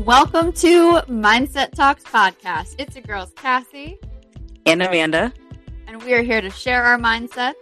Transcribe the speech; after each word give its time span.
Welcome 0.00 0.52
to 0.52 1.00
Mindset 1.08 1.70
Talks 1.70 2.04
podcast. 2.04 2.74
It's 2.78 2.94
your 2.94 3.02
girls, 3.04 3.32
Cassie 3.34 3.98
and 4.66 4.82
Amanda, 4.82 5.32
and 5.86 6.02
we 6.02 6.12
are 6.12 6.20
here 6.20 6.42
to 6.42 6.50
share 6.50 6.84
our 6.84 6.98
mindsets, 6.98 7.54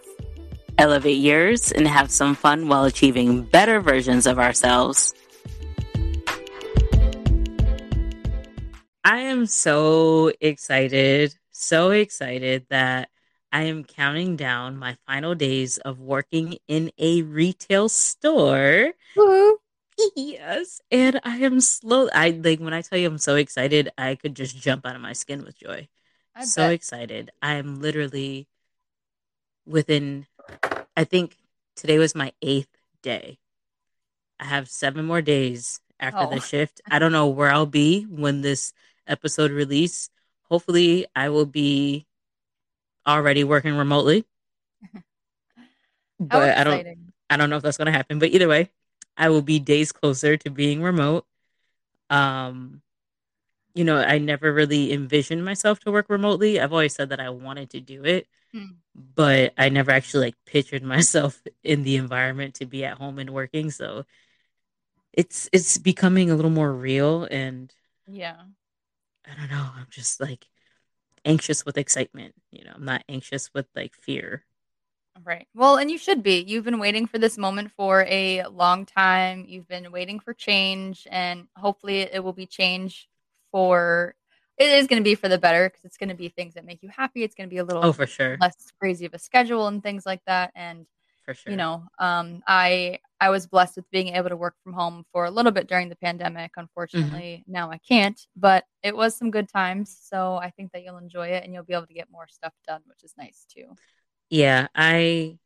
elevate 0.77 1.19
yours, 1.19 1.71
and 1.71 1.87
have 1.87 2.11
some 2.11 2.35
fun 2.35 2.67
while 2.67 2.87
achieving 2.87 3.45
better 3.45 3.81
versions 3.81 4.27
of 4.27 4.41
ourselves. 4.41 5.15
I 9.05 9.19
am 9.19 9.47
so 9.47 10.33
excited, 10.41 11.37
so 11.53 11.93
excited 11.93 12.67
that 12.69 13.11
I 13.53 13.63
am 13.63 13.85
counting 13.85 14.35
down 14.35 14.77
my 14.77 14.97
final 15.07 15.37
days 15.37 15.79
of 15.79 16.01
working 16.01 16.59
in 16.67 16.91
a 16.99 17.23
retail 17.23 17.89
store. 17.89 18.93
Woo-hoo. 19.15 19.59
Yes, 20.17 20.81
and 20.91 21.21
I 21.25 21.39
am 21.39 21.61
slow. 21.61 22.09
I 22.13 22.31
like 22.31 22.61
when 22.61 22.75
I 22.75 22.83
tell 22.83 22.99
you 22.99 23.09
I'm 23.09 23.19
so 23.19 23.37
excited, 23.37 23.91
I 23.99 24.15
could 24.17 24.35
just 24.35 24.57
jump 24.57 24.87
out 24.87 24.97
of 24.97 25.03
my 25.03 25.13
skin 25.13 25.45
with 25.45 25.59
joy. 25.59 25.89
I 26.35 26.45
so 26.45 26.63
bet. 26.63 26.73
excited. 26.73 27.31
I 27.43 27.55
am 27.55 27.81
literally 27.81 28.49
within 29.67 30.27
I 30.97 31.05
think 31.05 31.37
today 31.77 31.99
was 31.99 32.15
my 32.15 32.33
eighth 32.43 32.69
day. 33.03 33.39
I 34.41 34.45
have 34.45 34.69
seven 34.69 35.05
more 35.07 35.23
days 35.23 35.81
after 36.01 36.21
Oh. 36.27 36.31
the 36.31 36.41
shift. 36.41 36.81
I 36.91 36.99
don't 36.99 37.13
know 37.13 37.29
where 37.29 37.51
I'll 37.51 37.67
be 37.67 38.03
when 38.05 38.43
this 38.43 38.73
episode 39.07 39.51
release. 39.51 40.11
Hopefully 40.51 41.07
I 41.15 41.29
will 41.31 41.47
be 41.47 42.07
already 43.07 43.45
working 43.45 43.77
remotely. 43.77 44.25
But 46.19 46.57
I 46.57 46.65
don't. 46.65 46.87
I 47.29 47.37
don't 47.37 47.51
know 47.51 47.57
if 47.57 47.63
that's 47.63 47.77
gonna 47.77 47.93
happen. 47.93 48.19
But 48.19 48.31
either 48.31 48.49
way, 48.49 48.71
I 49.17 49.29
will 49.31 49.43
be 49.43 49.59
days 49.59 49.93
closer 49.93 50.37
to 50.39 50.51
being 50.51 50.83
remote. 50.83 51.27
Um 52.11 52.83
you 53.75 53.85
know, 53.85 53.99
I 53.99 54.19
never 54.19 54.53
really 54.53 54.93
envisioned 54.93 55.45
myself 55.45 55.81
to 55.81 55.93
work 55.93 56.09
remotely. 56.09 56.61
I've 56.61 56.73
always 56.73 56.95
said 56.95 57.11
that 57.11 57.21
I 57.21 57.31
wanted 57.31 57.71
to 57.71 57.81
do 57.81 58.05
it, 58.05 58.29
Hmm. 58.53 58.81
but 58.95 59.55
I 59.59 59.69
never 59.71 59.91
actually 59.93 60.27
like 60.27 60.37
pictured 60.47 60.83
myself 60.85 61.43
in 61.65 61.83
the 61.85 61.97
environment 61.97 62.55
to 62.57 62.67
be 62.67 62.85
at 62.85 62.99
home 62.99 63.19
and 63.21 63.31
working. 63.31 63.71
So 63.73 64.07
it's 65.13 65.49
it's 65.53 65.79
becoming 65.79 66.31
a 66.31 66.35
little 66.35 66.51
more 66.51 66.73
real 66.73 67.25
and 67.31 67.73
Yeah. 68.07 68.45
I 69.27 69.35
don't 69.35 69.51
know, 69.51 69.71
I'm 69.77 69.87
just 69.91 70.21
like 70.21 70.47
anxious 71.25 71.65
with 71.67 71.79
excitement. 71.79 72.35
You 72.53 72.65
know, 72.65 72.73
I'm 72.75 72.85
not 72.87 73.05
anxious 73.09 73.51
with 73.55 73.69
like 73.77 73.95
fear. 73.95 74.45
Right. 75.23 75.47
Well, 75.55 75.77
and 75.77 75.91
you 75.91 75.97
should 75.99 76.23
be. 76.23 76.43
You've 76.47 76.65
been 76.65 76.81
waiting 76.81 77.07
for 77.07 77.19
this 77.19 77.39
moment 77.39 77.71
for 77.77 78.05
a 78.09 78.45
long 78.47 78.85
time. 78.85 79.45
You've 79.47 79.69
been 79.69 79.93
waiting 79.93 80.19
for 80.19 80.35
change, 80.35 81.07
and 81.09 81.47
hopefully, 81.57 82.01
it 82.01 82.23
will 82.23 82.33
be 82.33 82.47
change 82.47 83.09
for. 83.53 84.15
It 84.59 84.71
is 84.71 84.87
going 84.89 85.01
to 85.01 85.05
be 85.05 85.15
for 85.15 85.29
the 85.29 85.39
better 85.39 85.69
because 85.69 85.85
it's 85.85 85.97
going 85.97 86.09
to 86.09 86.15
be 86.17 86.29
things 86.29 86.55
that 86.55 86.65
make 86.65 86.83
you 86.83 86.89
happy. 86.89 87.23
It's 87.23 87.35
going 87.35 87.49
to 87.49 87.53
be 87.55 87.59
a 87.59 87.65
little 87.65 87.85
Oh, 87.85 87.93
for 87.93 88.07
sure. 88.07 88.37
less 88.41 88.55
crazy 88.79 89.07
of 89.07 89.15
a 89.15 89.19
schedule 89.19 89.67
and 89.69 89.83
things 89.83 90.05
like 90.05 90.21
that. 90.27 90.51
And 90.55 90.87
For 91.25 91.35
sure. 91.35 91.53
you 91.53 91.57
know, 91.57 91.85
um, 91.99 92.43
I 92.47 92.99
I 93.21 93.31
was 93.31 93.47
blessed 93.47 93.77
with 93.77 93.91
being 93.91 94.09
able 94.09 94.29
to 94.31 94.37
work 94.37 94.57
from 94.65 94.73
home 94.75 95.05
for 95.13 95.25
a 95.27 95.31
little 95.31 95.53
bit 95.53 95.69
during 95.69 95.89
the 95.89 95.97
pandemic. 95.97 96.53
Unfortunately, 96.57 97.45
now 97.47 97.71
I 97.71 97.79
can't, 97.79 98.21
but 98.37 98.65
it 98.83 98.97
was 98.97 99.17
some 99.17 99.31
good 99.31 99.49
times. 99.49 99.97
So 100.03 100.37
I 100.37 100.51
think 100.51 100.73
that 100.73 100.83
you'll 100.83 100.99
enjoy 100.99 101.29
it 101.29 101.45
and 101.45 101.55
you'll 101.55 101.63
be 101.65 101.73
able 101.75 101.87
to 101.87 101.95
get 101.95 102.11
more 102.11 102.27
stuff 102.29 102.53
done, 102.67 102.83
which 102.87 103.05
is 103.05 103.15
nice 103.17 103.47
too. 103.49 103.67
Yeah, 104.31 104.69
I 104.75 105.39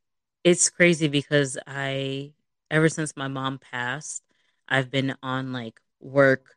it's 0.45 0.71
crazy 0.71 1.09
because 1.09 1.59
I 1.67 2.33
ever 2.71 2.89
since 2.89 3.17
my 3.17 3.29
mom 3.29 3.59
passed, 3.59 4.23
I've 4.69 4.91
been 4.91 5.17
on 5.23 5.53
like 5.53 5.81
work 6.01 6.57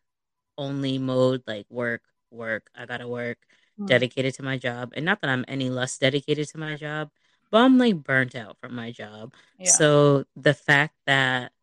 only 0.57 0.97
mode, 0.99 1.43
like 1.47 1.67
work, 1.69 2.03
work, 2.31 2.69
I 2.75 2.85
gotta 2.85 3.07
work, 3.07 3.39
Hmm. 3.77 3.87
dedicated 3.87 4.35
to 4.35 4.43
my 4.43 4.57
job. 4.57 4.93
And 4.95 5.05
not 5.05 5.21
that 5.21 5.29
I'm 5.29 5.45
any 5.47 5.69
less 5.69 5.97
dedicated 5.97 6.47
to 6.49 6.57
my 6.59 6.75
job, 6.77 7.11
but 7.51 7.59
I'm 7.63 7.77
like 7.77 8.03
burnt 8.03 8.35
out 8.35 8.57
from 8.61 8.75
my 8.75 8.91
job. 8.91 9.33
Yeah. 9.59 9.71
So 9.71 10.25
the 10.35 10.53
fact 10.53 10.95
that 11.07 11.53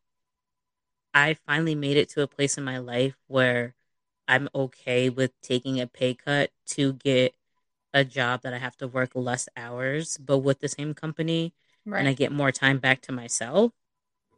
I 1.15 1.35
finally 1.35 1.75
made 1.75 1.97
it 1.97 2.09
to 2.11 2.23
a 2.23 2.27
place 2.27 2.57
in 2.59 2.65
my 2.65 2.79
life 2.79 3.17
where 3.27 3.75
I'm 4.29 4.49
okay 4.55 5.11
with 5.11 5.33
taking 5.43 5.81
a 5.81 5.87
pay 5.87 6.15
cut 6.15 6.51
to 6.69 6.95
get 6.95 7.35
a 7.95 8.05
job 8.05 8.43
that 8.43 8.55
I 8.55 8.59
have 8.59 8.77
to 8.79 8.89
work 8.89 9.13
less 9.15 9.49
hours, 9.57 10.19
but 10.19 10.39
with 10.39 10.61
the 10.61 10.69
same 10.69 10.95
company, 10.95 11.55
right. 11.87 11.99
and 11.99 12.09
I 12.09 12.15
get 12.15 12.33
more 12.33 12.53
time 12.53 12.79
back 12.79 13.01
to 13.03 13.13
myself. 13.13 13.73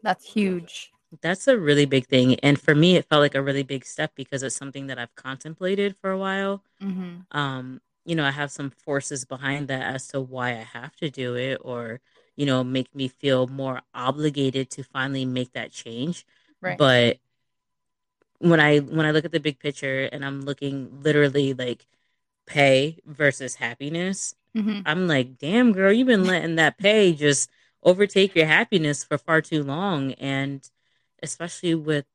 That's 0.03 0.25
huge. 0.34 0.93
That's 1.22 1.49
a 1.49 1.59
really 1.59 1.87
big 1.87 2.06
thing. 2.06 2.37
And 2.41 2.60
for 2.60 2.75
me, 2.75 2.97
it 2.97 3.05
felt 3.06 3.21
like 3.21 3.34
a 3.34 3.43
really 3.43 3.62
big 3.65 3.84
step 3.84 4.12
because 4.15 4.43
it's 4.43 4.55
something 4.56 4.87
that 4.87 4.99
I've 4.99 5.15
contemplated 5.16 5.97
for 6.00 6.10
a 6.10 6.19
while. 6.19 6.62
hmm 6.81 7.27
Um, 7.33 7.81
you 8.06 8.16
know, 8.16 8.25
I 8.27 8.31
have 8.33 8.53
some 8.53 8.71
forces 8.71 9.25
behind 9.25 9.69
that 9.69 9.83
as 9.94 10.09
to 10.09 10.21
why 10.21 10.50
I 10.50 10.65
have 10.75 10.97
to 10.97 11.10
do 11.10 11.37
it 11.37 11.59
or, 11.62 12.00
you 12.37 12.47
know, 12.47 12.65
make 12.65 12.94
me 12.94 13.09
feel 13.09 13.49
more 13.49 13.83
obligated 13.94 14.71
to 14.72 14.84
finally 14.84 15.27
make 15.27 15.53
that 15.55 15.72
change. 15.72 16.27
Right. 16.62 16.83
But 16.83 17.19
when 18.39 18.60
I 18.60 18.78
when 18.78 19.06
I 19.06 19.10
look 19.10 19.25
at 19.25 19.33
the 19.33 19.41
big 19.41 19.59
picture 19.59 20.09
and 20.12 20.25
I'm 20.25 20.43
looking 20.43 21.03
literally 21.03 21.55
like 21.55 21.87
pay 22.50 22.99
versus 23.06 23.56
happiness, 23.56 24.37
hmm 24.56 24.81
I'm 24.87 25.09
like, 25.09 25.38
damn, 25.38 25.72
girl, 25.72 25.93
you've 25.93 26.09
been 26.09 26.27
letting 26.27 26.56
that 26.56 26.78
pay 26.78 27.15
just 27.15 27.50
overtake 27.84 28.37
your 28.37 28.47
happiness 28.47 29.05
for 29.05 29.19
far 29.19 29.43
too 29.43 29.65
long. 29.65 30.12
And 30.15 30.69
especially 31.22 31.77
with, 31.77 32.06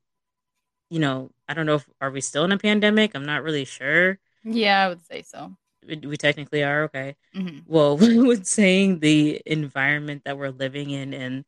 you 0.90 1.00
know, 1.00 1.30
I 1.48 1.54
don't 1.54 1.66
know 1.66 1.76
if 1.76 1.88
are 2.00 2.10
we 2.10 2.20
still 2.20 2.44
in 2.44 2.52
a 2.52 2.58
pandemic? 2.58 3.14
I'm 3.14 3.26
not 3.26 3.42
really 3.42 3.64
sure. 3.64 4.18
Yeah, 4.44 4.84
I 4.84 4.88
would 4.88 5.04
say 5.06 5.22
so. 5.22 5.56
We, 5.86 5.96
we 5.98 6.16
technically 6.16 6.64
are 6.64 6.84
okay. 6.84 7.16
hmm 7.34 7.60
Well, 7.66 7.96
with 8.00 8.46
saying 8.46 9.00
the 9.00 9.42
environment 9.46 10.22
that 10.24 10.38
we're 10.38 10.50
living 10.50 10.90
in 10.90 11.14
and 11.14 11.44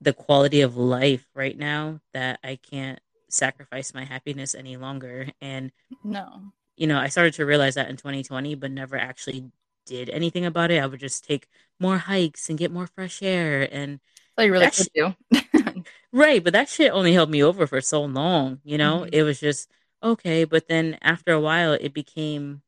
the 0.00 0.12
quality 0.12 0.60
of 0.62 0.76
life 0.76 1.26
right 1.34 1.58
now, 1.58 2.00
that 2.14 2.40
I 2.44 2.56
can't 2.56 3.00
sacrifice 3.30 3.94
my 3.94 4.04
happiness 4.04 4.54
any 4.54 4.76
longer. 4.76 5.28
And 5.40 5.72
No. 6.04 6.52
You 6.76 6.86
know, 6.86 6.98
I 6.98 7.08
started 7.08 7.34
to 7.34 7.46
realize 7.46 7.74
that 7.74 7.88
in 7.90 7.96
2020, 7.96 8.54
but 8.54 8.70
never 8.70 8.96
actually 8.96 9.50
did 9.86 10.10
anything 10.10 10.44
about 10.44 10.70
it. 10.70 10.82
I 10.82 10.86
would 10.86 11.00
just 11.00 11.24
take 11.24 11.46
more 11.80 11.98
hikes 11.98 12.48
and 12.48 12.58
get 12.58 12.70
more 12.72 12.86
fresh 12.86 13.22
air 13.22 13.68
and 13.72 14.00
So 14.38 14.44
you 14.44 14.52
really 14.52 14.70
could 14.70 14.88
do. 14.94 15.84
right, 16.12 16.42
but 16.42 16.52
that 16.52 16.68
shit 16.68 16.92
only 16.92 17.12
held 17.12 17.30
me 17.30 17.42
over 17.42 17.66
for 17.66 17.80
so 17.80 18.02
long, 18.04 18.60
you 18.64 18.78
know? 18.78 19.00
Mhm. 19.02 19.10
It 19.12 19.22
was 19.22 19.40
just 19.40 19.70
okay, 20.02 20.44
but 20.44 20.68
then 20.68 20.98
after 21.02 21.32
a 21.32 21.40
while 21.40 21.72
it 21.72 21.94
became 21.94 22.62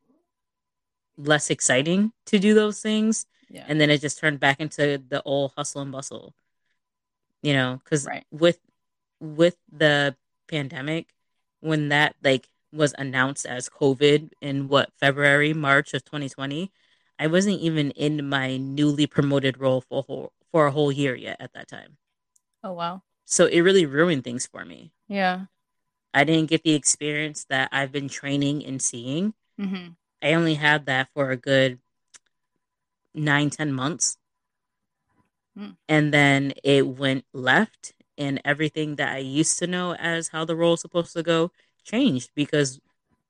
less 1.17 1.51
exciting 1.51 2.13
to 2.27 2.39
do 2.39 2.55
those 2.55 2.81
things 2.81 3.27
yeah. 3.51 3.65
and 3.67 3.81
then 3.81 3.91
it 3.91 4.01
just 4.01 4.19
turned 4.19 4.39
back 4.41 4.61
into 4.61 5.03
the 5.09 5.23
old 5.25 5.53
hustle 5.57 5.83
and 5.83 5.91
bustle. 5.93 6.35
You 7.43 7.53
know, 7.55 7.81
cuz 7.85 8.07
Right. 8.07 8.25
with 8.31 8.59
with 9.21 9.57
the 9.71 10.17
pandemic 10.49 11.15
when 11.61 11.89
that 11.89 12.17
like 12.23 12.49
was 12.73 12.95
announced 12.99 13.47
as 13.47 13.69
COVID 13.69 14.31
in 14.41 14.69
what 14.69 14.93
February, 15.01 15.55
March 15.55 15.95
of 15.95 16.05
2020, 16.05 16.73
I 17.19 17.27
wasn't 17.27 17.61
even 17.61 17.91
in 17.93 18.29
my 18.29 18.57
newly 18.57 19.07
promoted 19.07 19.59
role 19.59 19.81
for 19.83 19.99
a 20.01 20.03
whole, 20.03 20.33
for 20.53 20.67
a 20.67 20.71
whole 20.73 20.93
year 20.93 21.15
yet 21.15 21.37
at 21.41 21.53
that 21.55 21.69
time. 21.69 21.99
oh 22.63 22.73
wow. 22.73 23.03
So 23.27 23.47
it 23.47 23.61
really 23.61 23.87
ruined 23.87 24.25
things 24.25 24.47
for 24.47 24.65
me. 24.65 24.93
Yeah. 25.09 25.47
I 26.15 26.25
didn't 26.25 26.51
get 26.51 26.63
the 26.65 26.75
experience 26.75 27.45
that 27.49 27.69
I've 27.73 27.93
been 27.93 28.09
training 28.09 28.65
and 28.65 28.81
seeing. 28.83 29.35
hmm 29.59 29.89
I 30.23 30.35
only 30.35 30.55
had 30.55 30.87
that 30.87 31.09
for 31.15 31.31
a 31.31 31.37
good 31.37 31.81
nine, 33.15 33.51
ten 33.51 33.73
months. 33.73 34.17
Hmm. 35.57 35.71
And 35.89 36.13
then 36.13 36.53
it 36.65 36.87
went 36.87 37.25
left, 37.33 37.93
and 38.17 38.41
everything 38.45 38.97
that 38.97 39.15
I 39.15 39.19
used 39.19 39.59
to 39.61 39.67
know 39.67 39.95
as 39.95 40.29
how 40.29 40.45
the 40.45 40.57
role 40.57 40.75
is 40.75 40.81
supposed 40.81 41.13
to 41.15 41.23
go 41.23 41.51
changed 41.89 42.31
because, 42.37 42.81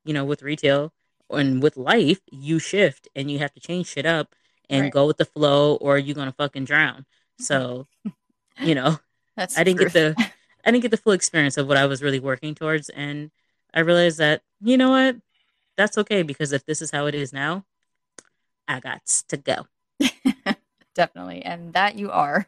you 0.05 0.15
know, 0.15 0.25
with 0.27 0.43
retail 0.43 0.93
and 1.31 1.63
with 1.63 1.77
life, 1.79 2.21
you 2.33 2.59
shift 2.61 3.09
and 3.17 3.31
you 3.31 3.39
have 3.41 3.53
to 3.55 3.61
change 3.61 3.89
shit 3.89 4.07
up 4.07 4.35
and 4.71 4.85
Right. 4.85 4.93
go 4.93 5.07
with 5.07 5.19
the 5.19 5.27
flow, 5.27 5.77
or 5.77 5.99
you're 5.99 6.15
gonna 6.17 6.33
fucking 6.33 6.67
drown. 6.67 7.07
Mm-hmm. 7.41 7.45
So, 7.45 7.89
you 8.61 8.75
know, 8.75 8.99
That's 9.37 9.59
I 9.59 9.65
didn't 9.65 9.81
truth. 9.81 9.95
get 9.95 10.17
the 10.17 10.33
I 10.67 10.71
didn't 10.73 10.83
get 10.83 10.91
the 10.93 10.99
full 10.99 11.13
experience 11.15 11.57
of 11.57 11.69
what 11.69 11.79
I 11.79 11.87
was 11.87 12.03
really 12.03 12.21
working 12.21 12.55
towards, 12.55 12.91
and 12.91 13.31
I 13.75 13.81
realized 13.81 14.19
that 14.19 14.43
you 14.61 14.77
know 14.79 14.91
what, 14.91 15.17
that's 15.77 15.99
okay 15.99 16.23
because 16.23 16.53
if 16.53 16.67
this 16.67 16.83
is 16.83 16.91
how 16.93 17.07
it 17.07 17.15
is 17.15 17.33
now, 17.33 17.65
I 18.67 18.81
got 18.81 19.07
to 19.29 19.37
go. 19.37 19.67
Definitely. 20.95 21.43
And 21.45 21.73
that 21.75 21.97
you 21.97 22.11
are. 22.11 22.47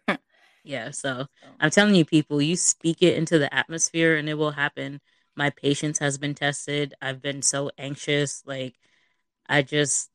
Yeah, 0.65 0.91
so 0.91 1.27
I'm 1.59 1.71
telling 1.71 1.95
you, 1.95 2.05
people, 2.05 2.43
you 2.43 2.57
speak 2.57 3.03
it 3.03 3.17
into 3.17 3.39
the 3.39 3.53
atmosphere, 3.55 4.17
and 4.17 4.29
it 4.29 4.35
will 4.35 4.51
happen. 4.53 5.01
My 5.37 5.51
patience 5.51 5.99
has 6.01 6.19
been 6.19 6.35
tested. 6.35 6.95
I've 7.01 7.23
been 7.23 7.43
so 7.43 7.71
anxious, 7.79 8.43
like 8.47 8.77
I 9.49 9.63
just 9.63 10.11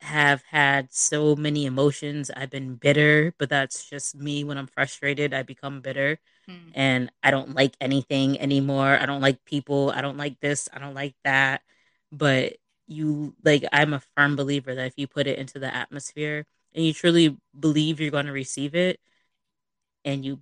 have 0.00 0.42
had 0.50 0.92
so 0.92 1.36
many 1.36 1.66
emotions. 1.66 2.30
I've 2.34 2.50
been 2.50 2.76
bitter, 2.76 3.34
but 3.38 3.48
that's 3.50 3.88
just 3.88 4.14
me 4.16 4.44
when 4.44 4.58
I'm 4.58 4.66
frustrated. 4.66 5.34
I 5.34 5.42
become 5.42 5.80
bitter 5.80 6.18
Hmm. 6.46 6.70
and 6.74 7.12
I 7.22 7.30
don't 7.30 7.54
like 7.54 7.76
anything 7.80 8.40
anymore. 8.40 8.98
I 9.00 9.06
don't 9.06 9.22
like 9.22 9.44
people. 9.46 9.90
I 9.90 10.02
don't 10.02 10.18
like 10.18 10.40
this. 10.40 10.68
I 10.72 10.78
don't 10.78 10.94
like 10.94 11.16
that. 11.24 11.62
But 12.12 12.56
you, 12.86 13.34
like, 13.44 13.64
I'm 13.72 13.94
a 13.94 14.02
firm 14.16 14.36
believer 14.36 14.74
that 14.74 14.86
if 14.86 14.94
you 14.96 15.06
put 15.08 15.26
it 15.26 15.38
into 15.38 15.58
the 15.58 15.74
atmosphere 15.74 16.46
and 16.74 16.84
you 16.84 16.92
truly 16.92 17.38
believe 17.58 18.00
you're 18.00 18.10
going 18.10 18.26
to 18.26 18.32
receive 18.32 18.74
it 18.74 19.00
and 20.04 20.24
you 20.24 20.40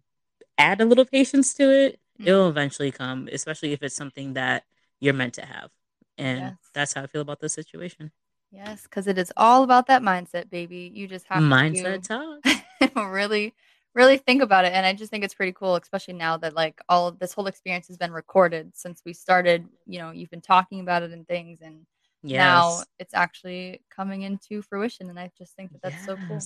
add 0.59 0.81
a 0.81 0.85
little 0.85 1.05
patience 1.05 1.55
to 1.55 1.71
it, 1.71 2.01
It'll 2.19 2.43
mm-hmm. 2.43 2.51
eventually 2.51 2.91
come, 2.91 3.29
especially 3.33 3.73
if 3.73 3.83
it's 3.83 3.97
something 3.97 4.35
that 4.35 4.65
you're 5.01 5.15
meant 5.15 5.35
to 5.35 5.47
have. 5.47 5.71
And 6.19 6.39
Yes. 6.41 6.55
that's 6.75 6.93
how 6.95 7.03
I 7.03 7.07
feel 7.07 7.23
about 7.23 7.41
this 7.41 7.55
situation. 7.55 8.13
Yes, 8.51 8.83
because 8.83 9.07
it 9.07 9.17
is 9.17 9.33
all 9.37 9.63
about 9.63 9.87
that 9.87 10.03
mindset, 10.03 10.51
baby. 10.51 10.91
You 10.95 11.09
just 11.09 11.27
have 11.29 11.43
Mindset 11.43 12.07
talk. 12.07 12.43
to 12.43 13.07
really, 13.11 13.55
really 13.95 14.19
think 14.19 14.43
about 14.43 14.67
it. 14.67 14.75
And 14.75 14.85
I 14.85 14.93
just 14.93 15.11
think 15.11 15.25
it's 15.25 15.33
pretty 15.33 15.53
cool, 15.53 15.75
especially 15.77 16.15
now 16.15 16.37
that 16.37 16.55
like 16.55 16.81
all 16.89 17.09
of 17.09 17.19
this 17.19 17.33
whole 17.33 17.47
experience 17.47 17.89
has 17.89 17.97
been 17.97 18.13
recorded 18.13 18.77
since 18.77 19.01
we 19.07 19.15
started. 19.15 19.67
You 19.87 20.01
know, 20.01 20.11
you've 20.11 20.31
been 20.31 20.43
talking 20.43 20.81
about 20.81 21.03
it 21.03 21.13
and 21.13 21.27
things, 21.27 21.61
and 21.63 21.87
now 22.23 22.83
it's 22.99 23.15
actually 23.15 23.81
coming 23.91 24.21
into 24.21 24.61
fruition. 24.61 25.09
And 25.09 25.19
I 25.19 25.31
just 25.39 25.57
think 25.57 25.73
that 25.73 25.81
that's 25.83 26.05
so 26.05 26.19
cool. 26.29 26.41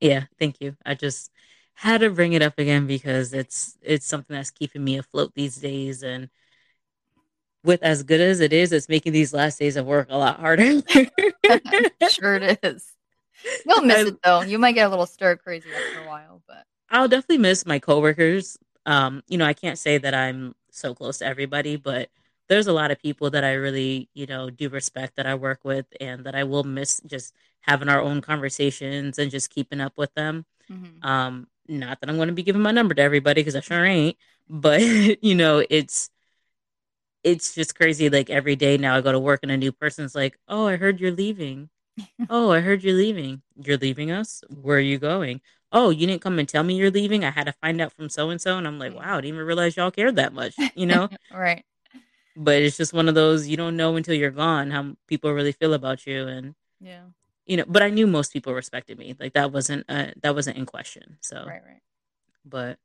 Yeah, 0.00 0.24
thank 0.38 0.60
you. 0.60 0.76
I 0.86 0.94
just 0.94 1.32
had 1.80 2.00
to 2.02 2.10
bring 2.10 2.32
it 2.34 2.42
up 2.42 2.58
again 2.58 2.86
because 2.86 3.32
it's 3.32 3.76
it's 3.82 4.06
something 4.06 4.36
that's 4.36 4.50
keeping 4.50 4.84
me 4.84 4.98
afloat 4.98 5.32
these 5.34 5.56
days 5.56 6.02
and 6.02 6.30
with 7.64 7.82
as 7.82 8.02
good 8.02 8.20
as 8.20 8.40
it 8.40 8.52
is, 8.52 8.72
it's 8.72 8.88
making 8.88 9.12
these 9.12 9.34
last 9.34 9.58
days 9.58 9.76
of 9.76 9.86
work 9.86 10.08
a 10.10 10.16
lot 10.16 10.40
harder. 10.40 10.80
sure 12.08 12.36
it 12.36 12.58
is. 12.62 12.92
You'll 13.64 13.82
miss 13.82 14.04
I- 14.06 14.08
it 14.08 14.16
though. 14.24 14.42
You 14.42 14.58
might 14.58 14.72
get 14.72 14.86
a 14.86 14.90
little 14.90 15.06
stir 15.06 15.36
crazy 15.36 15.74
after 15.74 15.98
a 15.98 16.04
while, 16.04 16.42
but 16.46 16.64
I'll 16.90 17.08
definitely 17.08 17.38
miss 17.38 17.66
my 17.66 17.78
coworkers. 17.78 18.58
Um, 18.86 19.22
you 19.28 19.38
know, 19.38 19.44
I 19.44 19.52
can't 19.54 19.78
say 19.78 19.98
that 19.98 20.14
I'm 20.14 20.54
so 20.70 20.94
close 20.94 21.18
to 21.18 21.26
everybody, 21.26 21.76
but 21.76 22.08
there's 22.48 22.66
a 22.66 22.72
lot 22.72 22.90
of 22.90 22.98
people 23.00 23.30
that 23.30 23.44
I 23.44 23.52
really, 23.54 24.08
you 24.14 24.26
know, 24.26 24.50
do 24.50 24.68
respect 24.68 25.16
that 25.16 25.26
I 25.26 25.34
work 25.36 25.60
with 25.64 25.86
and 26.00 26.24
that 26.26 26.34
I 26.34 26.44
will 26.44 26.64
miss 26.64 27.00
just 27.06 27.34
having 27.60 27.88
our 27.88 28.00
own 28.00 28.20
conversations 28.22 29.18
and 29.18 29.30
just 29.30 29.50
keeping 29.50 29.80
up 29.80 29.92
with 29.96 30.12
them. 30.14 30.44
mhm. 30.68 31.02
Um, 31.02 31.48
not 31.70 32.00
that 32.00 32.10
I'm 32.10 32.16
going 32.16 32.28
to 32.28 32.34
be 32.34 32.42
giving 32.42 32.62
my 32.62 32.72
number 32.72 32.94
to 32.94 33.02
everybody 33.02 33.40
because 33.42 33.56
I 33.56 33.60
sure 33.60 33.84
ain't, 33.84 34.16
but 34.48 34.80
you 35.22 35.34
know, 35.34 35.64
it's 35.70 36.10
it's 37.24 37.54
just 37.54 37.74
crazy. 37.74 38.08
Like 38.10 38.30
every 38.30 38.56
day 38.56 38.76
now, 38.78 38.96
I 38.96 39.00
go 39.00 39.12
to 39.12 39.20
work 39.20 39.40
and 39.42 39.52
a 39.52 39.56
new 39.56 39.72
person's 39.72 40.14
like, 40.14 40.38
"Oh, 40.48 40.66
I 40.66 40.76
heard 40.76 41.00
you're 41.00 41.12
leaving. 41.12 41.70
Oh, 42.30 42.50
I 42.52 42.60
heard 42.60 42.82
you're 42.84 42.94
leaving. 42.96 43.42
You're 43.56 43.76
leaving 43.78 44.10
us. 44.10 44.42
Where 44.48 44.78
are 44.78 44.80
you 44.80 44.98
going? 44.98 45.40
Oh, 45.72 45.90
you 45.90 46.06
didn't 46.06 46.22
come 46.22 46.38
and 46.38 46.48
tell 46.48 46.62
me 46.64 46.76
you're 46.76 46.90
leaving. 46.90 47.24
I 47.24 47.30
had 47.30 47.46
to 47.46 47.52
find 47.54 47.80
out 47.80 47.92
from 47.94 48.08
so 48.10 48.30
and 48.30 48.40
so." 48.40 48.58
And 48.58 48.66
I'm 48.66 48.78
like, 48.78 48.92
mm. 48.92 48.96
"Wow, 48.96 49.14
I 49.18 49.20
didn't 49.22 49.34
even 49.36 49.46
realize 49.46 49.76
y'all 49.76 49.90
cared 49.90 50.16
that 50.16 50.32
much." 50.34 50.54
You 50.74 50.86
know. 50.86 51.08
right. 51.32 51.64
but 52.36 52.62
it's 52.62 52.76
just 52.76 52.92
one 52.92 53.08
of 53.08 53.14
those 53.14 53.48
you 53.48 53.56
don't 53.56 53.76
know 53.76 53.96
until 53.96 54.14
you're 54.14 54.30
gone 54.30 54.70
how 54.70 54.96
people 55.08 55.32
really 55.32 55.52
feel 55.52 55.74
about 55.74 56.06
you 56.06 56.26
and 56.28 56.54
Yeah. 56.80 57.04
You 57.46 57.56
know 57.56 57.64
but 57.66 57.82
i 57.82 57.90
knew 57.90 58.06
most 58.06 58.32
people 58.32 58.54
respected 58.54 58.98
me. 58.98 59.16
Like 59.18 59.32
that 59.34 59.52
wasn't 59.52 59.84
uh, 59.88 60.08
that 60.22 60.34
wasn't 60.34 60.56
in 60.58 60.66
question 60.66 61.18
so. 61.20 61.36
Right. 61.46 61.62
Right. 61.66 61.82
but 62.44 62.78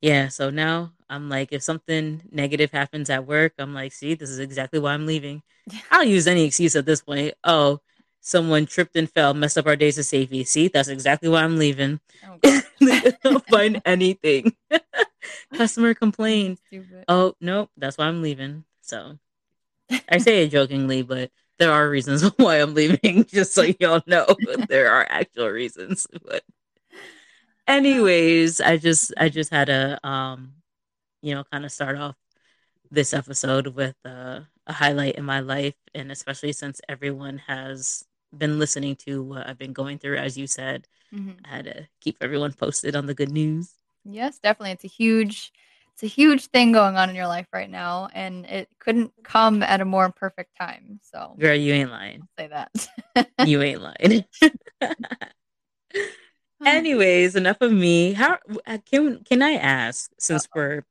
yeah 0.00 0.28
so 0.28 0.50
now 0.50 0.92
i'm 1.08 1.30
like 1.30 1.48
if 1.52 1.62
something 1.62 2.20
negative 2.30 2.70
happens 2.70 3.08
at 3.08 3.26
work 3.26 3.54
i'm 3.58 3.72
like 3.72 3.92
see 3.92 4.12
this 4.14 4.28
is 4.28 4.38
exactly 4.38 4.78
why 4.78 4.92
i'm 4.92 5.06
leaving. 5.06 5.42
I'll 5.90 6.04
use 6.04 6.26
any 6.26 6.44
excuse 6.44 6.76
at 6.76 6.84
this 6.84 7.00
point. 7.00 7.34
Oh 7.42 7.80
someone 8.20 8.66
tripped 8.66 8.96
and 8.96 9.10
fell 9.10 9.32
messed 9.34 9.58
up 9.58 9.66
our 9.66 9.76
days 9.76 9.98
of 9.98 10.04
safety. 10.04 10.44
See 10.44 10.68
that's 10.68 10.88
exactly 10.88 11.28
why 11.28 11.42
i'm 11.42 11.58
leaving. 11.58 12.00
Oh 12.26 13.38
find 13.50 13.80
anything. 13.84 14.54
Customer 15.54 15.94
complained. 15.94 16.58
Oh 17.08 17.34
nope 17.40 17.70
that's 17.76 17.96
why 17.96 18.06
i'm 18.06 18.20
leaving 18.22 18.64
so. 18.82 19.18
I 20.08 20.18
say 20.18 20.44
it 20.44 20.48
jokingly 20.48 21.02
but 21.02 21.30
there 21.58 21.72
are 21.72 21.88
reasons 21.88 22.22
why 22.36 22.56
i'm 22.60 22.74
leaving 22.74 23.24
just 23.28 23.54
so 23.54 23.62
y'all 23.80 24.02
know 24.06 24.26
there 24.68 24.90
are 24.90 25.06
actual 25.10 25.48
reasons 25.48 26.06
but 26.24 26.44
anyways 27.66 28.60
i 28.60 28.76
just 28.76 29.12
i 29.16 29.28
just 29.28 29.50
had 29.50 29.66
to 29.66 29.98
um 30.06 30.52
you 31.22 31.34
know 31.34 31.44
kind 31.52 31.64
of 31.64 31.72
start 31.72 31.96
off 31.96 32.16
this 32.90 33.14
episode 33.14 33.68
with 33.68 33.96
uh, 34.04 34.40
a 34.66 34.72
highlight 34.72 35.16
in 35.16 35.24
my 35.24 35.40
life 35.40 35.74
and 35.94 36.12
especially 36.12 36.52
since 36.52 36.80
everyone 36.88 37.38
has 37.38 38.04
been 38.36 38.58
listening 38.58 38.96
to 38.96 39.22
what 39.22 39.48
i've 39.48 39.58
been 39.58 39.72
going 39.72 39.98
through 39.98 40.16
as 40.16 40.36
you 40.36 40.46
said 40.46 40.86
Mhm. 41.14 41.36
i 41.44 41.48
had 41.48 41.64
to 41.66 41.88
keep 42.00 42.16
everyone 42.20 42.52
posted 42.52 42.96
on 42.96 43.06
the 43.06 43.14
good 43.14 43.30
news 43.30 43.72
Yes, 44.06 44.38
definitely. 44.38 44.72
It's 44.72 44.84
a 44.84 44.88
huge, 44.88 45.50
it's 45.94 46.02
a 46.02 46.06
huge 46.06 46.46
thing 46.46 46.72
going 46.72 46.96
on 46.96 47.08
in 47.08 47.14
your 47.14 47.28
life 47.28 47.46
right 47.52 47.70
now, 47.70 48.08
and 48.12 48.44
it 48.46 48.68
couldn't 48.80 49.12
come 49.22 49.62
at 49.62 49.80
a 49.80 49.84
more 49.84 50.10
perfect 50.10 50.56
time. 50.58 50.98
So 51.02 51.36
girl 51.38 51.54
you 51.54 51.72
ain't 51.72 51.90
lying 51.90 52.22
I'll 52.22 52.44
say 52.44 52.48
that. 52.48 53.28
you 53.48 53.62
ain't 53.62 53.80
lying 53.80 54.24
anyways 56.64 57.36
enough 57.36 57.58
of 57.60 57.70
me 57.70 58.12
how 58.12 58.38
uh, 58.66 58.78
can 58.90 59.22
can 59.22 59.42
i 59.42 59.52
ask 59.52 60.10
since 60.18 60.48
we're 60.54 60.82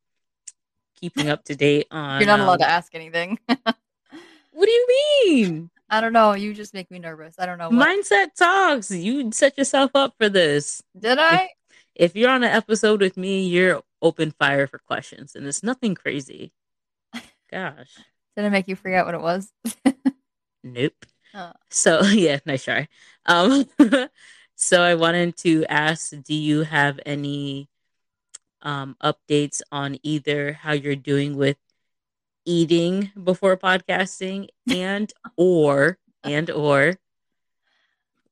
keeping 1.04 1.30
up 1.30 1.44
to 1.44 1.56
date 1.56 1.88
on 1.92 2.22
You're 2.22 2.28
not 2.28 2.40
allowed 2.40 2.54
um, 2.54 2.60
to 2.60 2.70
ask 2.70 2.96
anything. 2.96 3.38
what 3.48 3.76
do 4.66 4.72
you 4.72 4.88
mean 5.26 5.70
I 5.90 6.02
don't 6.02 6.14
know. 6.14 6.34
You 6.34 6.56
just 6.56 6.74
make 6.74 6.90
me 6.90 6.98
nervous. 6.98 7.36
I 7.38 7.46
don't 7.46 7.60
know. 7.60 7.70
What. 7.70 7.88
mindset 7.88 8.34
talks 8.36 8.90
you 8.90 9.32
set 9.34 9.58
yourself 9.58 9.92
up 9.96 10.16
for 10.18 10.30
this 10.30 10.82
Did 10.98 11.20
I? 11.20 11.50
if 11.94 12.16
you're 12.16 12.30
on 12.30 12.44
an 12.44 12.52
episode 12.52 13.02
with 13.02 13.18
me 13.18 13.46
you're 13.48 13.82
open 14.04 14.32
fire 14.32 14.68
for 14.68 14.78
questions 14.78 15.36
and 15.36 15.48
it's 15.48 15.64
nothing 15.64 15.96
crazy. 15.96 16.52
Gosh. 17.50 17.96
Did 18.36 18.46
I 18.46 18.50
make 18.50 18.68
you 18.68 18.76
forget 18.76 19.06
what 19.06 19.16
it 19.16 19.22
was? 19.22 19.52
nope. 20.64 21.06
Oh. 21.36 21.52
so 21.70 22.04
yeah 22.04 22.40
nice 22.46 22.64
try. 22.64 22.88
Um 23.26 23.66
so 24.56 24.84
i 24.84 24.94
wanted 24.94 25.36
to 25.38 25.66
ask 25.66 26.14
do 26.24 26.36
you 26.36 26.62
have 26.62 27.00
any 27.08 27.70
um 28.62 28.96
updates 29.02 29.62
on 29.72 29.98
either 30.04 30.54
how 30.54 30.74
you're 30.74 30.96
doing 30.96 31.36
with 31.36 31.58
eating 32.46 33.12
before 33.24 33.58
podcasting 33.58 34.48
and 34.70 35.12
or 35.38 35.98
and 36.24 36.50
or 36.50 37.00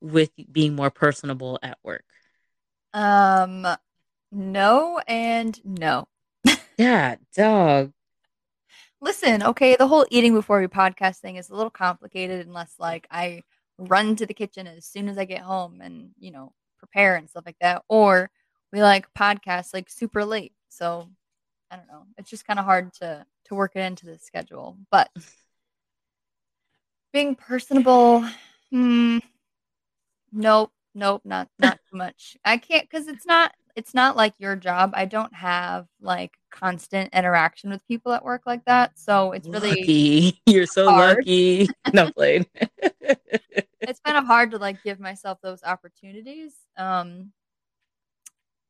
with 0.02 0.32
being 0.52 0.76
more 0.76 0.90
personable 0.90 1.60
at 1.62 1.78
work? 1.84 2.04
Um, 2.94 3.68
no 4.31 5.00
and 5.07 5.60
no. 5.63 6.07
yeah 6.78 7.16
dog 7.36 7.92
Listen, 9.03 9.41
okay, 9.41 9.75
the 9.75 9.88
whole 9.88 10.06
eating 10.12 10.36
before 10.36 10.60
we 10.62 10.67
podcast 10.67 11.17
thing 11.17 11.38
is 11.38 11.50
a 11.50 11.56
little 11.56 11.72
complicated 11.72 12.46
unless 12.46 12.75
like 12.77 13.08
I 13.10 13.41
run 13.79 14.15
to 14.17 14.27
the 14.27 14.34
kitchen 14.36 14.67
as 14.67 14.86
soon 14.86 15.10
as 15.10 15.17
I 15.17 15.25
get 15.25 15.41
home 15.41 15.82
and, 15.82 16.12
you 16.20 16.29
know, 16.29 16.53
prepare 16.77 17.15
and 17.15 17.27
stuff 17.27 17.44
like 17.48 17.58
that. 17.62 17.82
Or 17.89 18.29
we 18.72 18.84
like 18.84 19.12
podcast 19.17 19.74
like 19.74 19.89
super 19.89 20.24
late. 20.24 20.53
So 20.70 21.10
I 21.72 21.77
don't 21.77 21.88
know. 21.88 22.03
It's 22.20 22.29
just 22.29 22.46
kind 22.46 22.60
of 22.60 22.65
hard 22.65 22.94
to 22.96 23.25
to 23.46 23.56
work 23.56 23.72
it 23.75 23.79
into 23.79 24.06
the 24.06 24.20
schedule. 24.20 24.77
But 24.91 25.10
being 27.12 27.34
personable, 27.34 28.24
hmm, 28.70 29.17
nope, 30.32 30.72
nope, 30.94 31.22
not 31.25 31.50
not 31.58 31.79
too 31.89 31.98
much. 31.98 32.38
I 32.46 32.58
can't 32.58 32.88
because 32.88 33.08
it's 33.08 33.25
not 33.25 33.51
it's 33.75 33.94
not 33.94 34.16
like 34.16 34.34
your 34.40 34.56
job. 34.56 34.92
I 34.94 35.06
don't 35.06 35.34
have 35.34 35.88
like 36.01 36.38
constant 36.51 37.13
interaction 37.13 37.70
with 37.70 37.86
people 37.88 38.12
at 38.13 38.24
work 38.24 38.44
like 38.46 38.66
that. 38.66 38.98
So 38.98 39.32
it's 39.32 39.48
really 39.48 39.70
lucky 39.70 40.42
you're 40.46 40.66
so 40.66 40.90
hard. 40.90 41.18
lucky 41.18 41.70
no 41.94 42.12
it's 43.82 44.00
kind 44.06 44.18
of 44.18 44.25
hard 44.25 44.51
to 44.51 44.58
like 44.58 44.84
give 44.84 45.00
myself 45.00 45.40
those 45.42 45.63
opportunities. 45.63 46.54
Um 46.78 47.32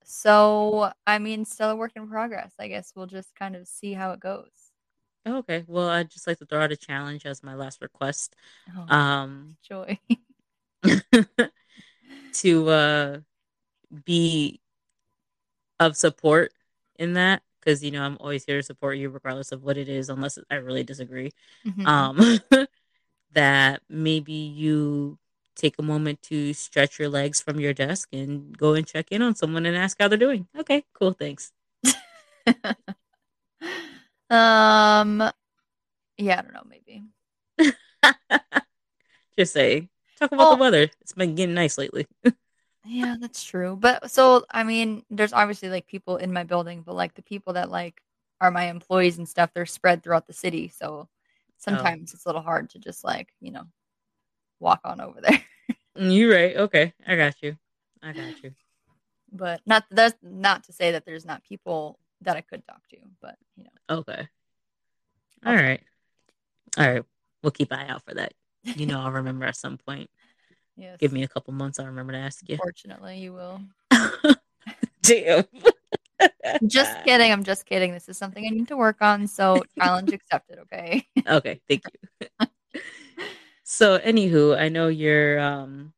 so 0.04 0.92
I 1.08 1.20
mean 1.20 1.46
still 1.46 1.70
a 1.70 1.76
work 1.76 1.92
in 1.96 2.08
progress. 2.08 2.54
I 2.60 2.68
guess 2.68 2.94
we'll 2.96 3.08
just 3.08 3.36
kind 3.36 3.56
of 3.56 3.68
see 3.68 3.94
how 3.94 4.12
it 4.12 4.20
goes. 4.20 4.50
okay 5.28 5.64
well 5.68 5.88
i'd 5.90 6.10
just 6.10 6.26
like 6.28 6.40
to 6.40 6.46
throw 6.46 6.62
out 6.62 6.72
a 6.72 6.76
challenge 6.78 7.26
as 7.26 7.44
my 7.44 7.54
last 7.54 7.82
request 7.82 8.36
Oh, 8.76 8.86
um 8.88 9.56
joy. 9.62 10.00
to 12.34 12.70
uh 12.70 13.20
be 14.06 14.62
of 15.82 15.98
support 15.98 16.54
in 16.98 17.14
that 17.14 17.42
because 17.60 17.84
you 17.84 17.92
know 17.92 18.04
i'm 18.04 18.18
always 18.22 18.46
here 18.46 18.58
to 18.58 18.64
support 18.64 18.98
you 18.98 19.10
regardless 19.10 19.52
of 19.52 19.64
what 19.64 19.78
it 19.78 19.90
is 19.90 20.10
unless 20.10 20.38
i 20.50 20.56
really 20.56 20.84
disagree 20.84 21.32
Mhm. 21.66 21.86
um 21.88 22.40
that 23.34 23.82
maybe 23.90 24.34
you 24.34 25.18
take 25.56 25.78
a 25.80 25.84
moment 25.84 26.22
to 26.24 26.54
stretch 26.54 27.00
your 27.00 27.10
legs 27.10 27.42
from 27.42 27.60
your 27.60 27.74
desk 27.74 28.10
and 28.14 28.58
go 28.58 28.74
and 28.74 28.88
check 28.88 29.08
in 29.12 29.22
on 29.22 29.36
someone 29.36 29.66
and 29.66 29.76
ask 29.78 29.98
how 30.00 30.08
they're 30.08 30.18
doing 30.18 30.48
okay 30.58 30.84
cool 30.94 31.14
thanks 31.14 31.52
um 34.30 35.24
yeah, 36.18 36.40
I 36.40 36.42
don't 36.44 36.54
know, 36.54 36.64
maybe. 36.70 37.04
just 39.38 39.54
saying 39.54 39.90
Talk 40.20 40.32
about 40.32 40.38
well, 40.40 40.56
the 40.56 40.62
weather. 40.62 40.90
It's 41.02 41.14
been 41.14 41.36
getting 41.36 41.56
nice 41.56 41.78
lately. 41.78 42.08
Yeah, 42.86 43.16
that's 43.20 43.44
true. 43.44 43.76
But 43.80 44.10
so 44.12 44.46
I 44.50 44.64
mean, 44.64 45.04
there's 45.10 45.34
obviously 45.34 45.70
like 45.70 45.88
people 45.88 46.18
in 46.18 46.34
my 46.34 46.44
building, 46.44 46.84
but 46.86 46.96
like 46.96 47.14
the 47.14 47.22
people 47.22 47.54
that 47.54 47.70
like 47.70 48.02
are 48.40 48.52
my 48.52 48.66
employees 48.66 49.18
and 49.18 49.30
stuff, 49.30 49.52
they're 49.54 49.66
spread 49.66 50.04
throughout 50.04 50.28
the 50.28 50.34
city. 50.34 50.68
So 50.68 50.86
oh. 50.86 51.10
sometimes 51.58 52.12
oh. 52.12 52.16
it's 52.16 52.26
a 52.26 52.30
little 52.30 52.42
hard 52.42 52.72
to 52.72 52.80
just 52.80 53.04
like, 53.04 53.30
you 53.40 53.52
know, 53.52 53.66
walk 54.60 54.82
on 54.84 55.02
over 55.02 55.22
there. 55.22 55.42
Mm, 55.98 56.16
You're 56.16 56.34
right. 56.34 56.56
Okay. 56.56 56.94
I 57.06 57.18
got 57.18 57.36
you. 57.42 57.58
I 58.02 58.14
got 58.14 58.42
you. 58.42 58.54
But 59.30 59.60
not 59.66 59.84
that's 59.92 60.16
not 60.24 60.64
to 60.64 60.72
say 60.72 60.94
that 60.94 61.06
there's 61.06 61.26
not 61.26 61.44
people 61.44 62.00
that 62.22 62.38
I 62.38 62.42
could 62.42 62.66
talk 62.66 62.88
to, 62.92 62.98
but 63.22 63.36
you 63.58 63.66
know. 63.66 63.98
Okay. 63.98 64.28
All 65.46 65.54
right. 65.54 65.82
All 66.78 66.90
right. 66.90 67.04
We'll 67.44 67.52
keep 67.52 67.74
eye 67.74 67.88
out 67.88 68.04
for 68.06 68.14
that. 68.14 68.34
You 68.64 68.86
know, 68.86 69.02
I'll 69.02 69.12
remember 69.12 69.46
at 69.46 69.58
some 69.58 69.78
point. 69.78 70.10
Yes. 70.82 70.98
Give 70.98 71.14
me 71.14 71.22
a 71.22 71.28
couple 71.28 71.54
months. 71.54 71.80
I'll 71.80 71.86
remember 71.86 72.14
to 72.14 72.18
ask 72.18 72.50
you. 72.50 72.58
Fortunately, 72.58 73.20
you 73.20 73.34
will. 73.34 73.62
Damn. 75.04 75.46
just 76.66 76.98
kidding. 77.06 77.32
I'm 77.32 77.44
just 77.44 77.68
kidding. 77.68 77.92
This 77.92 78.10
is 78.10 78.18
something 78.18 78.44
I 78.44 78.50
need 78.50 78.68
to 78.70 78.78
work 78.78 78.98
on. 79.00 79.28
So 79.28 79.64
challenge 79.80 80.12
accepted. 80.12 80.58
Okay. 80.58 81.06
okay. 81.28 81.62
Thank 81.70 81.84
you. 81.94 82.48
so, 83.64 84.00
anywho, 84.00 84.60
I 84.60 84.70
know 84.70 84.88
you're. 84.88 85.40
um 85.40 85.94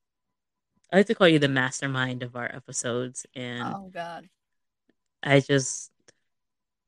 I 0.91 0.97
like 0.97 1.07
to 1.07 1.15
call 1.15 1.29
you 1.29 1.39
the 1.39 1.47
mastermind 1.47 2.21
of 2.21 2.35
our 2.35 2.53
episodes, 2.53 3.25
and 3.33 3.63
oh 3.63 3.89
god, 3.91 4.27
I 5.23 5.39
just 5.39 5.91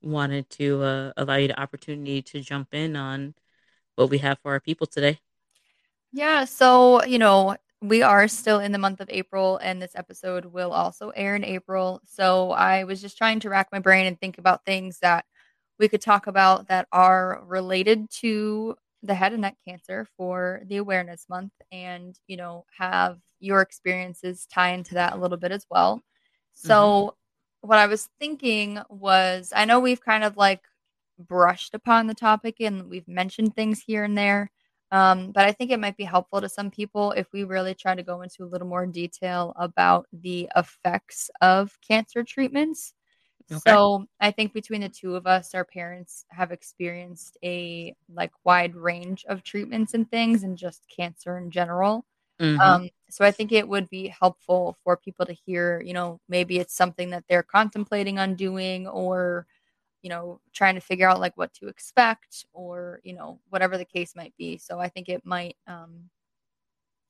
wanted 0.03 0.49
to 0.51 0.83
uh, 0.83 1.13
allow 1.17 1.35
you 1.35 1.47
the 1.47 1.59
opportunity 1.59 2.21
to 2.21 2.41
jump 2.41 2.73
in 2.73 2.95
on 2.95 3.33
what 3.95 4.09
we 4.09 4.19
have 4.19 4.37
for 4.43 4.51
our 4.51 4.59
people 4.59 4.85
today. 4.85 5.19
Yeah, 6.11 6.45
so 6.45 7.03
you 7.03 7.17
know, 7.17 7.57
we 7.81 8.01
are 8.01 8.27
still 8.27 8.59
in 8.59 8.71
the 8.71 8.77
month 8.77 9.01
of 9.01 9.09
April, 9.09 9.57
and 9.57 9.81
this 9.81 9.95
episode 9.95 10.45
will 10.45 10.71
also 10.71 11.09
air 11.09 11.35
in 11.35 11.43
April. 11.43 12.01
So 12.05 12.51
I 12.51 12.83
was 12.83 13.01
just 13.01 13.17
trying 13.17 13.39
to 13.41 13.49
rack 13.49 13.69
my 13.71 13.79
brain 13.79 14.05
and 14.05 14.19
think 14.19 14.37
about 14.37 14.65
things 14.65 14.99
that 14.99 15.25
we 15.79 15.87
could 15.87 16.01
talk 16.01 16.27
about 16.27 16.67
that 16.69 16.87
are 16.91 17.43
related 17.45 18.09
to 18.21 18.75
the 19.03 19.13
head 19.13 19.33
and 19.33 19.41
neck 19.41 19.55
cancer 19.67 20.07
for 20.17 20.61
the 20.67 20.77
awareness 20.77 21.27
month 21.29 21.51
and 21.71 22.17
you 22.27 22.37
know 22.37 22.65
have 22.77 23.19
your 23.39 23.61
experiences 23.61 24.47
tie 24.51 24.71
into 24.71 24.95
that 24.95 25.13
a 25.13 25.17
little 25.17 25.37
bit 25.37 25.51
as 25.51 25.65
well 25.69 26.01
so 26.53 26.73
mm-hmm. 26.73 27.67
what 27.67 27.77
i 27.77 27.85
was 27.85 28.09
thinking 28.19 28.79
was 28.89 29.53
i 29.55 29.65
know 29.65 29.79
we've 29.79 30.01
kind 30.01 30.23
of 30.23 30.37
like 30.37 30.61
brushed 31.19 31.73
upon 31.73 32.07
the 32.07 32.13
topic 32.13 32.55
and 32.59 32.89
we've 32.89 33.07
mentioned 33.07 33.55
things 33.55 33.81
here 33.81 34.03
and 34.03 34.17
there 34.17 34.49
um, 34.91 35.31
but 35.31 35.45
I 35.45 35.51
think 35.51 35.71
it 35.71 35.79
might 35.79 35.97
be 35.97 36.03
helpful 36.03 36.41
to 36.41 36.49
some 36.49 36.69
people 36.69 37.11
if 37.11 37.27
we 37.33 37.43
really 37.43 37.73
try 37.73 37.95
to 37.95 38.03
go 38.03 38.21
into 38.21 38.43
a 38.43 38.49
little 38.51 38.67
more 38.67 38.85
detail 38.85 39.53
about 39.57 40.07
the 40.13 40.49
effects 40.55 41.29
of 41.41 41.77
cancer 41.87 42.23
treatments. 42.23 42.93
Okay. 43.51 43.59
So 43.67 44.05
I 44.19 44.31
think 44.31 44.53
between 44.53 44.81
the 44.81 44.89
two 44.89 45.15
of 45.15 45.27
us, 45.27 45.53
our 45.53 45.65
parents 45.65 46.25
have 46.29 46.51
experienced 46.51 47.37
a 47.43 47.95
like 48.11 48.31
wide 48.43 48.75
range 48.75 49.23
of 49.29 49.43
treatments 49.43 49.93
and 49.93 50.09
things, 50.09 50.43
and 50.43 50.57
just 50.57 50.81
cancer 50.95 51.37
in 51.37 51.51
general. 51.51 52.05
Mm-hmm. 52.39 52.59
Um, 52.59 52.89
so 53.09 53.23
I 53.23 53.31
think 53.31 53.51
it 53.51 53.67
would 53.67 53.89
be 53.89 54.07
helpful 54.07 54.75
for 54.83 54.97
people 54.97 55.25
to 55.25 55.33
hear, 55.33 55.81
you 55.81 55.93
know, 55.93 56.19
maybe 56.27 56.57
it's 56.59 56.75
something 56.75 57.11
that 57.11 57.23
they're 57.29 57.43
contemplating 57.43 58.19
on 58.19 58.35
doing, 58.35 58.87
or 58.87 59.45
you 60.05 60.09
know, 60.09 60.39
trying 60.53 60.75
to 60.75 60.81
figure 60.81 61.09
out 61.09 61.19
like 61.19 61.35
what 61.35 61.51
to 61.51 61.67
expect 61.67 62.45
or, 62.53 63.01
you 63.03 63.11
know, 63.11 63.39
whatever 63.49 63.75
the 63.75 63.83
case 63.83 64.15
might 64.15 64.37
be. 64.37 64.55
So 64.55 64.79
I 64.79 64.87
think 64.87 65.09
it 65.09 65.25
might 65.25 65.57
um 65.65 66.11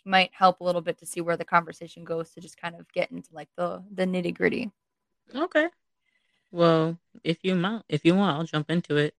might 0.05 0.29
help 0.31 0.61
a 0.61 0.63
little 0.63 0.79
bit 0.79 0.97
to 0.99 1.05
see 1.05 1.19
where 1.19 1.35
the 1.35 1.43
conversation 1.43 2.05
goes 2.05 2.29
to 2.29 2.39
just 2.39 2.55
kind 2.55 2.73
of 2.73 2.89
get 2.93 3.11
into 3.11 3.27
like 3.33 3.49
the 3.57 3.83
the 3.93 4.05
nitty 4.05 4.33
gritty. 4.33 4.71
Okay. 5.35 5.67
Well, 6.53 6.97
if 7.21 7.39
you 7.43 7.59
want, 7.61 7.83
if 7.89 8.05
you 8.05 8.15
want, 8.15 8.37
I'll 8.37 8.45
jump 8.45 8.71
into 8.71 8.95
it. 8.95 9.13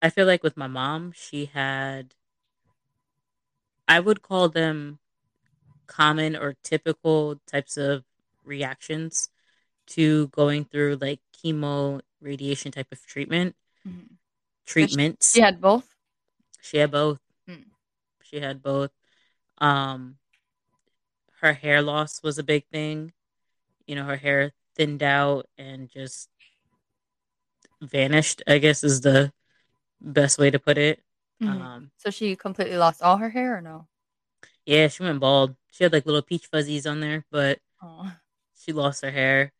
I 0.00 0.08
feel 0.08 0.26
like 0.26 0.44
with 0.44 0.56
my 0.56 0.68
mom, 0.68 1.10
she 1.16 1.46
had 1.46 2.14
I 3.88 3.98
would 3.98 4.22
call 4.22 4.48
them 4.48 5.00
common 5.86 6.36
or 6.36 6.54
typical 6.62 7.40
types 7.46 7.76
of 7.76 8.04
reactions 8.44 9.28
to 9.86 10.28
going 10.28 10.64
through 10.64 10.98
like 11.00 11.20
chemo 11.32 12.00
radiation 12.20 12.72
type 12.72 12.90
of 12.92 13.04
treatment? 13.06 13.54
Mm-hmm. 13.86 14.14
treatments. 14.66 15.32
She 15.32 15.40
had 15.40 15.60
both? 15.60 15.86
She 16.62 16.78
had 16.78 16.90
both. 16.90 17.20
Mm. 17.48 17.64
she 18.22 18.40
had 18.40 18.62
both. 18.62 18.90
Um 19.58 20.16
her 21.40 21.52
hair 21.52 21.82
loss 21.82 22.22
was 22.22 22.38
a 22.38 22.42
big 22.42 22.66
thing. 22.72 23.12
You 23.86 23.96
know 23.96 24.04
her 24.04 24.16
hair 24.16 24.52
thinned 24.76 25.02
out 25.02 25.46
and 25.56 25.88
just 25.88 26.28
vanished 27.80 28.42
i 28.46 28.58
guess 28.58 28.82
is 28.82 29.02
the 29.02 29.32
best 30.00 30.38
way 30.38 30.50
to 30.50 30.58
put 30.58 30.78
it. 30.78 31.00
Mm-hmm. 31.42 31.62
um 31.62 31.90
so 31.96 32.10
she 32.10 32.36
completely 32.36 32.76
lost 32.76 33.02
all 33.02 33.16
her 33.16 33.28
hair 33.28 33.56
or 33.56 33.60
no 33.60 33.86
yeah, 34.66 34.88
she 34.88 35.02
went 35.02 35.20
bald. 35.20 35.56
She 35.70 35.84
had 35.84 35.92
like 35.92 36.06
little 36.06 36.22
peach 36.22 36.46
fuzzies 36.46 36.86
on 36.86 37.00
there, 37.00 37.24
but 37.30 37.58
Aww. 37.82 38.16
she 38.60 38.72
lost 38.72 39.02
her 39.02 39.10
hair. 39.10 39.52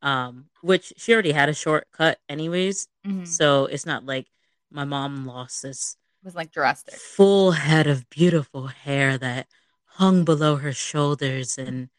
Um, 0.00 0.46
which 0.62 0.92
she 0.96 1.12
already 1.12 1.32
had 1.32 1.48
a 1.48 1.54
short 1.54 1.88
cut 1.92 2.18
anyways. 2.28 2.86
Mm-hmm. 3.06 3.24
So 3.24 3.66
it's 3.66 3.84
not 3.84 4.06
like 4.06 4.28
my 4.70 4.84
mom 4.84 5.26
lost 5.26 5.62
this 5.62 5.96
it 6.22 6.24
was 6.24 6.34
like 6.34 6.50
drastic. 6.50 6.94
Full 6.94 7.52
head 7.52 7.86
of 7.86 8.10
beautiful 8.10 8.66
hair 8.66 9.16
that 9.18 9.46
hung 9.84 10.24
below 10.24 10.56
her 10.56 10.72
shoulders 10.72 11.58
and 11.58 11.90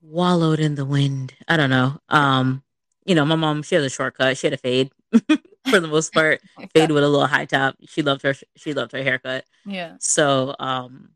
wallowed 0.00 0.60
in 0.60 0.76
the 0.76 0.84
wind. 0.84 1.34
I 1.48 1.56
don't 1.56 1.70
know. 1.70 1.98
Um, 2.08 2.62
you 3.04 3.16
know, 3.16 3.24
my 3.24 3.34
mom, 3.34 3.62
she 3.62 3.74
had 3.74 3.82
a 3.82 3.90
shortcut. 3.90 4.38
She 4.38 4.46
had 4.46 4.54
a 4.54 4.58
fade 4.58 4.92
for 5.68 5.80
the 5.80 5.88
most 5.88 6.12
part. 6.12 6.40
fade 6.74 6.92
with 6.92 7.02
a 7.02 7.08
little 7.08 7.26
high 7.26 7.46
top. 7.46 7.76
She 7.88 8.02
loved 8.02 8.22
her 8.22 8.34
she 8.56 8.74
loved 8.74 8.92
her 8.92 9.02
haircut. 9.02 9.44
Yeah. 9.66 9.96
So 9.98 10.54
um 10.60 11.10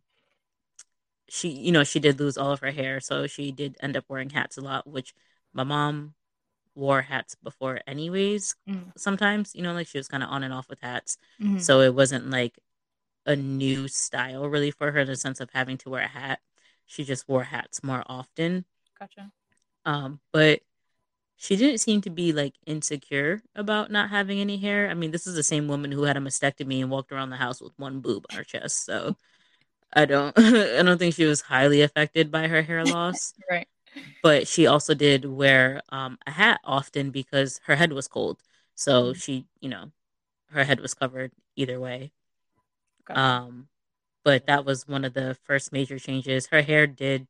she 1.29 1.49
you 1.49 1.73
know 1.73 1.85
she 1.85 2.01
did 2.01 2.21
lose 2.21 2.37
all 2.37 2.53
of 2.53 2.61
her 2.61 2.71
hair 2.71 3.01
so 3.01 3.27
she 3.27 3.51
did 3.51 3.77
end 3.81 3.97
up 3.97 4.05
wearing 4.09 4.31
hats 4.31 4.57
a 4.57 4.61
lot 4.61 4.87
which 4.87 5.15
my 5.53 5.65
mom 5.65 6.15
wore 6.75 7.03
hats 7.03 7.37
before 7.43 7.81
anyways 7.87 8.57
mm. 8.69 8.93
sometimes 8.97 9.55
you 9.55 9.63
know 9.63 9.73
like 9.73 9.87
she 9.87 9.99
was 9.99 10.09
kind 10.09 10.23
of 10.23 10.29
on 10.29 10.43
and 10.43 10.53
off 10.53 10.69
with 10.69 10.81
hats. 10.81 11.17
Mm-hmm. 11.41 11.59
so 11.59 11.81
it 11.81 11.95
wasn't 11.95 12.31
like 12.31 12.59
a 13.27 13.37
new 13.37 13.89
style 13.89 14.49
really 14.49 14.71
for 14.71 14.93
her 14.93 15.01
in 15.01 15.07
the 15.07 15.17
sense 15.17 15.41
of 15.41 15.51
having 15.53 15.79
to 15.79 15.91
wear 15.91 16.03
a 16.03 16.09
hat. 16.09 16.41
She 16.87 17.05
just 17.05 17.29
wore 17.29 17.45
hats 17.45 17.83
more 17.83 18.03
often. 18.07 18.65
Gotcha. 18.99 19.33
Um 19.85 20.21
but 20.33 20.61
she 21.37 21.57
didn't 21.57 21.79
seem 21.79 22.01
to 22.03 22.11
be 22.11 22.33
like 22.33 22.55
insecure 22.67 23.43
about 23.55 23.91
not 23.91 24.11
having 24.11 24.41
any 24.41 24.57
hair. 24.57 24.89
I 24.91 24.95
mean 24.95 25.11
this 25.11 25.27
is 25.27 25.35
the 25.35 25.43
same 25.43 25.69
woman 25.69 25.93
who 25.93 26.05
had 26.05 26.17
a 26.17 26.21
mastectomy 26.21 26.81
and 26.81 26.91
walked 26.91 27.13
around 27.13 27.31
the 27.31 27.37
house 27.37 27.63
with 27.63 27.73
one 27.79 28.01
boob 28.01 28.27
on 28.31 28.37
her 28.37 28.45
chest 28.45 28.85
so 28.85 29.17
I 29.95 30.05
don't 30.05 30.33
I 30.39 30.83
don't 30.83 30.99
think 30.99 31.15
she 31.15 31.25
was 31.25 31.41
highly 31.41 31.83
affected 31.83 32.31
by 32.31 32.49
her 32.49 32.63
hair 32.63 32.85
loss. 32.85 33.33
right. 33.51 33.69
But 34.23 34.49
she 34.49 34.67
also 34.67 34.95
did 34.95 35.25
wear 35.25 35.81
um, 35.91 36.19
a 36.27 36.33
hat 36.33 36.61
often 36.65 37.11
because 37.11 37.61
her 37.67 37.77
head 37.77 37.93
was 37.93 38.09
cold. 38.09 38.43
So 38.75 39.05
mm-hmm. 39.05 39.19
she, 39.19 39.47
you 39.61 39.69
know, 39.69 39.93
her 40.51 40.65
head 40.65 40.81
was 40.81 40.95
covered 40.95 41.31
either 41.57 41.79
way. 41.79 42.13
Gotcha. 43.07 43.21
Um 43.21 43.69
but 44.25 44.47
that 44.47 44.65
was 44.65 44.89
one 44.89 45.05
of 45.05 45.13
the 45.13 45.37
first 45.45 45.73
major 45.73 45.99
changes. 45.99 46.47
Her 46.47 46.63
hair 46.63 46.87
did 46.87 47.27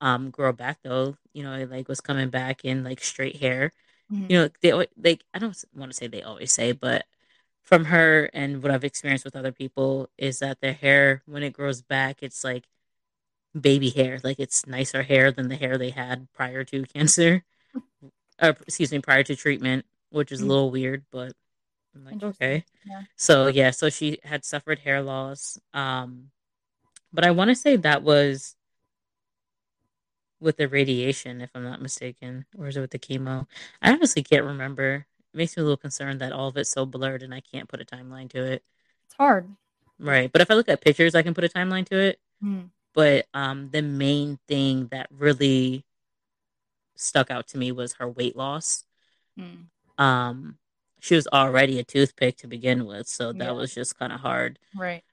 um 0.00 0.30
grow 0.30 0.52
back 0.52 0.78
though. 0.82 1.16
You 1.32 1.42
know, 1.42 1.52
it 1.54 1.70
like 1.70 1.88
was 1.88 2.00
coming 2.00 2.30
back 2.30 2.64
in 2.64 2.84
like 2.84 3.02
straight 3.02 3.36
hair. 3.36 3.72
Mm-hmm. 4.12 4.26
You 4.30 4.38
know, 4.38 4.48
they 4.62 4.72
like 4.72 5.24
I 5.34 5.38
don't 5.38 5.56
want 5.74 5.90
to 5.90 5.96
say 5.96 6.06
they 6.06 6.22
always 6.22 6.52
say, 6.52 6.72
but 6.72 7.04
from 7.66 7.86
her 7.86 8.30
and 8.32 8.62
what 8.62 8.70
I've 8.70 8.84
experienced 8.84 9.24
with 9.24 9.34
other 9.34 9.50
people 9.50 10.08
is 10.16 10.38
that 10.38 10.60
their 10.60 10.72
hair, 10.72 11.22
when 11.26 11.42
it 11.42 11.52
grows 11.52 11.82
back, 11.82 12.22
it's 12.22 12.44
like 12.44 12.64
baby 13.60 13.90
hair. 13.90 14.20
Like 14.22 14.38
it's 14.38 14.66
nicer 14.68 15.02
hair 15.02 15.32
than 15.32 15.48
the 15.48 15.56
hair 15.56 15.76
they 15.76 15.90
had 15.90 16.28
prior 16.32 16.62
to 16.64 16.84
cancer, 16.94 17.44
or 18.40 18.50
excuse 18.50 18.92
me, 18.92 19.00
prior 19.00 19.24
to 19.24 19.34
treatment, 19.34 19.84
which 20.10 20.30
is 20.30 20.42
a 20.42 20.44
mm. 20.44 20.48
little 20.48 20.70
weird, 20.70 21.04
but 21.10 21.32
I'm 21.96 22.04
like, 22.04 22.22
okay. 22.22 22.64
Yeah. 22.84 23.02
So 23.16 23.48
yeah, 23.48 23.72
so 23.72 23.90
she 23.90 24.20
had 24.22 24.44
suffered 24.44 24.78
hair 24.78 25.02
loss. 25.02 25.58
Um, 25.74 26.30
but 27.12 27.24
I 27.24 27.32
want 27.32 27.48
to 27.48 27.56
say 27.56 27.74
that 27.74 28.04
was 28.04 28.54
with 30.38 30.56
the 30.56 30.68
radiation, 30.68 31.40
if 31.40 31.50
I'm 31.52 31.64
not 31.64 31.82
mistaken, 31.82 32.46
or 32.56 32.68
is 32.68 32.76
it 32.76 32.80
with 32.80 32.90
the 32.92 32.98
chemo? 33.00 33.48
I 33.82 33.90
honestly 33.90 34.22
can't 34.22 34.44
remember 34.44 35.06
makes 35.36 35.56
me 35.56 35.60
a 35.60 35.64
little 35.64 35.76
concerned 35.76 36.20
that 36.20 36.32
all 36.32 36.48
of 36.48 36.56
it's 36.56 36.70
so 36.70 36.86
blurred 36.86 37.22
and 37.22 37.34
I 37.34 37.40
can't 37.40 37.68
put 37.68 37.80
a 37.80 37.84
timeline 37.84 38.28
to 38.30 38.42
it. 38.42 38.62
It's 39.06 39.14
hard. 39.16 39.48
Right. 39.98 40.30
But 40.30 40.40
if 40.42 40.50
I 40.50 40.54
look 40.54 40.68
at 40.68 40.80
pictures, 40.80 41.14
I 41.14 41.22
can 41.22 41.34
put 41.34 41.44
a 41.44 41.48
timeline 41.48 41.86
to 41.88 41.98
it. 41.98 42.20
Mm. 42.42 42.70
But 42.94 43.26
um, 43.34 43.70
the 43.70 43.82
main 43.82 44.38
thing 44.48 44.88
that 44.90 45.08
really 45.10 45.84
stuck 46.94 47.30
out 47.30 47.46
to 47.48 47.58
me 47.58 47.72
was 47.72 47.94
her 47.94 48.08
weight 48.08 48.36
loss. 48.36 48.84
Mm. 49.38 49.66
Um, 49.98 50.58
she 51.00 51.14
was 51.14 51.26
already 51.28 51.78
a 51.78 51.84
toothpick 51.84 52.36
to 52.38 52.46
begin 52.46 52.86
with, 52.86 53.06
so 53.06 53.32
that 53.32 53.44
Yeah. 53.44 53.50
was 53.52 53.74
just 53.74 53.98
kind 53.98 54.12
of 54.12 54.20
hard. 54.20 54.58
Right. 54.74 55.04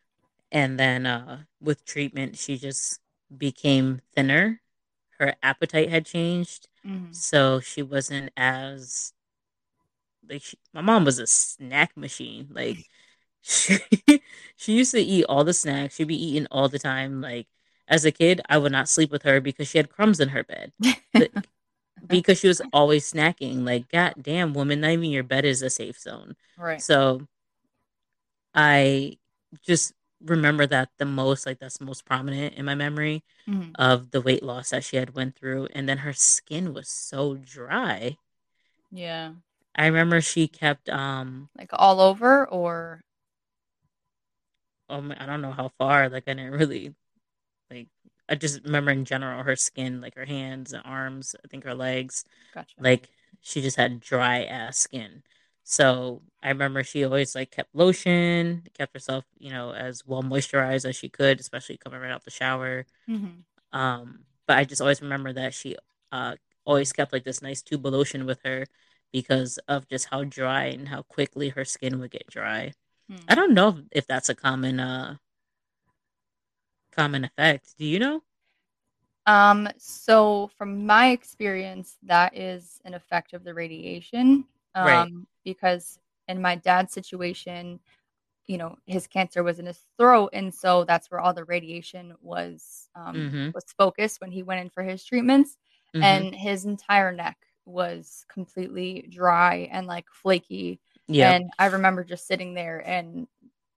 And 0.51 0.79
then 0.79 1.05
uh, 1.05 1.43
with 1.61 1.83
treatment, 1.85 2.37
she 2.37 2.57
just 2.57 2.99
became 3.35 4.01
thinner. 4.15 4.61
Her 5.19 5.35
appetite 5.43 5.89
had 5.89 6.05
changed, 6.05 6.67
Mhm. 6.85 7.13
so 7.15 7.59
she 7.59 7.81
wasn't 7.81 8.31
as 8.35 9.13
like 10.29 10.41
she, 10.43 10.57
my 10.73 10.81
mom 10.81 11.05
was 11.05 11.19
a 11.19 11.27
snack 11.27 11.95
machine. 11.97 12.49
Like 12.51 12.77
she, 13.41 13.77
she 14.57 14.73
used 14.77 14.91
to 14.93 14.99
eat 15.01 15.25
all 15.25 15.43
the 15.43 15.53
snacks. 15.53 15.95
She'd 15.95 16.07
be 16.07 16.21
eating 16.23 16.47
all 16.51 16.69
the 16.69 16.79
time. 16.79 17.21
Like 17.21 17.47
as 17.87 18.05
a 18.05 18.11
kid, 18.11 18.41
I 18.49 18.57
would 18.57 18.71
not 18.71 18.89
sleep 18.89 19.11
with 19.11 19.23
her 19.23 19.41
because 19.41 19.67
she 19.69 19.77
had 19.77 19.89
crumbs 19.89 20.19
in 20.19 20.29
her 20.29 20.43
bed. 20.43 20.73
Because 22.07 22.39
she 22.39 22.47
was 22.47 22.61
always 22.73 23.11
snacking. 23.11 23.65
Like, 23.65 23.89
god 23.89 24.15
damn 24.21 24.53
woman, 24.53 24.81
not 24.81 24.91
even 24.91 25.09
your 25.11 25.23
bed 25.23 25.45
is 25.45 25.61
a 25.61 25.69
safe 25.69 25.97
zone. 25.99 26.35
right. 26.57 26.81
So 26.81 27.27
I 28.53 29.17
just 29.61 29.93
remember 30.21 30.65
that 30.67 30.89
the 30.97 31.05
most, 31.05 31.45
like 31.45 31.59
that's 31.59 31.81
most 31.81 32.05
prominent 32.05 32.55
in 32.55 32.65
my 32.65 32.75
memory 32.75 33.23
Mhm. 33.47 33.71
of 33.75 34.11
the 34.11 34.21
weight 34.21 34.43
loss 34.43 34.69
that 34.69 34.83
she 34.83 34.97
had 34.97 35.15
went 35.15 35.35
through. 35.35 35.67
And 35.73 35.87
then 35.87 35.99
her 35.99 36.13
skin 36.13 36.73
was 36.73 36.89
so 36.89 37.35
dry. 37.35 38.17
Yeah. 38.91 39.33
I 39.75 39.87
remember 39.87 40.21
she 40.21 40.47
kept 40.47 40.89
um 40.89 41.49
Like 41.57 41.69
all 41.73 41.99
over 41.99 42.47
or 42.47 43.01
my, 44.89 45.15
I 45.19 45.25
don't 45.25 45.41
know 45.41 45.51
how 45.51 45.69
far, 45.77 46.09
like 46.09 46.23
I 46.27 46.33
didn't 46.33 46.51
really 46.51 46.93
like 47.71 47.87
I 48.29 48.35
just 48.35 48.63
remember 48.63 48.91
in 48.91 49.05
general 49.05 49.43
her 49.43 49.55
skin, 49.55 50.01
like 50.01 50.15
her 50.15 50.25
hands 50.25 50.73
and 50.73 50.83
arms, 50.85 51.35
I 51.43 51.47
think 51.49 51.63
her 51.65 51.75
legs, 51.75 52.25
gotcha. 52.53 52.75
like 52.79 53.09
she 53.41 53.61
just 53.61 53.77
had 53.77 53.99
dry 54.01 54.43
ass 54.45 54.79
skin. 54.79 55.23
So 55.63 56.21
I 56.43 56.49
remember 56.49 56.83
she 56.83 57.03
always 57.05 57.35
like 57.35 57.51
kept 57.51 57.75
lotion, 57.75 58.63
kept 58.77 58.93
herself, 58.93 59.25
you 59.39 59.51
know, 59.51 59.73
as 59.73 60.05
well 60.05 60.23
moisturized 60.23 60.87
as 60.89 60.95
she 60.95 61.09
could, 61.09 61.39
especially 61.39 61.77
coming 61.77 62.01
right 62.01 62.11
out 62.11 62.25
the 62.25 62.31
shower. 62.31 62.85
Mhm. 63.07 63.43
Um, 63.71 64.25
but 64.47 64.57
I 64.57 64.63
just 64.65 64.81
always 64.81 65.01
remember 65.01 65.33
that 65.33 65.53
she 65.53 65.77
uh 66.11 66.35
always 66.65 66.93
kept 66.93 67.11
like 67.13 67.23
this 67.25 67.41
nice 67.41 67.61
tube 67.61 67.85
of 67.85 67.93
lotion 67.93 68.25
with 68.25 68.39
her 68.45 68.65
because 69.13 69.59
of 69.69 69.87
just 69.89 70.07
how 70.07 70.25
dry 70.25 70.65
and 70.65 70.89
how 70.89 71.03
quickly 71.03 71.49
her 71.51 71.65
skin 71.65 71.99
would 71.99 72.11
get 72.11 72.27
dry. 72.27 72.73
Hmm. 73.09 73.17
I 73.29 73.35
don't 73.35 73.53
know 73.53 73.79
if, 73.91 74.07
that's 74.07 74.29
a 74.29 74.35
common 74.35 74.79
uh 74.81 75.17
common 76.93 77.25
effect. 77.25 77.75
Do 77.77 77.85
you 77.85 77.99
know? 77.99 78.23
Um, 79.25 79.69
so 79.77 80.49
from 80.57 80.85
my 80.85 81.11
experience, 81.11 81.97
that 82.03 82.37
is 82.37 82.81
an 82.85 82.93
effect 82.93 83.33
of 83.33 83.43
the 83.43 83.53
radiation. 83.53 84.45
Um, 84.75 84.85
Right. 84.85 85.11
because 85.45 85.99
in 86.27 86.41
my 86.41 86.55
dad's 86.55 86.93
situation, 86.93 87.79
you 88.47 88.57
know, 88.57 88.77
his 88.85 89.07
cancer 89.07 89.43
was 89.43 89.59
in 89.59 89.65
his 89.67 89.79
throat, 89.97 90.31
and 90.33 90.53
so 90.53 90.83
that's 90.85 91.11
where 91.11 91.21
all 91.21 91.33
the 91.33 91.45
radiation 91.45 92.15
was 92.21 92.89
um 92.95 93.15
Mm-hmm. 93.17 93.49
was 93.53 93.65
focused 93.77 94.21
when 94.21 94.31
he 94.31 94.43
went 94.43 94.61
in 94.61 94.69
for 94.69 94.83
his 94.83 95.03
treatments, 95.05 95.57
Mm-hmm. 95.95 96.03
and 96.03 96.35
his 96.35 96.65
entire 96.65 97.11
neck 97.13 97.37
was 97.65 98.25
completely 98.29 99.07
dry 99.09 99.69
and 99.71 99.87
like 99.87 100.05
flaky. 100.11 100.79
yeah. 101.07 101.31
And 101.31 101.49
I 101.59 101.67
remember 101.67 102.03
just 102.03 102.27
sitting 102.27 102.53
there 102.53 102.79
and 102.87 103.27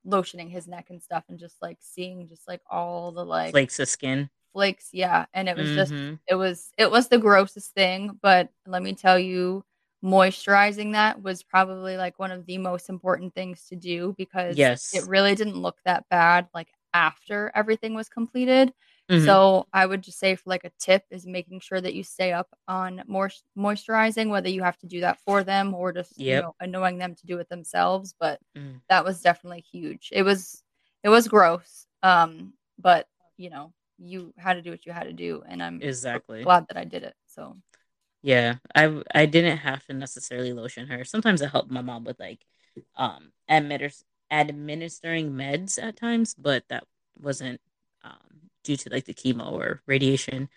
lotioning 0.06 0.50
his 0.50 0.68
neck 0.68 0.86
and 0.90 1.02
stuff 1.02 1.24
and 1.28 1.38
just 1.38 1.56
like 1.60 1.78
seeing 1.80 2.28
just 2.28 2.46
like 2.46 2.60
all 2.70 3.10
the 3.12 3.24
like 3.24 3.52
Flakes 3.52 3.78
of 3.80 3.88
skin. 3.88 4.30
flakes 4.52 4.90
yeah 4.92 5.26
and 5.34 5.48
it 5.48 5.56
was 5.56 5.72
just 5.74 5.92
Mhm. 5.92 6.18
it 6.28 6.34
was 6.36 6.70
it 6.78 6.90
was 6.90 7.08
the 7.08 7.18
grossest 7.18 7.72
thing 7.74 8.16
but 8.22 8.48
let 8.66 8.82
me 8.82 8.94
tell 8.94 9.18
you 9.18 9.64
moisturizing 10.04 10.92
that 10.92 11.20
was 11.22 11.42
probably 11.42 11.96
like 11.96 12.18
one 12.18 12.30
of 12.30 12.46
the 12.46 12.56
most 12.58 12.88
important 12.88 13.34
things 13.34 13.66
to 13.68 13.76
do 13.76 14.14
because 14.16 14.56
Yes. 14.56 14.94
it 14.94 15.04
really 15.08 15.34
didn't 15.34 15.60
look 15.60 15.76
that 15.84 16.08
bad 16.08 16.48
like 16.54 16.68
after 16.94 17.50
everything 17.54 17.94
was 17.94 18.08
completed 18.08 18.72
Mhm. 19.10 19.24
so 19.24 19.66
i 19.72 19.86
would 19.86 20.02
just 20.02 20.18
say 20.18 20.34
for 20.34 20.50
like 20.50 20.64
a 20.64 20.70
tip 20.78 21.04
is 21.10 21.26
making 21.26 21.60
sure 21.60 21.80
that 21.80 21.94
you 21.94 22.02
stay 22.02 22.32
up 22.32 22.48
on 22.68 23.02
more 23.06 23.30
moisturizing 23.56 24.30
whether 24.30 24.48
you 24.48 24.62
have 24.62 24.76
to 24.78 24.86
do 24.86 25.00
that 25.00 25.18
for 25.20 25.44
them 25.44 25.74
or 25.74 25.92
just 25.92 26.18
you 26.18 26.40
know 26.40 26.54
annoying 26.60 26.98
them 26.98 27.14
to 27.14 27.26
do 27.26 27.38
it 27.38 27.48
themselves 27.48 28.14
but 28.18 28.40
Mm. 28.56 28.80
that 28.88 29.04
was 29.04 29.20
definitely 29.20 29.60
huge 29.60 30.08
it 30.12 30.22
was 30.22 30.62
it 31.04 31.08
was 31.08 31.28
gross 31.28 31.86
um 32.02 32.52
but 32.78 33.06
you 33.36 33.50
know 33.50 33.72
you 33.98 34.32
had 34.36 34.54
to 34.54 34.62
do 34.62 34.70
what 34.70 34.84
you 34.86 34.92
had 34.92 35.04
to 35.04 35.12
do 35.12 35.42
and 35.48 35.62
i'm 35.62 35.80
exactly. 35.82 36.42
glad 36.42 36.66
that 36.68 36.76
i 36.76 36.84
did 36.84 37.02
it 37.02 37.14
so 37.26 37.54
Yeah, 38.22 38.56
I 38.74 39.02
I 39.14 39.26
didn't 39.26 39.58
have 39.58 39.84
to 39.86 39.94
necessarily 39.94 40.52
lotion 40.52 40.86
her. 40.88 41.04
Sometimes 41.04 41.42
I 41.42 41.48
helped 41.48 41.70
my 41.70 41.82
mom 41.82 42.04
with 42.04 42.18
like 42.18 42.44
um 42.96 43.32
administ- 43.50 44.04
administering 44.30 45.32
meds 45.32 45.80
at 45.82 45.96
times, 45.96 46.34
but 46.34 46.64
that 46.68 46.84
wasn't 47.20 47.60
um 48.02 48.45
due 48.66 48.76
to 48.78 48.90
like 48.90 49.06
the 49.06 49.14
chemo 49.14 49.52
or 49.52 49.82
radiation. 49.86 50.50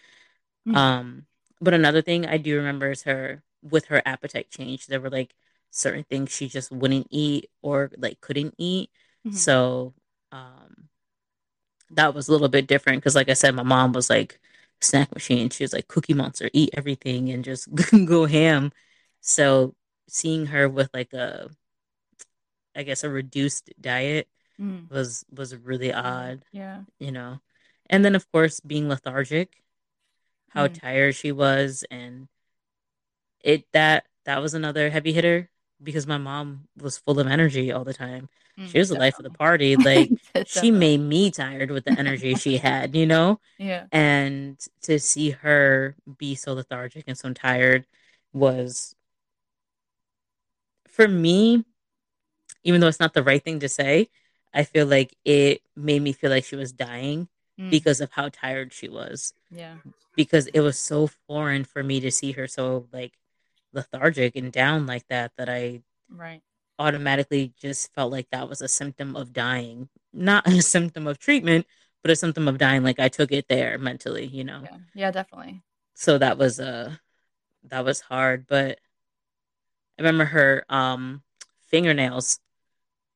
Mhm. 0.67 0.75
Um 0.77 1.27
but 1.61 1.73
another 1.75 2.01
thing 2.03 2.25
I 2.27 2.37
do 2.37 2.57
remember 2.57 2.91
is 2.91 3.03
her 3.03 3.43
with 3.63 3.85
her 3.87 4.01
appetite 4.05 4.51
change. 4.51 4.87
There 4.87 5.01
were 5.01 5.11
like 5.11 5.35
certain 5.71 6.03
things 6.05 6.31
she 6.31 6.49
just 6.49 6.71
wouldn't 6.71 7.07
eat 7.11 7.49
or 7.63 7.91
like 7.97 8.21
couldn't 8.21 8.55
eat. 8.59 8.91
Mhm. 9.27 9.35
So 9.35 9.95
um 10.31 10.89
that 11.91 12.13
was 12.13 12.27
a 12.27 12.31
little 12.31 12.49
bit 12.49 12.67
different 12.67 12.99
because 13.01 13.15
like 13.15 13.29
I 13.29 13.33
said, 13.33 13.55
my 13.55 13.63
mom 13.63 13.93
was 13.93 14.09
like 14.09 14.39
snack 14.81 15.13
machine. 15.13 15.49
She 15.49 15.63
was 15.63 15.73
like 15.73 15.87
cookie 15.87 16.13
monster, 16.13 16.49
eat 16.53 16.71
everything 16.73 17.29
and 17.29 17.43
just 17.43 17.67
go 18.05 18.25
ham. 18.25 18.71
So 19.21 19.75
seeing 20.07 20.47
her 20.47 20.69
with 20.69 20.89
like 20.93 21.13
a 21.13 21.49
I 22.75 22.83
guess 22.83 23.03
a 23.03 23.09
reduced 23.09 23.69
diet 23.79 24.27
Mhm. 24.59 24.89
was 24.89 25.25
was 25.31 25.55
really 25.55 25.93
odd, 25.93 26.43
yeah 26.51 26.83
you 26.99 27.11
know. 27.11 27.39
And 27.89 28.06
then 28.06 28.15
of 28.15 28.32
course 28.32 28.60
being 28.60 28.88
lethargic, 28.89 29.63
how 30.49 30.67
Mm. 30.67 30.80
tired 30.80 31.15
she 31.15 31.32
was 31.32 31.84
and 31.91 32.28
it 33.41 33.65
that 33.73 34.06
that 34.25 34.41
was 34.41 34.54
another 34.54 34.89
heavy 34.89 35.13
hitter 35.13 35.49
because 35.82 36.06
my 36.06 36.17
mom 36.17 36.67
was 36.78 36.97
full 36.97 37.19
of 37.19 37.28
energy 37.28 37.71
all 37.71 37.84
the 37.84 37.93
time. 37.93 38.30
Mm, 38.58 38.69
She 38.69 38.80
was 38.80 38.89
the 38.89 38.95
life 38.95 39.17
of 39.17 39.23
the 39.23 39.32
party. 39.32 39.78
Like 39.78 40.12
she 40.45 40.71
made 40.71 40.99
me 40.99 41.32
tired 41.32 41.71
with 41.71 41.86
the 41.86 41.97
energy 41.97 42.36
she 42.36 42.58
had, 42.58 42.95
you 42.95 43.06
know? 43.06 43.39
yeah 43.58 43.86
And 43.91 44.60
to 44.84 44.99
see 44.99 45.32
her 45.32 45.95
be 46.17 46.36
so 46.36 46.54
lethargic 46.54 47.06
and 47.08 47.17
so 47.17 47.34
tired 47.34 47.86
was 48.34 48.93
for 50.88 51.08
me, 51.08 51.63
even 52.63 52.82
though 52.82 52.88
it's 52.88 52.99
not 52.99 53.13
the 53.13 53.23
right 53.23 53.43
thing 53.43 53.60
to 53.62 53.69
say, 53.69 54.10
I 54.54 54.63
feel 54.63 54.86
like 54.88 55.15
it 55.23 55.62
made 55.75 56.02
me 56.02 56.12
feel 56.13 56.30
like 56.30 56.43
she 56.45 56.56
was 56.56 56.71
dying 56.71 57.28
Mm, 57.59 57.69
because 57.69 57.99
of 57.99 58.11
how 58.11 58.29
tired 58.29 58.71
she 58.73 58.87
was. 58.87 59.33
yeah 59.51 59.75
Because 60.15 60.47
it 60.47 60.61
was 60.61 60.79
so 60.79 61.07
foreign 61.27 61.63
for 61.65 61.83
me 61.83 61.99
to 61.99 62.11
see 62.11 62.31
her 62.33 62.47
so 62.47 62.87
like 62.93 63.13
lethargic 63.73 64.35
and 64.35 64.51
down 64.51 64.85
like 64.85 65.07
that 65.09 65.31
that 65.37 65.49
I 65.49 65.81
right 66.09 66.41
automatically 66.79 67.53
just 67.59 67.93
felt 67.93 68.11
like 68.11 68.29
that 68.31 68.47
was 68.47 68.61
a 68.61 68.67
symptom 68.67 69.15
of 69.15 69.33
dying. 69.33 69.89
Not 70.13 70.47
a 70.51 70.61
symptom 70.61 71.05
of 71.07 71.19
treatment, 71.19 71.67
but 72.01 72.11
a 72.11 72.15
symptom 72.15 72.47
of 72.47 72.57
dying. 72.57 72.83
Like 72.83 72.99
I 72.99 73.09
took 73.09 73.31
it 73.31 73.47
there 73.47 73.77
mentally, 73.77 74.25
you 74.25 74.43
know. 74.43 74.61
yeah 74.63 74.77
yeah 74.95 75.11
definitely 75.11 75.61
So 75.95 76.17
that 76.17 76.37
was 76.37 76.59
uh 76.59 76.95
that 77.67 77.83
was 77.83 77.99
hard. 77.99 78.47
But 78.47 78.79
I 79.97 80.01
remember 80.01 80.25
her 80.25 80.65
um 80.69 81.23
fingernails 81.67 82.39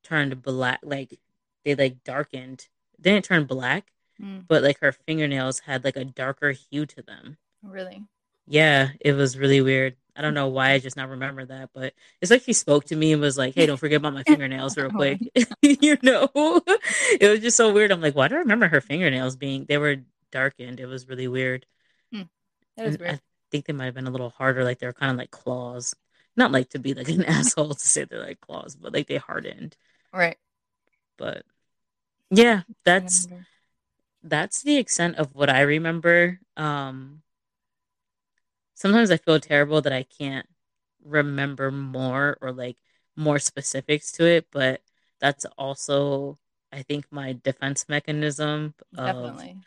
turned 0.04 0.42
black 0.42 0.80
like 0.84 1.18
they 1.64 1.76
like 1.76 2.04
darkened. 2.04 2.68
They 3.00 3.12
didn't 3.12 3.26
turn 3.26 3.46
black, 3.46 3.92
Mm, 4.22 4.46
but 4.48 4.64
like 4.64 4.80
her 4.80 4.92
fingernails 4.92 5.60
had 5.60 5.84
like 5.84 5.96
a 5.96 6.06
darker 6.06 6.52
hue 6.52 6.86
to 6.86 7.02
them. 7.02 7.38
really 7.64 8.04
Yeah, 8.48 8.90
it 9.00 9.14
was 9.14 9.38
really 9.38 9.62
weird. 9.62 9.96
I 10.16 10.22
don't 10.22 10.34
know 10.36 10.48
why 10.48 10.72
I 10.72 10.80
just 10.80 10.96
not 10.96 11.10
remember 11.10 11.46
that, 11.46 11.72
but 11.74 11.94
it's 12.22 12.30
like 12.30 12.44
she 12.44 12.54
spoke 12.54 12.86
to 12.86 12.96
me 12.96 13.14
and 13.14 13.22
was 13.22 13.38
like, 13.38 13.56
"Hey, 13.56 13.66
don't 13.66 13.78
forget 13.78 13.98
about 13.98 14.14
my 14.14 14.24
fingernails, 14.28 14.78
real 14.78 14.92
quick." 14.92 15.20
you 15.62 15.98
know, 16.04 16.30
it 16.36 17.30
was 17.30 17.40
just 17.40 17.58
so 17.58 17.74
weird. 17.74 17.92
I'm 17.92 18.02
like, 18.02 18.16
why 18.16 18.28
do 18.28 18.36
I 18.36 18.40
remember 18.40 18.68
her 18.68 18.82
fingernails 18.82 19.36
being? 19.36 19.66
They 19.66 19.78
were 19.78 19.98
darkened. 20.32 20.80
It 20.80 20.86
was 20.86 21.08
really 21.08 21.28
weird. 21.28 21.66
that 22.78 22.88
is 22.88 22.94
And 22.94 23.00
weird 23.02 23.12
I 23.16 23.20
think 23.52 23.66
they 23.66 23.74
might 23.74 23.86
have 23.86 23.96
been 23.96 24.08
a 24.08 24.12
little 24.12 24.30
harder. 24.30 24.64
Like 24.64 24.80
they 24.80 24.88
were 24.88 24.94
kind 24.94 25.12
of 25.12 25.18
like 25.18 25.32
claws. 25.32 25.96
Not 26.36 26.52
like 26.52 26.70
to 26.70 26.80
be 26.80 26.94
like 26.94 27.10
an 27.10 27.26
asshole 27.26 27.74
to 27.76 27.88
say 27.88 28.06
they're 28.06 28.24
like 28.24 28.42
claws, 28.42 28.76
but 28.76 28.94
like 28.94 29.08
they 29.08 29.18
hardened. 29.18 29.76
right 30.14 30.38
But 31.18 31.44
yeah, 32.30 32.64
that's. 32.84 33.28
That's 34.24 34.62
the 34.64 34.78
extent 34.78 35.18
of 35.18 35.36
what 35.36 35.50
I 35.50 35.62
remember. 35.62 36.40
Um 36.58 37.22
sometimes 38.76 39.12
I 39.12 39.18
feel 39.18 39.40
terrible 39.40 39.82
that 39.82 39.94
I 39.94 40.04
can't 40.04 40.48
remember 41.04 41.72
more 41.72 42.38
or 42.42 42.52
like 42.52 42.78
more 43.16 43.40
specifics 43.40 44.12
to 44.14 44.26
it, 44.26 44.48
but 44.52 44.82
that's 45.20 45.46
also 45.58 46.40
I 46.72 46.82
think 46.84 47.06
my 47.12 47.34
defense 47.44 47.88
mechanism 47.88 48.74
of 48.96 49.06
definitely 49.16 49.58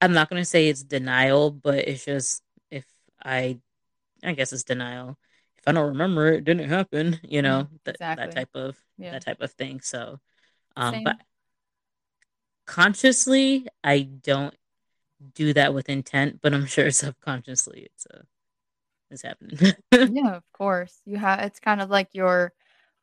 I'm 0.00 0.12
not 0.12 0.28
going 0.30 0.40
to 0.40 0.46
say 0.46 0.68
it's 0.68 0.82
denial, 0.82 1.50
but 1.50 1.86
it's 1.88 2.04
just 2.04 2.42
if 2.70 2.86
I 3.22 3.58
I 4.24 4.32
guess 4.34 4.52
it's 4.52 4.64
denial. 4.64 5.18
if 5.58 5.68
I 5.68 5.72
don't 5.72 5.88
remember 5.88 6.28
it, 6.32 6.38
it 6.38 6.44
didn't 6.44 6.68
happen. 6.68 7.20
You 7.22 7.42
know, 7.42 7.68
that 7.84 7.94
exactly. 7.96 8.26
that 8.26 8.32
type 8.34 8.50
of 8.54 8.76
Yeah. 8.98 9.12
that 9.12 9.24
type 9.24 9.40
of 9.40 9.52
thing. 9.52 9.80
So, 9.80 10.20
um, 10.76 10.94
Same. 10.96 11.04
but 11.04 11.16
consciously, 12.70 13.66
I 13.82 14.02
don't 14.02 14.54
do 15.34 15.52
that 15.54 15.74
with 15.74 15.88
intent, 15.88 16.40
but 16.42 16.54
I'm 16.54 16.66
sure 16.66 16.90
subconsciously 16.92 17.88
it's 17.92 18.06
a 18.06 18.22
it's 19.10 19.22
happening. 19.22 19.58
yeah, 19.92 20.36
of 20.36 20.44
course. 20.52 21.00
You 21.04 21.16
have 21.18 21.40
it's 21.40 21.60
kind 21.60 21.80
of 21.82 21.90
like 21.90 22.10
your 22.14 22.52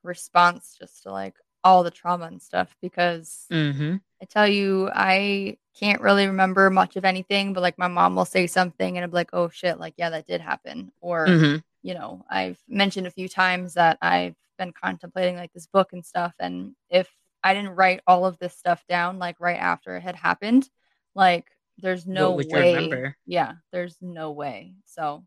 response 0.04 0.78
just 0.80 1.04
to 1.04 1.12
like 1.12 1.36
all 1.64 1.84
the 1.84 1.92
trauma 1.92 2.26
and 2.26 2.42
stuff 2.42 2.76
because 2.82 3.46
hmm 3.50 3.98
I 4.22 4.26
tell 4.26 4.48
you, 4.48 4.90
I 4.96 5.58
can't 5.80 6.02
really 6.02 6.28
remember 6.28 6.70
much 6.72 6.96
of 6.96 7.06
anything, 7.06 7.54
but 7.54 7.62
like 7.62 7.78
my 7.78 7.88
mom 7.88 8.16
will 8.16 8.26
say 8.26 8.48
something 8.48 8.98
and 8.98 9.04
I'm 9.04 9.12
like, 9.12 9.30
oh 9.34 9.50
shit, 9.50 9.80
like, 9.80 9.94
yeah, 9.98 10.10
that 10.10 10.26
did 10.28 10.42
happen. 10.42 10.92
Or, 11.02 11.28
hmm 11.28 11.58
you 11.84 11.94
know, 11.94 12.26
I've 12.30 12.58
mentioned 12.68 13.06
a 13.08 13.12
few 13.12 13.30
times 13.30 13.76
that 13.76 14.00
I've 14.02 14.36
been 14.58 14.74
contemplating 14.74 15.36
like 15.36 15.54
this 15.54 15.68
book 15.68 15.94
and 15.94 16.04
stuff. 16.06 16.34
And 16.40 16.74
if 16.90 17.10
I 17.48 17.54
didn't 17.54 17.76
write 17.76 18.02
all 18.06 18.26
of 18.26 18.38
this 18.40 18.54
stuff 18.56 18.84
down, 18.88 19.20
like 19.20 19.40
right 19.40 19.60
after 19.60 19.96
it 19.96 20.02
had 20.02 20.16
happened, 20.16 20.70
like, 21.16 21.50
there's 21.78 22.06
no 22.06 22.32
would 22.32 22.46
you 22.52 22.58
way. 22.58 22.76
remember? 22.76 23.16
Yeah, 23.26 23.54
there's 23.72 23.96
no 24.02 24.32
way. 24.32 24.74
So, 24.86 25.24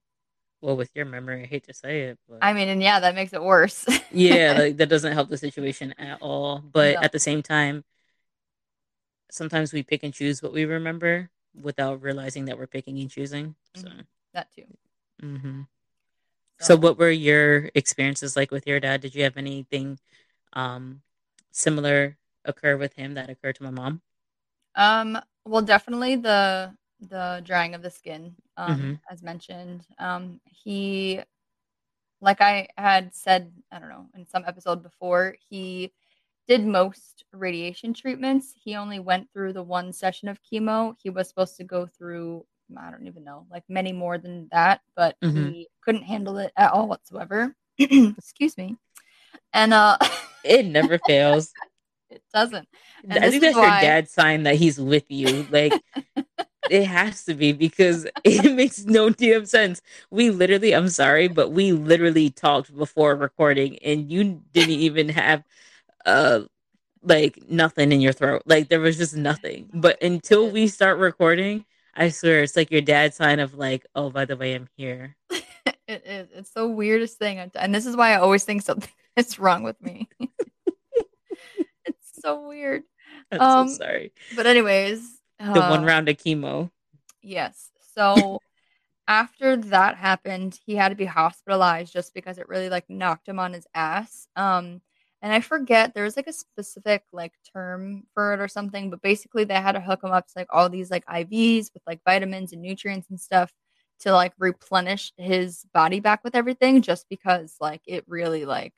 Well, 0.60 0.76
with 0.76 0.90
your 0.94 1.06
memory, 1.06 1.44
I 1.44 1.46
hate 1.46 1.64
to 1.64 1.74
say 1.74 2.02
it, 2.02 2.18
but 2.28 2.38
I 2.42 2.52
mean, 2.52 2.68
and 2.68 2.82
yeah, 2.82 3.00
that 3.00 3.14
makes 3.14 3.32
it 3.32 3.42
worse. 3.42 3.86
yeah, 4.12 4.54
like 4.56 4.76
that 4.76 4.88
doesn't 4.90 5.12
help 5.14 5.30
the 5.30 5.38
situation 5.38 5.94
at 5.98 6.20
all. 6.20 6.58
But 6.58 6.96
No. 6.96 7.00
at 7.00 7.12
the 7.12 7.18
same 7.18 7.42
time, 7.42 7.84
sometimes 9.30 9.72
we 9.72 9.82
pick 9.82 10.02
and 10.02 10.12
choose 10.12 10.42
what 10.42 10.52
we 10.52 10.64
remember 10.64 11.30
without 11.60 12.02
realizing 12.02 12.44
that 12.46 12.58
we're 12.58 12.66
picking 12.66 12.98
and 12.98 13.10
choosing. 13.10 13.54
So, 13.74 13.88
Mhm. 13.88 14.06
that 14.34 14.50
too. 14.52 14.66
hmm 15.20 15.62
so 16.60 16.76
what 16.76 16.98
were 16.98 17.10
your 17.10 17.70
experiences 17.74 18.36
like 18.36 18.50
with 18.50 18.66
your 18.66 18.80
dad? 18.80 19.00
Did 19.00 19.14
you 19.14 19.22
have 19.24 19.36
anything 19.36 19.98
um, 20.52 21.02
similar 21.52 22.18
occur 22.44 22.76
with 22.76 22.94
him 22.94 23.14
that 23.14 23.30
occurred 23.30 23.56
to 23.56 23.62
my 23.64 23.70
mom? 23.70 24.02
Um, 24.74 25.18
well, 25.44 25.62
definitely 25.62 26.16
the 26.16 26.74
the 27.08 27.40
drying 27.44 27.74
of 27.74 27.82
the 27.82 27.90
skin, 27.90 28.36
um, 28.58 28.92
Mhm. 28.92 29.00
as 29.10 29.22
mentioned. 29.22 29.86
Um, 29.98 30.40
he, 30.44 31.22
like 32.20 32.40
I 32.40 32.68
had 32.76 33.14
said, 33.14 33.52
I 33.72 33.78
don't 33.78 33.88
know, 33.88 34.06
in 34.14 34.26
some 34.26 34.44
episode 34.46 34.82
before, 34.82 35.36
he 35.48 35.92
did 36.48 36.66
most 36.66 37.24
radiation 37.32 37.94
treatments. 37.94 38.54
He 38.62 38.76
only 38.76 39.00
went 39.00 39.28
through 39.32 39.54
the 39.54 39.62
one 39.62 39.92
session 39.92 40.28
of 40.28 40.40
chemo. 40.42 40.96
He 41.02 41.10
was 41.10 41.28
supposed 41.28 41.56
to 41.58 41.64
go 41.64 41.86
through, 41.86 42.46
I 42.78 42.90
don't 42.90 43.06
even 43.06 43.24
know, 43.24 43.46
like 43.50 43.64
many 43.68 43.92
more 43.92 44.18
than 44.18 44.48
that, 44.52 44.82
but 44.96 45.16
Mhm. 45.22 45.54
he 45.54 45.68
couldn't 45.82 46.02
handle 46.04 46.38
it 46.38 46.52
at 46.56 46.72
all 46.72 46.88
whatsoever. 46.88 47.54
Excuse 47.78 48.58
me. 48.58 48.76
And 49.52 49.72
uh 49.74 49.98
It 50.44 50.64
never 50.66 50.98
fails. 50.98 51.52
it 52.10 52.22
doesn't. 52.32 52.66
And 53.08 53.24
I 53.24 53.30
think 53.30 53.42
that's 53.42 53.56
why- 53.56 53.62
your 53.68 53.80
dad's 53.80 54.12
sign 54.12 54.44
that 54.44 54.56
he's 54.56 54.80
with 54.80 55.04
you. 55.08 55.46
Like 55.50 55.74
it 56.68 56.84
has 56.84 57.24
to 57.24 57.34
be 57.34 57.52
because 57.52 58.06
it 58.24 58.54
makes 58.54 58.84
no 58.84 59.10
damn 59.10 59.46
sense. 59.46 59.82
We 60.10 60.30
literally, 60.30 60.74
I'm 60.74 60.88
sorry, 60.88 61.28
but 61.28 61.50
we 61.50 61.72
literally 61.72 62.30
talked 62.30 62.74
before 62.76 63.16
recording 63.16 63.78
and 63.78 64.10
you 64.10 64.42
didn't 64.52 64.74
even 64.74 65.08
have 65.10 65.44
uh 66.06 66.42
like 67.02 67.38
nothing 67.48 67.92
in 67.92 68.00
your 68.00 68.12
throat. 68.12 68.42
Like 68.46 68.68
there 68.68 68.80
was 68.80 68.98
just 68.98 69.16
nothing. 69.16 69.70
But 69.72 70.02
until 70.02 70.50
we 70.50 70.68
start 70.68 70.98
recording, 70.98 71.64
I 71.94 72.10
swear 72.10 72.42
it's 72.42 72.56
like 72.56 72.70
your 72.70 72.82
dad's 72.82 73.16
sign 73.16 73.40
of 73.40 73.54
like, 73.54 73.86
oh, 73.94 74.10
by 74.10 74.24
the 74.24 74.36
way, 74.36 74.54
I'm 74.54 74.68
here. 74.76 75.16
It 75.88 76.02
is. 76.06 76.28
It's 76.32 76.50
the 76.52 76.68
weirdest 76.68 77.18
thing. 77.18 77.50
And 77.54 77.74
this 77.74 77.86
is 77.86 77.96
why 77.96 78.12
I 78.12 78.16
always 78.18 78.44
think 78.44 78.62
something 78.62 78.90
is 79.16 79.38
wrong 79.38 79.62
with 79.62 79.80
me. 79.82 80.08
it's 81.84 82.20
so 82.20 82.46
weird. 82.48 82.82
I'm 83.32 83.40
Um, 83.40 83.68
so 83.68 83.74
sorry. 83.84 84.12
But 84.36 84.46
anyways, 84.46 85.00
The 85.38 85.60
one 85.60 85.82
uh, 85.82 85.86
round 85.86 86.08
of 86.08 86.16
chemo. 86.16 86.70
Yes. 87.22 87.70
So 87.94 88.40
after 89.08 89.56
that 89.56 89.96
happened, 89.96 90.58
he 90.66 90.76
had 90.76 90.90
to 90.90 90.94
be 90.94 91.04
hospitalized 91.04 91.92
just 91.92 92.14
because 92.14 92.38
it 92.38 92.48
really 92.48 92.68
like 92.70 92.88
knocked 92.88 93.28
him 93.28 93.38
on 93.38 93.52
his 93.52 93.66
ass. 93.74 94.26
Um 94.36 94.80
and 95.22 95.32
I 95.34 95.40
forget 95.40 95.92
there 95.92 96.04
was 96.04 96.16
like 96.16 96.28
a 96.28 96.32
specific 96.32 97.02
like 97.12 97.34
term 97.52 98.04
for 98.14 98.32
it 98.32 98.40
or 98.40 98.48
something, 98.48 98.88
but 98.88 99.02
basically 99.02 99.44
they 99.44 99.54
had 99.54 99.72
to 99.72 99.80
hook 99.80 100.02
him 100.02 100.12
up 100.12 100.26
to 100.28 100.32
like 100.36 100.48
all 100.50 100.70
these 100.70 100.90
like 100.90 101.04
IVs 101.06 101.70
with 101.74 101.82
like 101.86 102.00
vitamins 102.06 102.52
and 102.52 102.62
nutrients 102.62 103.10
and 103.10 103.20
stuff 103.20 103.52
to 104.00 104.12
like 104.12 104.32
replenish 104.38 105.12
his 105.18 105.64
body 105.74 106.00
back 106.00 106.24
with 106.24 106.34
everything 106.34 106.80
just 106.80 107.06
because 107.10 107.56
like 107.60 107.82
it 107.86 108.04
really 108.08 108.46
like 108.46 108.72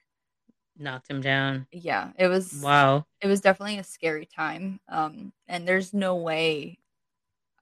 Knocked 0.76 1.08
him 1.11 1.20
down. 1.20 1.66
yeah, 1.70 2.12
it 2.18 2.28
was 2.28 2.62
Wow. 2.62 3.06
it 3.20 3.26
was 3.26 3.40
definitely 3.40 3.78
a 3.78 3.85
scary 3.85 4.26
time. 4.26 4.80
Um, 4.88 5.32
and 5.48 5.66
there's 5.66 5.92
no 5.94 6.16
way, 6.16 6.78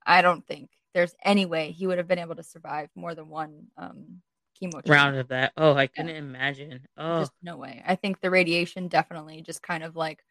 I 0.06 0.22
don't 0.22 0.46
think 0.46 0.70
there's 0.94 1.14
any 1.24 1.46
way 1.46 1.70
he 1.70 1.86
would 1.86 1.98
have 1.98 2.08
been 2.08 2.18
able 2.18 2.36
to 2.36 2.42
survive 2.42 2.88
more 2.94 3.14
than 3.14 3.28
one 3.28 3.66
um, 3.76 4.22
chemo. 4.60 4.80
Round 4.88 5.16
of 5.16 5.28
that. 5.28 5.52
Oh, 5.56 5.74
I 5.74 5.86
couldn't 5.86 6.16
imagine. 6.16 6.86
Oh, 6.96 7.20
Just 7.20 7.32
no 7.42 7.56
way. 7.56 7.82
I 7.86 7.94
think 7.94 8.20
the 8.20 8.30
radiation 8.30 8.88
definitely 8.88 9.42
just 9.42 9.62
kind 9.62 9.82
of 9.84 9.96
like 9.96 10.24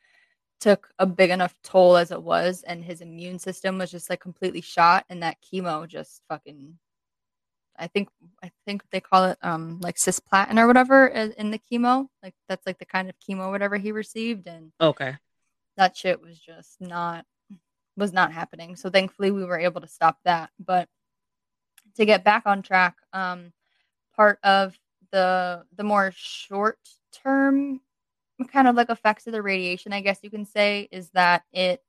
took 0.60 0.90
a 1.00 1.06
big 1.06 1.30
enough 1.30 1.56
toll 1.64 1.98
as 1.98 2.12
it 2.12 2.22
was, 2.22 2.64
and 2.64 2.84
his 2.84 3.02
immune 3.02 3.40
system 3.40 3.78
was 3.78 3.92
just 3.92 4.10
like 4.10 4.20
completely 4.20 4.62
shot, 4.62 5.06
and 5.10 5.22
that 5.24 5.38
chemo 5.42 5.88
just 5.88 6.22
fucking. 6.30 6.78
I 7.80 7.88
think 7.88 8.10
I 8.44 8.52
think 8.66 8.84
they 8.92 9.00
call 9.00 9.26
it 9.26 9.38
um 9.42 9.80
like 9.82 9.96
cisplatin 9.96 10.60
or 10.60 10.68
whatever 10.68 11.08
in 11.08 11.32
in 11.34 11.52
the 11.52 11.60
chemo. 11.60 12.08
Like 12.22 12.36
that's 12.48 12.66
like 12.66 12.80
the 12.80 12.86
kind 12.86 13.10
of 13.10 13.16
chemo 13.20 13.50
whatever 13.50 13.78
he 13.78 13.92
received, 13.92 14.48
and 14.48 14.72
okay. 14.82 15.16
that 15.78 15.96
shit 15.96 16.22
was 16.22 16.38
just 16.38 16.80
not 16.80 17.26
was 17.98 18.14
not 18.14 18.32
happening. 18.32 18.76
So 18.76 18.90
thankfully 18.90 19.32
we 19.32 19.44
were 19.44 19.60
able 19.60 19.82
to 19.82 19.88
stop 19.88 20.20
that. 20.26 20.50
But 20.60 20.88
to 21.96 22.06
get 22.06 22.24
back 22.24 22.44
on 22.46 22.62
track, 22.62 22.98
um 23.14 23.54
part 24.16 24.40
of 24.44 24.78
the 25.12 25.64
the 25.76 25.84
more 25.84 26.12
short 26.16 26.80
term 27.14 27.82
kind 28.52 28.68
of 28.68 28.76
like 28.76 28.90
effects 28.90 29.28
of 29.28 29.34
the 29.34 29.42
radiation, 29.42 29.94
I 29.94 30.02
guess 30.02 30.20
you 30.22 30.30
can 30.30 30.46
say, 30.46 30.88
is 30.92 31.10
that 31.12 31.44
it 31.52 31.82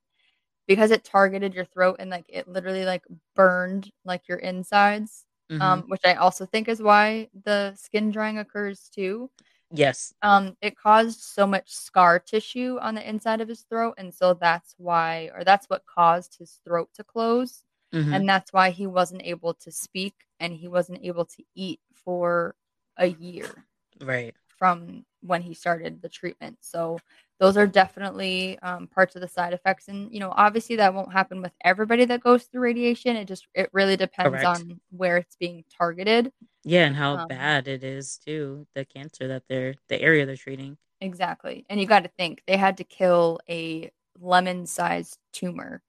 because 0.67 0.91
it 0.91 1.03
targeted 1.03 1.53
your 1.53 1.65
throat 1.65 1.97
and 1.99 2.09
like 2.09 2.25
it 2.29 2.47
literally 2.47 2.85
like 2.85 3.03
burned 3.35 3.91
like 4.05 4.27
your 4.27 4.37
insides. 4.37 5.25
Mhm. 5.51 5.61
Um, 5.61 5.83
which 5.89 6.01
I 6.05 6.15
also 6.15 6.45
think 6.45 6.67
is 6.69 6.81
why 6.81 7.29
the 7.45 7.75
skin 7.75 8.11
drying 8.11 8.39
occurs 8.39 8.89
too 8.89 9.29
yes. 9.71 10.13
um 10.23 10.55
it 10.61 10.77
caused 10.77 11.21
so 11.21 11.47
much 11.47 11.71
scar 11.73 12.19
tissue 12.19 12.77
on 12.81 12.95
the 12.95 13.07
inside 13.09 13.41
of 13.41 13.47
his 13.49 13.61
throat 13.63 13.95
and 13.97 14.13
so 14.13 14.33
that's 14.33 14.75
why 14.77 15.29
or 15.35 15.43
that's 15.43 15.67
what 15.69 15.85
caused 15.85 16.37
his 16.39 16.59
throat 16.65 16.89
to 16.95 17.03
close 17.03 17.63
Mhm. 17.93 18.13
and 18.15 18.29
that's 18.29 18.53
why 18.53 18.71
he 18.71 18.87
wasn't 18.87 19.21
able 19.23 19.53
to 19.55 19.71
speak 19.71 20.15
and 20.39 20.53
he 20.53 20.67
wasn't 20.67 20.99
able 21.03 21.25
to 21.25 21.43
eat 21.55 21.79
for 21.93 22.55
a 22.97 23.07
year 23.07 23.65
right. 24.01 24.35
from 24.57 25.05
when 25.21 25.41
he 25.41 25.53
started 25.53 26.01
the 26.01 26.09
treatment 26.09 26.57
so 26.61 26.97
those 27.41 27.57
are 27.57 27.67
definitely 27.67 28.59
um, 28.61 28.87
parts 28.87 29.15
of 29.17 29.21
the 29.21 29.29
side 29.29 29.53
effects 29.53 29.89
and 29.89 30.13
you 30.13 30.21
know 30.21 30.33
obviously 30.37 30.77
that 30.77 30.93
won't 30.93 31.13
happen 31.13 31.41
with 31.41 31.53
everybody 31.65 32.05
that 32.05 32.21
goes 32.23 32.45
through 32.45 32.61
radiation 32.61 33.17
it 33.17 33.25
just 33.27 33.47
it 33.55 33.69
really 33.73 33.97
depends 33.97 34.43
Correct. 34.43 34.45
on 34.45 34.81
where 34.91 35.17
it's 35.17 35.37
being 35.37 35.65
targeted 35.77 36.31
Yeah, 36.63 36.85
and 36.85 36.95
how 36.95 37.17
Um, 37.17 37.27
bad 37.27 37.67
it 37.67 37.83
is 37.83 38.17
too. 38.17 38.67
The 38.75 38.85
cancer 38.85 39.27
that 39.27 39.43
they're 39.47 39.75
the 39.89 40.01
area 40.01 40.25
they're 40.25 40.37
treating. 40.37 40.77
Exactly. 41.01 41.65
And 41.69 41.79
you 41.79 41.87
got 41.87 42.03
to 42.03 42.09
think 42.17 42.43
they 42.47 42.57
had 42.57 42.77
to 42.77 42.83
kill 42.83 43.39
a 43.49 43.91
lemon 44.19 44.65
sized 44.65 45.17
tumor. 45.33 45.81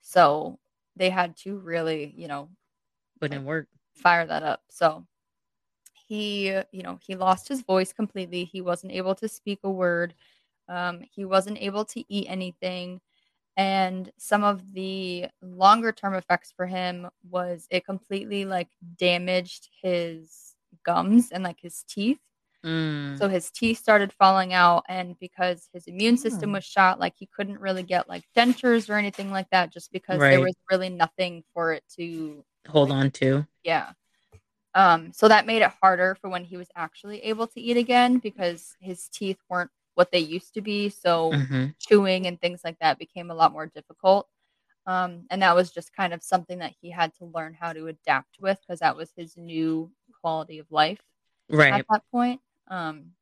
So 0.00 0.58
they 0.96 1.10
had 1.10 1.36
to 1.38 1.58
really, 1.58 2.12
you 2.16 2.28
know, 2.28 2.50
But 3.20 3.32
in 3.32 3.44
work. 3.44 3.68
fire 3.94 4.26
that 4.26 4.42
up. 4.42 4.62
So 4.70 5.06
he, 5.94 6.48
you 6.72 6.82
know, 6.82 6.98
he 7.02 7.16
lost 7.16 7.48
his 7.48 7.62
voice 7.62 7.92
completely. 7.92 8.44
He 8.44 8.60
wasn't 8.60 8.92
able 8.92 9.14
to 9.16 9.28
speak 9.28 9.60
a 9.64 9.70
word. 9.70 10.14
Um, 10.68 11.00
he 11.10 11.24
wasn't 11.24 11.58
able 11.62 11.84
to 11.86 12.04
eat 12.12 12.26
anything. 12.28 13.00
And 13.56 14.10
some 14.18 14.44
of 14.44 14.72
the 14.74 15.26
longer 15.40 15.92
term 15.92 16.14
effects 16.14 16.52
for 16.54 16.66
him 16.66 17.08
was 17.30 17.66
it 17.70 17.86
completely 17.86 18.44
like 18.44 18.68
damaged 18.98 19.68
his 19.82 20.54
gums 20.84 21.30
and 21.32 21.42
like 21.42 21.60
his 21.60 21.84
teeth. 21.88 22.18
Mm. 22.64 23.16
So 23.18 23.28
his 23.28 23.50
teeth 23.50 23.78
started 23.78 24.12
falling 24.12 24.52
out, 24.52 24.84
and 24.88 25.16
because 25.20 25.68
his 25.72 25.86
immune 25.86 26.16
system 26.16 26.50
Hmm. 26.50 26.54
was 26.54 26.64
shot, 26.64 26.98
like 26.98 27.14
he 27.16 27.26
couldn't 27.26 27.60
really 27.60 27.84
get 27.84 28.08
like 28.08 28.24
dentures 28.36 28.90
or 28.90 28.94
anything 28.94 29.30
like 29.30 29.48
that, 29.50 29.72
just 29.72 29.92
because 29.92 30.18
there 30.30 30.40
was 30.40 30.56
really 30.70 30.88
nothing 30.90 31.44
for 31.54 31.72
it 31.72 31.84
to, 31.96 32.44
Hold 32.68 32.90
on 32.90 33.10
to. 33.12 33.46
yeah. 33.62 33.92
Um, 34.74 35.12
so 35.12 35.28
that 35.28 35.46
made 35.46 35.62
it 35.62 35.72
harder 35.80 36.16
for 36.16 36.28
when 36.28 36.44
he 36.44 36.56
was 36.58 36.68
actually 36.76 37.20
able 37.22 37.46
to 37.46 37.60
eat 37.60 37.76
again 37.78 38.18
because 38.18 38.76
his 38.80 39.08
teeth 39.08 39.38
weren't 39.48 39.70
what 39.96 40.12
they 40.12 40.20
used 40.20 40.54
to 40.54 40.62
be. 40.62 40.90
So 40.90 41.42
hmm 41.50 41.66
chewing 41.80 42.26
and 42.28 42.40
things 42.40 42.62
like 42.64 42.78
that 42.80 42.98
became 42.98 43.30
a 43.30 43.34
lot 43.36 43.52
more 43.52 43.66
difficult. 43.66 44.28
Um, 44.86 45.26
and 45.30 45.42
that 45.42 45.56
was 45.56 45.72
just 45.72 45.94
kind 45.94 46.14
of 46.14 46.22
something 46.22 46.58
that 46.60 46.74
he 46.80 46.90
had 46.90 47.14
to 47.16 47.26
learn 47.26 47.54
how 47.54 47.72
to 47.74 47.88
adapt 47.88 48.38
with 48.40 48.60
because 48.62 48.80
that 48.80 48.96
was 48.96 49.12
his 49.16 49.36
new 49.36 49.90
quality 50.22 50.58
of 50.60 50.66
life. 50.70 51.00
right 51.50 51.72
at 51.72 51.86
that 51.90 52.02
point. 52.12 52.40
Um, 52.68 53.12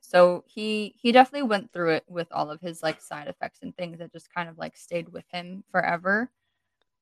so 0.00 0.44
he 0.46 0.94
he 1.00 1.12
definitely 1.12 1.48
went 1.48 1.72
through 1.72 1.92
it 1.94 2.04
with 2.08 2.28
all 2.32 2.50
of 2.50 2.60
his 2.60 2.82
like 2.82 3.00
side 3.02 3.28
effects 3.28 3.60
and 3.62 3.76
things 3.76 3.98
that 4.00 4.12
just 4.12 4.32
kind 4.34 4.48
of 4.48 4.58
like 4.58 4.76
stayed 4.76 5.10
with 5.10 5.24
him 5.32 5.64
forever. 5.72 6.30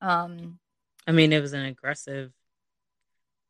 Um, 0.03 0.59
I 1.07 1.13
mean, 1.13 1.33
it 1.33 1.41
was 1.41 1.53
an 1.53 1.65
aggressive, 1.65 2.33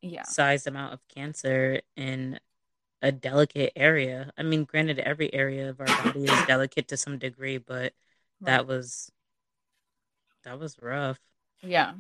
yeah, 0.03 0.25
sized 0.25 0.67
amount 0.67 0.93
of 0.95 1.01
cancer 1.09 1.81
in 1.97 2.39
a 3.03 3.13
delicate 3.13 3.73
area. 3.77 4.33
I 4.39 4.43
mean, 4.43 4.65
granted, 4.65 4.99
every 4.99 5.33
area 5.35 5.71
of 5.71 5.81
our 5.81 5.93
body 5.93 6.27
is 6.27 6.43
delicate 6.43 6.89
to 6.89 6.97
some 6.97 7.19
degree, 7.19 7.59
but 7.59 7.95
that 8.47 8.67
was 8.67 9.11
that 10.45 10.59
was 10.59 10.77
rough. 10.81 11.19
yeah, 11.63 11.93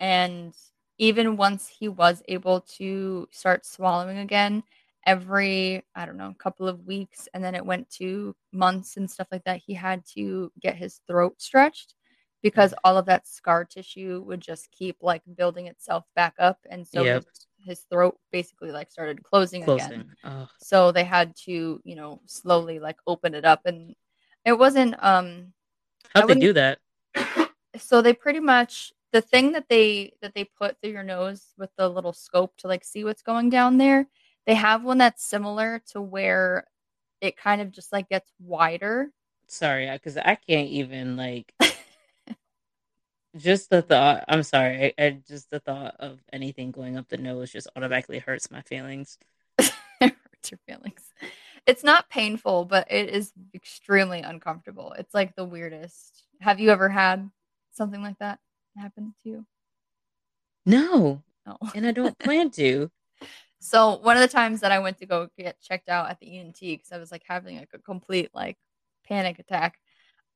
and 0.00 0.54
even 0.98 1.36
once 1.36 1.68
he 1.68 1.88
was 1.88 2.22
able 2.28 2.62
to 2.78 3.28
start 3.32 3.66
swallowing 3.66 4.18
again, 4.18 4.62
every 5.06 5.84
I 5.94 6.06
don't 6.06 6.16
know, 6.16 6.34
couple 6.38 6.68
of 6.68 6.86
weeks, 6.86 7.28
and 7.34 7.44
then 7.44 7.54
it 7.54 7.66
went 7.66 7.90
to 7.92 8.34
months 8.52 8.96
and 8.96 9.10
stuff 9.10 9.28
like 9.32 9.44
that. 9.44 9.62
He 9.66 9.74
had 9.74 10.04
to 10.16 10.52
get 10.60 10.76
his 10.76 11.00
throat 11.08 11.36
stretched 11.42 11.94
because 12.42 12.72
Mm. 12.72 12.78
all 12.84 12.98
of 12.98 13.06
that 13.06 13.26
scar 13.28 13.64
tissue 13.64 14.22
would 14.26 14.40
just 14.40 14.70
keep 14.72 14.96
like 15.02 15.22
building 15.36 15.66
itself 15.68 16.04
back 16.16 16.34
up, 16.38 16.58
and 16.70 16.86
so 16.86 17.04
Yep, 17.04 17.12
his 17.12 17.26
his 17.66 17.80
throat 17.90 18.16
basically 18.32 18.70
like 18.70 18.90
started 18.90 19.22
closing 19.22 19.62
again. 19.64 19.78
closing. 19.78 20.10
Oh, 20.24 20.48
So 20.58 20.92
they 20.92 21.04
had 21.04 21.34
to, 21.44 21.80
you 21.84 21.96
know, 21.96 22.20
slowly 22.26 22.78
like 22.78 22.96
open 23.06 23.34
it 23.34 23.44
up, 23.44 23.62
and 23.66 23.94
it 24.44 24.58
wasn't. 24.58 24.94
Um, 25.02 25.52
how'd 26.14 26.28
they 26.28 26.34
do 26.40 26.52
that? 26.54 26.78
So 27.78 28.00
they 28.00 28.14
pretty 28.14 28.40
much 28.40 28.94
the 29.12 29.20
thing 29.20 29.52
that 29.52 29.68
they 29.68 30.12
that 30.22 30.34
they 30.34 30.44
put 30.44 30.80
through 30.80 30.92
your 30.92 31.02
nose 31.02 31.52
with 31.58 31.70
the 31.76 31.88
little 31.88 32.14
scope 32.14 32.56
to 32.58 32.68
like 32.68 32.84
see 32.84 33.04
what's 33.04 33.22
going 33.22 33.50
down 33.50 33.76
there. 33.76 34.06
They 34.46 34.54
have 34.54 34.82
one 34.82 34.98
that's 34.98 35.24
similar 35.24 35.82
to 35.92 36.00
where 36.00 36.66
it 37.20 37.36
kind 37.36 37.60
of 37.60 37.70
just 37.70 37.92
like 37.92 38.08
gets 38.08 38.32
wider. 38.40 39.10
Sorry, 39.48 39.90
because 39.92 40.16
I 40.16 40.36
can't 40.36 40.68
even 40.70 41.16
like 41.16 41.52
just 43.36 43.70
the 43.70 43.82
thought. 43.82 44.24
I'm 44.28 44.42
sorry. 44.42 44.94
I, 44.98 45.04
I 45.04 45.10
just 45.26 45.50
the 45.50 45.60
thought 45.60 45.96
of 45.98 46.20
anything 46.32 46.70
going 46.70 46.96
up 46.96 47.08
the 47.08 47.16
nose 47.16 47.50
just 47.52 47.68
automatically 47.76 48.18
hurts 48.18 48.50
my 48.50 48.62
feelings. 48.62 49.18
it 49.58 49.72
hurts 50.00 50.50
your 50.50 50.60
feelings. 50.66 51.12
It's 51.66 51.82
not 51.82 52.08
painful, 52.10 52.64
but 52.64 52.90
it 52.90 53.10
is 53.10 53.32
extremely 53.54 54.20
uncomfortable. 54.20 54.92
It's 54.98 55.14
like 55.14 55.34
the 55.34 55.44
weirdest. 55.44 56.24
Have 56.40 56.60
you 56.60 56.70
ever 56.70 56.88
had 56.88 57.30
something 57.72 58.02
like 58.02 58.18
that 58.18 58.38
happen 58.76 59.14
to 59.22 59.28
you? 59.28 59.46
No, 60.64 61.22
No. 61.46 61.58
and 61.74 61.86
I 61.86 61.92
don't 61.92 62.18
plan 62.18 62.50
to. 62.52 62.90
So 63.58 63.96
one 63.96 64.16
of 64.16 64.20
the 64.20 64.28
times 64.28 64.60
that 64.60 64.70
I 64.70 64.78
went 64.78 64.98
to 64.98 65.06
go 65.06 65.28
get 65.36 65.60
checked 65.60 65.88
out 65.88 66.10
at 66.10 66.20
the 66.20 66.38
ENT 66.38 66.60
because 66.60 66.92
I 66.92 66.98
was 66.98 67.10
like 67.10 67.22
having 67.26 67.56
like 67.56 67.70
a 67.72 67.78
complete 67.78 68.28
like 68.34 68.58
panic 69.08 69.38
attack. 69.38 69.78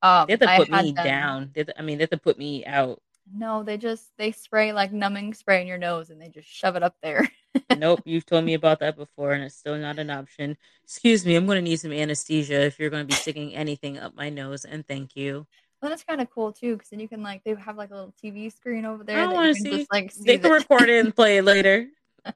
Um, 0.03 0.27
They 0.27 0.33
have 0.33 0.41
to 0.41 0.57
put 0.57 0.71
me 0.71 0.93
them. 0.93 1.05
down. 1.05 1.51
They 1.55 1.65
to- 1.65 1.79
I 1.79 1.83
mean, 1.83 1.99
they 1.99 2.03
have 2.05 2.11
to 2.11 2.19
put 2.19 2.39
me 2.39 2.65
out. 2.65 3.01
No, 3.33 3.63
they 3.63 3.77
just 3.77 4.11
they 4.17 4.33
spray 4.33 4.73
like 4.73 4.93
numbing 4.93 5.35
spray 5.35 5.61
in 5.61 5.67
your 5.69 5.79
nose 5.79 6.11
and 6.11 6.21
they 6.21 6.29
just 6.29 6.49
shove 6.49 6.75
it 6.77 6.83
up 6.83 6.97
there. 7.03 7.29
Nope, 7.77 8.03
you've 8.05 8.27
told 8.27 8.45
me 8.45 8.55
about 8.55 8.79
that 8.81 8.97
before, 8.97 9.33
and 9.33 9.43
it's 9.43 9.57
still 9.57 9.77
not 9.77 9.99
an 9.99 10.11
option. 10.11 10.57
Excuse 10.85 11.25
me, 11.27 11.35
I'm 11.35 11.47
going 11.47 11.57
to 11.57 11.63
need 11.63 11.81
some 11.81 11.93
anesthesia 11.93 12.61
if 12.63 12.79
you're 12.79 12.91
going 12.91 13.03
to 13.03 13.07
be 13.07 13.15
sticking 13.15 13.55
anything 13.55 13.99
up 13.99 14.15
my 14.15 14.29
nose, 14.29 14.65
and 14.65 14.87
thank 14.87 15.17
you. 15.17 15.47
Well, 15.81 15.91
that's 15.91 16.05
kind 16.05 16.21
of 16.21 16.31
cool 16.31 16.53
too 16.53 16.75
because 16.75 16.91
then 16.91 17.01
you 17.01 17.09
can 17.09 17.23
like 17.23 17.43
they 17.43 17.55
have 17.55 17.77
like 17.77 17.91
a 17.91 17.95
little 17.95 18.15
TV 18.23 18.53
screen 18.55 18.85
over 18.85 19.03
there 19.03 19.17
don't 19.17 19.35
want 19.35 19.57
to 19.57 19.63
see. 19.63 19.71
just 19.71 19.93
like 19.93 20.13
see 20.13 20.25
They 20.25 20.39
can 20.39 20.51
record 20.53 20.89
it 20.91 21.05
and 21.05 21.15
play 21.15 21.39
it 21.39 21.45
later. 21.45 21.87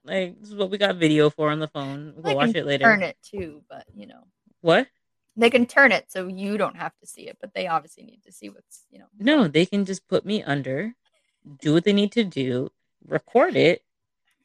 Like 0.04 0.40
this 0.40 0.48
is 0.48 0.54
what 0.56 0.70
we 0.70 0.78
got 0.78 0.96
video 0.96 1.30
for 1.30 1.50
on 1.50 1.58
the 1.60 1.68
phone. 1.68 2.14
We'll 2.16 2.36
watch 2.36 2.54
it 2.54 2.64
later. 2.66 2.84
turn 2.84 3.02
it 3.02 3.16
too, 3.22 3.62
but 3.68 3.84
you 3.94 4.06
know 4.06 4.24
What? 4.62 4.88
They 5.36 5.50
can 5.50 5.66
turn 5.66 5.92
it 5.92 6.10
so 6.10 6.26
you 6.28 6.56
don't 6.56 6.76
have 6.76 6.96
to 6.98 7.06
see 7.06 7.28
it, 7.28 7.38
but 7.40 7.54
they 7.54 7.66
obviously 7.66 8.04
need 8.04 8.22
to 8.24 8.32
see 8.32 8.48
what's 8.48 8.84
you 8.90 8.98
know. 8.98 9.06
No, 9.18 9.48
they 9.48 9.66
can 9.66 9.84
just 9.84 10.06
put 10.08 10.24
me 10.24 10.42
under, 10.42 10.94
do 11.60 11.72
what 11.74 11.84
they 11.84 11.92
need 11.92 12.12
to 12.12 12.24
do, 12.24 12.70
record 13.06 13.56
it. 13.56 13.82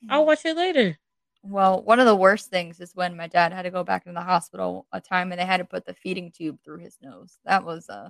I'll 0.10 0.25
watch 0.25 0.45
it 0.45 0.56
later. 0.56 0.97
Well, 1.43 1.82
one 1.82 1.99
of 1.99 2.06
the 2.06 2.15
worst 2.15 2.49
things 2.49 2.80
is 2.80 2.95
when 2.95 3.15
my 3.15 3.28
dad 3.28 3.54
had 3.54 3.62
to 3.63 3.71
go 3.71 3.84
back 3.84 4.06
in 4.06 4.13
the 4.13 4.21
hospital 4.21 4.88
a 4.91 4.99
time 4.99 5.32
and 5.32 5.39
they 5.39 5.45
had 5.45 5.58
to 5.58 5.65
put 5.65 5.86
the 5.86 5.93
feeding 5.93 6.32
tube 6.32 6.60
through 6.63 6.80
his 6.80 6.97
nose. 7.02 7.38
That 7.45 7.63
was 7.63 7.89
uh 7.89 8.10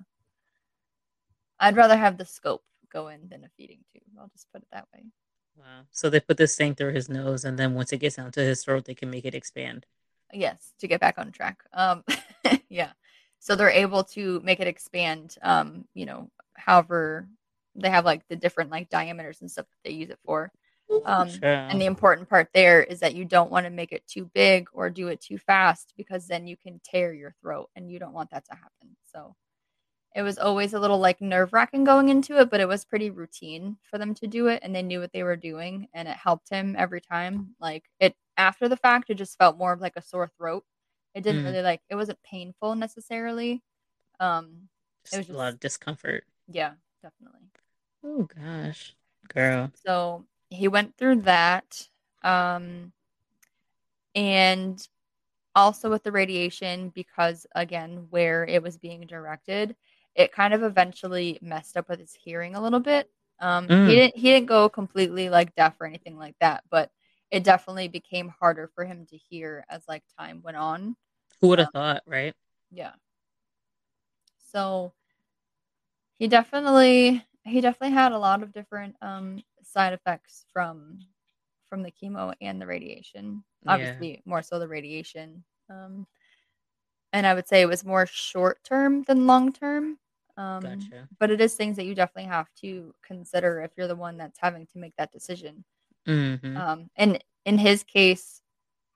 I'd 1.59 1.75
rather 1.75 1.97
have 1.97 2.17
the 2.17 2.25
scope 2.25 2.63
go 2.91 3.09
in 3.09 3.27
than 3.29 3.43
a 3.43 3.49
feeding 3.57 3.79
tube. 3.91 4.03
I'll 4.19 4.29
just 4.29 4.51
put 4.51 4.61
it 4.61 4.67
that 4.71 4.87
way. 4.93 5.03
Wow. 5.57 5.81
So 5.91 6.09
they 6.09 6.19
put 6.19 6.37
this 6.37 6.55
thing 6.55 6.73
through 6.73 6.93
his 6.93 7.09
nose, 7.09 7.43
and 7.43 7.59
then 7.59 7.73
once 7.73 7.91
it 7.91 7.97
gets 7.97 8.15
down 8.15 8.31
to 8.31 8.41
his 8.41 8.63
throat, 8.63 8.85
they 8.85 8.95
can 8.95 9.09
make 9.09 9.25
it 9.25 9.35
expand. 9.35 9.85
Yes, 10.33 10.73
to 10.79 10.87
get 10.87 11.01
back 11.01 11.17
on 11.17 11.31
track. 11.31 11.63
Um 11.73 12.03
yeah. 12.69 12.91
So 13.39 13.55
they're 13.55 13.69
able 13.69 14.03
to 14.05 14.41
make 14.43 14.59
it 14.59 14.67
expand 14.67 15.35
um, 15.41 15.85
you 15.93 16.05
know, 16.05 16.29
however 16.55 17.27
they 17.75 17.89
have 17.89 18.05
like 18.05 18.27
the 18.27 18.35
different 18.35 18.69
like 18.71 18.89
diameters 18.89 19.41
and 19.41 19.49
stuff 19.49 19.65
that 19.67 19.89
they 19.89 19.95
use 19.95 20.09
it 20.09 20.19
for. 20.25 20.51
Um, 21.05 21.27
Sure. 21.29 21.49
and 21.69 21.79
the 21.81 21.85
important 21.85 22.27
part 22.29 22.49
there 22.53 22.83
is 22.83 22.99
that 22.99 23.15
you 23.15 23.23
don't 23.25 23.51
want 23.51 23.65
to 23.65 23.69
make 23.69 23.91
it 23.93 24.05
too 24.07 24.29
big 24.33 24.67
or 24.73 24.89
do 24.89 25.07
it 25.07 25.21
too 25.21 25.37
fast 25.37 25.93
because 25.97 26.27
then 26.27 26.47
you 26.47 26.57
can 26.57 26.81
tear 26.83 27.13
your 27.13 27.33
throat 27.41 27.69
and 27.75 27.89
you 27.91 27.99
don't 27.99 28.13
want 28.13 28.31
that 28.31 28.45
to 28.45 28.55
happen. 28.55 28.95
So 29.05 29.35
it 30.15 30.21
was 30.23 30.37
always 30.39 30.73
a 30.73 30.79
little 30.79 30.99
like 30.99 31.21
nerve 31.21 31.53
wracking 31.53 31.83
going 31.83 32.09
into 32.09 32.39
it, 32.39 32.49
but 32.49 32.59
it 32.59 32.67
was 32.67 32.83
pretty 32.85 33.09
routine 33.11 33.77
for 33.83 33.97
them 33.97 34.13
to 34.15 34.27
do 34.27 34.47
it 34.47 34.61
and 34.63 34.75
they 34.75 34.81
knew 34.81 34.99
what 34.99 35.13
they 35.13 35.23
were 35.23 35.35
doing 35.35 35.87
and 35.93 36.07
it 36.07 36.17
helped 36.17 36.49
him 36.49 36.75
every 36.77 37.01
time. 37.01 37.55
Like 37.59 37.85
it 37.99 38.15
after 38.39 38.67
the 38.69 38.77
fact, 38.77 39.09
it 39.09 39.15
just 39.15 39.37
felt 39.37 39.57
more 39.57 39.73
of 39.73 39.81
like 39.81 39.93
a 39.97 40.01
sore 40.01 40.31
throat. 40.37 40.63
It 41.13 41.21
didn't 41.21 41.43
Mm. 41.43 41.45
really 41.51 41.61
like 41.63 41.81
it 41.89 41.95
wasn't 41.95 42.23
painful 42.23 42.75
necessarily. 42.75 43.61
Um, 44.19 44.69
Just 45.05 45.17
was 45.17 45.29
a 45.29 45.33
lot 45.33 45.53
of 45.53 45.59
discomfort. 45.59 46.25
yeah, 46.47 46.73
definitely. 47.03 47.41
Oh 48.03 48.23
gosh, 48.23 48.95
girl. 49.27 49.71
So 49.83 50.25
he 50.49 50.67
went 50.67 50.97
through 50.97 51.21
that. 51.23 51.87
Um, 52.23 52.91
and 54.15 54.87
also 55.55 55.89
with 55.89 56.03
the 56.03 56.11
radiation, 56.11 56.89
because 56.89 57.45
again, 57.55 58.07
where 58.09 58.45
it 58.45 58.61
was 58.63 58.77
being 58.77 59.01
directed, 59.01 59.75
it 60.15 60.31
kind 60.31 60.53
of 60.53 60.63
eventually 60.63 61.39
messed 61.41 61.77
up 61.77 61.89
with 61.89 61.99
his 61.99 62.13
hearing 62.13 62.55
a 62.55 62.61
little 62.61 62.79
bit. 62.79 63.09
Um, 63.39 63.67
Mm. 63.67 63.87
he 63.87 63.95
didn't 63.95 64.17
he 64.17 64.31
didn't 64.31 64.47
go 64.47 64.69
completely 64.69 65.29
like 65.29 65.55
deaf 65.55 65.75
or 65.79 65.87
anything 65.87 66.17
like 66.17 66.35
that, 66.41 66.63
but 66.69 66.91
it 67.31 67.43
definitely 67.43 67.87
became 67.87 68.29
harder 68.29 68.69
for 68.75 68.85
him 68.85 69.05
to 69.07 69.17
hear 69.17 69.65
as 69.69 69.83
like 69.87 70.03
time 70.17 70.41
went 70.43 70.57
on. 70.57 70.95
Who 71.41 71.47
would 71.49 71.59
have 71.59 71.67
Um, 71.67 71.73
thought, 71.73 72.03
right? 72.05 72.33
Yeah. 72.71 72.93
So 74.51 74.93
he 76.17 76.27
definitely 76.27 77.25
he 77.45 77.61
definitely 77.61 77.93
had 77.95 78.11
a 78.11 78.17
lot 78.17 78.43
of 78.43 78.53
different 78.53 78.95
um 79.01 79.41
side 79.63 79.93
effects 79.93 80.45
from 80.51 80.99
from 81.69 81.83
the 81.83 81.91
chemo 81.91 82.33
and 82.41 82.61
the 82.61 82.65
radiation. 82.67 83.43
Yeah. 83.63 83.73
Obviously, 83.73 84.21
more 84.25 84.41
so 84.41 84.59
the 84.59 84.67
radiation. 84.67 85.43
Um 85.69 86.07
and 87.13 87.25
I 87.25 87.33
would 87.33 87.47
say 87.47 87.61
it 87.61 87.67
was 87.67 87.85
more 87.85 88.05
short 88.05 88.63
term 88.63 89.03
than 89.03 89.27
long 89.27 89.51
term. 89.53 89.97
Um 90.37 90.91
Gotcha. 90.91 91.09
but 91.19 91.31
it 91.31 91.41
is 91.41 91.55
things 91.55 91.75
that 91.77 91.85
you 91.85 91.95
definitely 91.95 92.29
have 92.29 92.47
to 92.61 92.93
consider 93.05 93.61
if 93.61 93.71
you're 93.77 93.87
the 93.87 93.95
one 93.95 94.17
that's 94.17 94.39
having 94.39 94.67
to 94.67 94.77
make 94.79 94.95
that 94.97 95.11
decision. 95.11 95.65
Hmm 96.09 96.57
Um, 96.59 96.89
and 96.95 97.23
in 97.45 97.57
his 97.57 97.83
case, 97.83 98.41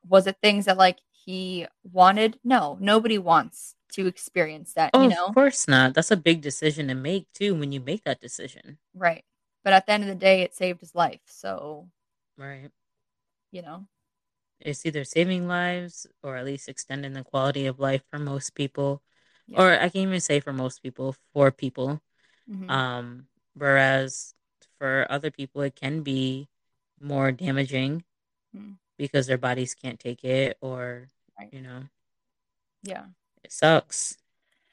was 0.08 0.28
it 0.28 0.38
things 0.42 0.66
that 0.66 0.78
like 0.78 1.00
he 1.12 1.68
wanted? 1.84 2.40
No, 2.44 2.78
nobody 2.82 3.18
wants 3.18 3.76
to 3.94 4.08
experience 4.08 4.74
that, 4.74 4.94
Oh, 4.94 5.04
you 5.04 5.10
know? 5.10 5.28
of 5.28 5.36
course 5.36 5.68
not. 5.68 5.94
That's 5.94 6.10
a 6.12 6.18
big 6.18 6.42
decision 6.42 6.88
to 6.88 6.96
make 6.96 7.32
too. 7.34 7.54
When 7.56 7.72
you 7.72 7.80
make 7.80 8.04
that 8.06 8.22
decision, 8.22 8.80
Right. 8.96 9.24
But 9.64 9.74
at 9.74 9.86
the 9.86 9.94
end 9.94 10.04
of 10.04 10.10
the 10.10 10.16
day, 10.16 10.42
it 10.42 10.54
saved 10.56 10.82
his 10.82 10.96
life. 10.96 11.22
So, 11.28 11.90
right? 12.38 12.72
you 13.52 13.62
know, 13.62 13.88
It's 14.60 14.86
either 14.86 15.04
saving 15.04 15.48
lives 15.48 16.08
or 16.24 16.38
at 16.38 16.46
least 16.46 16.70
extending 16.70 17.14
the 17.14 17.24
quality 17.24 17.66
of 17.66 17.80
life 17.80 18.04
for 18.10 18.20
most 18.20 18.56
people, 18.56 19.02
Yeah. 19.48 19.62
or 19.62 19.80
I 19.80 19.90
can 19.90 20.02
even 20.02 20.20
say 20.22 20.40
for 20.40 20.54
most 20.54 20.82
people, 20.82 21.16
for 21.34 21.52
people. 21.52 22.02
mhm. 22.48 22.70
Um, 22.70 23.28
whereas 23.56 24.36
for 24.80 25.08
other 25.10 25.32
people, 25.32 25.62
it 25.64 25.76
can 25.76 26.04
be 26.04 26.50
more 27.04 27.32
damaging 27.32 28.04
Mm. 28.56 28.78
because 28.98 29.28
their 29.28 29.38
bodies 29.38 29.74
can't 29.76 30.00
take 30.00 30.24
it, 30.24 30.58
or 30.62 31.08
Right. 31.38 31.52
you 31.54 31.62
know, 31.62 31.90
yeah. 32.84 33.08
it 33.44 33.52
sucks 33.52 34.18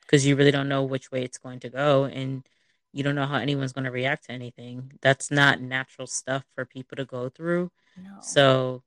because 0.02 0.26
you 0.26 0.36
really 0.36 0.50
don't 0.50 0.68
know 0.68 0.84
which 0.84 1.10
way 1.10 1.22
it's 1.24 1.38
going 1.38 1.60
to 1.60 1.70
go, 1.70 2.04
and 2.04 2.46
you 2.92 3.02
don't 3.02 3.14
know 3.14 3.26
how 3.26 3.36
anyone's 3.36 3.72
going 3.72 3.84
to 3.84 3.90
react 3.90 4.24
to 4.26 4.32
anything. 4.32 4.98
That's 5.00 5.30
not 5.30 5.60
natural 5.60 6.06
stuff 6.06 6.44
for 6.54 6.64
people 6.64 6.96
to 6.96 7.04
go 7.04 7.28
through. 7.28 7.70
No. 7.96 8.18
So 8.20 8.82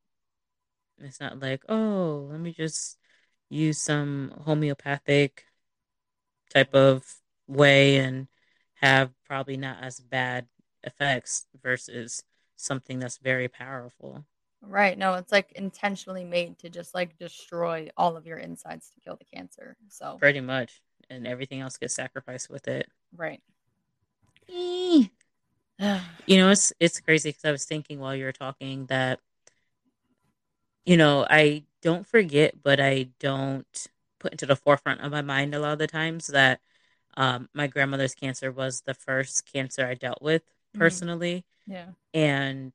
it's 1.00 1.20
not 1.20 1.40
like, 1.40 1.64
oh, 1.70 2.28
let 2.30 2.40
me 2.40 2.52
just 2.54 2.98
use 3.50 3.80
some 3.80 4.34
homeopathic 4.46 5.46
type 6.54 6.76
of 6.76 7.16
way 7.48 7.98
and 7.98 8.28
have 8.76 9.12
probably 9.26 9.58
not 9.58 9.82
as 9.82 10.00
bad 10.00 10.48
effects 10.84 11.48
versus 11.62 12.24
something 12.64 13.00
that's 13.00 13.18
very 13.18 13.48
powerful. 13.48 14.26
Right. 14.62 14.98
No, 14.98 15.16
it's 15.16 15.32
like 15.32 15.52
intentionally 15.54 16.24
made 16.24 16.58
to 16.60 16.70
just 16.70 16.96
like 16.96 17.18
destroy 17.18 17.90
all 17.98 18.16
of 18.16 18.26
your 18.26 18.38
insides 18.38 18.90
to 18.92 19.00
kill 19.02 19.18
the 19.18 19.26
cancer. 19.26 19.76
So 19.90 20.18
pretty 20.20 20.42
much, 20.42 20.82
and 21.10 21.28
everything 21.28 21.60
else 21.60 21.78
gets 21.78 21.96
sacrificed 21.96 22.50
with 22.50 22.68
it. 22.68 22.88
Right. 23.16 23.42
you 24.48 26.38
know, 26.38 26.50
it's 26.50 26.72
it's 26.80 27.00
crazy 27.02 27.30
because 27.30 27.46
I 27.46 27.52
was 27.52 27.66
thinking 27.66 28.00
while 28.00 28.16
you 28.16 28.26
were 28.26 28.32
talking 28.32 28.86
that, 28.86 29.20
you 30.86 30.98
know, 30.98 31.26
I 31.30 31.64
don't 31.82 32.08
forget, 32.08 32.64
but 32.64 32.80
I 32.80 33.10
don't 33.20 33.88
put 34.20 34.32
into 34.32 34.46
the 34.46 34.56
forefront 34.56 35.02
of 35.02 35.12
my 35.12 35.22
mind 35.22 35.54
a 35.54 35.60
lot 35.60 35.74
of 35.74 35.80
the 35.80 35.88
times 35.88 36.28
that 36.28 36.62
um, 37.18 37.50
my 37.54 37.68
grandmother's 37.68 38.16
cancer 38.16 38.52
was 38.52 38.82
the 38.82 38.94
first 38.94 39.46
cancer 39.52 39.86
I 39.86 39.94
dealt 39.96 40.22
with. 40.22 40.44
Personally. 40.74 41.46
Mm-hmm. 41.70 41.72
Yeah. 41.74 41.86
And 42.14 42.74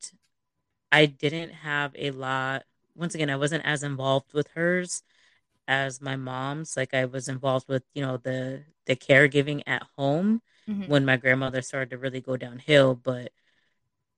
I 0.91 1.07
didn't 1.07 1.51
have 1.51 1.93
a 1.97 2.11
lot. 2.11 2.65
Once 2.95 3.15
again, 3.15 3.31
I 3.31 3.37
wasn't 3.37 3.65
as 3.65 3.83
involved 3.83 4.33
with 4.33 4.49
hers 4.55 5.03
as 5.67 6.01
my 6.01 6.17
mom's. 6.17 6.77
Like 6.77 6.95
I 6.95 7.05
was 7.05 7.29
involved 7.29 7.69
with, 7.69 7.83
you 7.95 8.03
know, 8.03 8.17
the 8.17 8.65
the 8.87 8.97
caregiving 8.97 9.63
at 9.67 9.83
home 9.97 10.41
mm-hmm. 10.69 10.91
when 10.91 11.05
my 11.05 11.17
grandmother 11.17 11.63
started 11.63 11.91
to 11.91 11.99
really 11.99 12.21
go 12.21 12.37
downhill. 12.37 12.95
But 12.95 13.33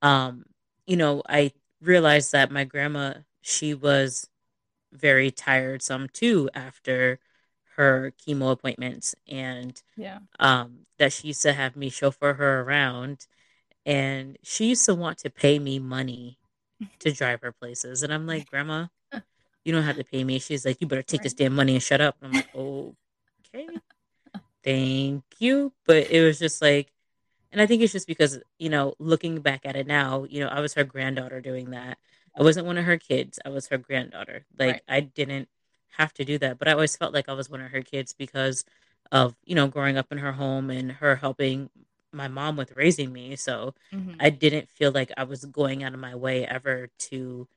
um, 0.03 0.45
you 0.87 0.97
know, 0.97 1.23
I 1.29 1.53
realized 1.83 2.33
that 2.33 2.51
my 2.51 2.65
grandma, 2.65 3.15
she 3.43 3.75
was 3.75 4.29
very 4.93 5.31
tired 5.31 5.83
some 5.83 6.09
too 6.09 6.51
after 6.55 7.19
her 7.77 8.13
chemo 8.21 8.51
appointments 8.51 9.15
and 9.29 9.83
yeah 9.97 10.19
um 10.41 10.81
that 10.99 11.13
she 11.13 11.29
used 11.29 11.43
to 11.43 11.53
have 11.53 11.77
me 11.77 11.89
chauffeur 11.89 12.35
her 12.35 12.61
around 12.63 13.27
and 13.87 14.39
she 14.43 14.67
used 14.67 14.85
to 14.87 14.95
want 14.95 15.19
to 15.19 15.31
pay 15.31 15.59
me 15.59 15.79
money 15.79 16.39
to 17.01 17.13
drive 17.13 17.41
her 17.43 17.53
places. 17.53 18.03
And 18.03 18.13
I'm 18.13 18.27
like, 18.27 18.47
Grandma, 18.51 18.87
you 19.65 19.73
don't 19.73 19.83
have 19.83 19.97
to 19.97 20.05
pay 20.05 20.25
me. 20.25 20.39
She's 20.39 20.65
like, 20.65 20.79
You 20.81 20.87
better 20.87 21.03
take 21.03 21.23
this 21.23 21.35
damn 21.35 21.55
money 21.55 21.75
and 21.75 21.83
shut 21.83 22.01
up. 22.01 22.17
And 22.21 22.29
I'm 22.29 22.33
like, 22.35 22.55
Okay. 22.55 23.69
Thank 24.65 25.25
you. 25.39 25.73
But 25.87 26.11
it 26.11 26.23
was 26.23 26.39
just 26.39 26.61
like 26.61 26.93
and 27.53 27.61
I 27.61 27.67
think 27.67 27.83
it's 27.83 27.93
just 27.93 28.07
because, 28.07 28.39
you 28.59 28.69
know, 28.69 28.95
looking 28.99 29.41
back 29.41 29.63
at 29.65 29.75
it 29.75 29.87
now, 29.87 30.25
you 30.29 30.41
know, 30.41 30.49
I 30.49 30.61
was 30.61 30.75
her 30.75 30.85
granddaughter 30.85 31.41
doing 31.41 31.71
that. 31.71 31.99
I 32.39 32.43
wasn't 32.43 32.67
one 32.67 32.79
of 32.79 32.85
her 32.85 32.97
kids. 32.97 33.41
I 33.45 33.49
was 33.49 33.67
her 33.69 33.79
granddaughter. 33.79 34.45
Like 34.57 34.73
right. 34.75 34.83
I 34.89 35.01
didn't 35.01 35.49
have 35.97 36.13
to 36.15 36.25
do 36.25 36.39
that, 36.39 36.59
but 36.59 36.69
I 36.69 36.73
always 36.73 36.97
felt 36.97 37.13
like 37.13 37.29
I 37.29 37.33
was 37.33 37.51
one 37.51 37.61
of 37.61 37.71
her 37.73 37.83
kids 37.83 38.13
because 38.13 38.65
of, 39.11 39.35
you 39.45 39.57
know, 39.57 39.67
growing 39.67 39.99
up 39.99 40.13
in 40.13 40.19
her 40.19 40.33
home 40.33 40.71
and 40.71 40.93
her 40.93 41.17
helping 41.17 41.71
my 42.13 42.29
mom 42.29 42.57
with 42.57 42.77
raising 42.77 43.13
me. 43.13 43.37
So 43.37 43.75
mm-hmm. 43.93 44.15
I 44.21 44.31
didn't 44.31 44.69
feel 44.69 44.93
like 44.93 45.13
I 45.17 45.25
was 45.25 45.45
going 45.45 45.85
out 45.85 45.95
of 45.95 46.01
my 46.01 46.15
way 46.15 46.47
ever 46.47 46.89
to 47.11 47.49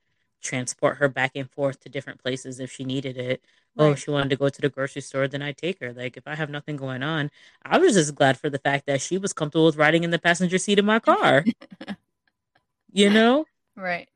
transport 0.42 0.98
her 0.98 1.08
back 1.08 1.32
and 1.34 1.50
forth 1.50 1.80
to 1.80 1.88
different 1.88 2.22
places 2.22 2.60
if 2.60 2.70
she 2.70 2.84
needed 2.84 3.16
it. 3.16 3.42
Oh, 3.76 3.86
right. 3.86 3.92
Oh, 3.92 3.94
she 3.96 4.10
wanted 4.10 4.30
to 4.30 4.36
go 4.36 4.48
to 4.48 4.60
the 4.60 4.68
grocery 4.68 5.02
store, 5.02 5.26
then 5.26 5.42
I'd 5.42 5.56
take 5.56 5.80
her. 5.80 5.92
Like 5.92 6.16
if 6.16 6.28
I 6.28 6.36
have 6.36 6.50
nothing 6.50 6.76
going 6.76 7.02
on, 7.02 7.30
I 7.64 7.78
was 7.78 7.94
just 7.94 8.14
glad 8.14 8.38
for 8.38 8.48
the 8.48 8.58
fact 8.58 8.86
that 8.86 9.00
she 9.00 9.18
was 9.18 9.32
comfortable 9.32 9.66
with 9.66 9.76
riding 9.76 10.04
in 10.04 10.10
the 10.10 10.18
passenger 10.18 10.58
seat 10.58 10.78
of 10.78 10.84
my 10.84 11.00
car. 11.00 11.44
you 12.92 13.10
know? 13.10 13.46
Right. 13.74 14.08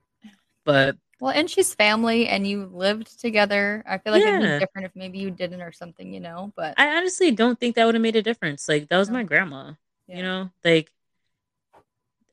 But 0.64 0.96
well, 1.20 1.32
and 1.32 1.50
she's 1.50 1.74
family 1.74 2.28
and 2.28 2.46
you 2.46 2.70
lived 2.72 3.18
together. 3.18 3.82
I 3.86 3.98
feel 3.98 4.12
like 4.12 4.22
yeah. 4.22 4.36
it'd 4.36 4.60
be 4.60 4.64
different 4.64 4.86
if 4.86 4.92
maybe 4.94 5.18
you 5.18 5.30
didn't 5.30 5.62
or 5.62 5.72
something, 5.72 6.12
you 6.12 6.20
know. 6.20 6.52
But 6.54 6.74
I 6.78 6.96
honestly 6.96 7.32
don't 7.32 7.58
think 7.58 7.74
that 7.74 7.86
would 7.86 7.96
have 7.96 8.02
made 8.02 8.16
a 8.16 8.22
difference. 8.22 8.68
Like 8.68 8.88
that 8.88 8.98
was 8.98 9.08
no. 9.08 9.14
my 9.14 9.22
grandma. 9.24 9.72
Yeah. 10.08 10.16
You 10.16 10.22
know, 10.22 10.50
like 10.64 10.90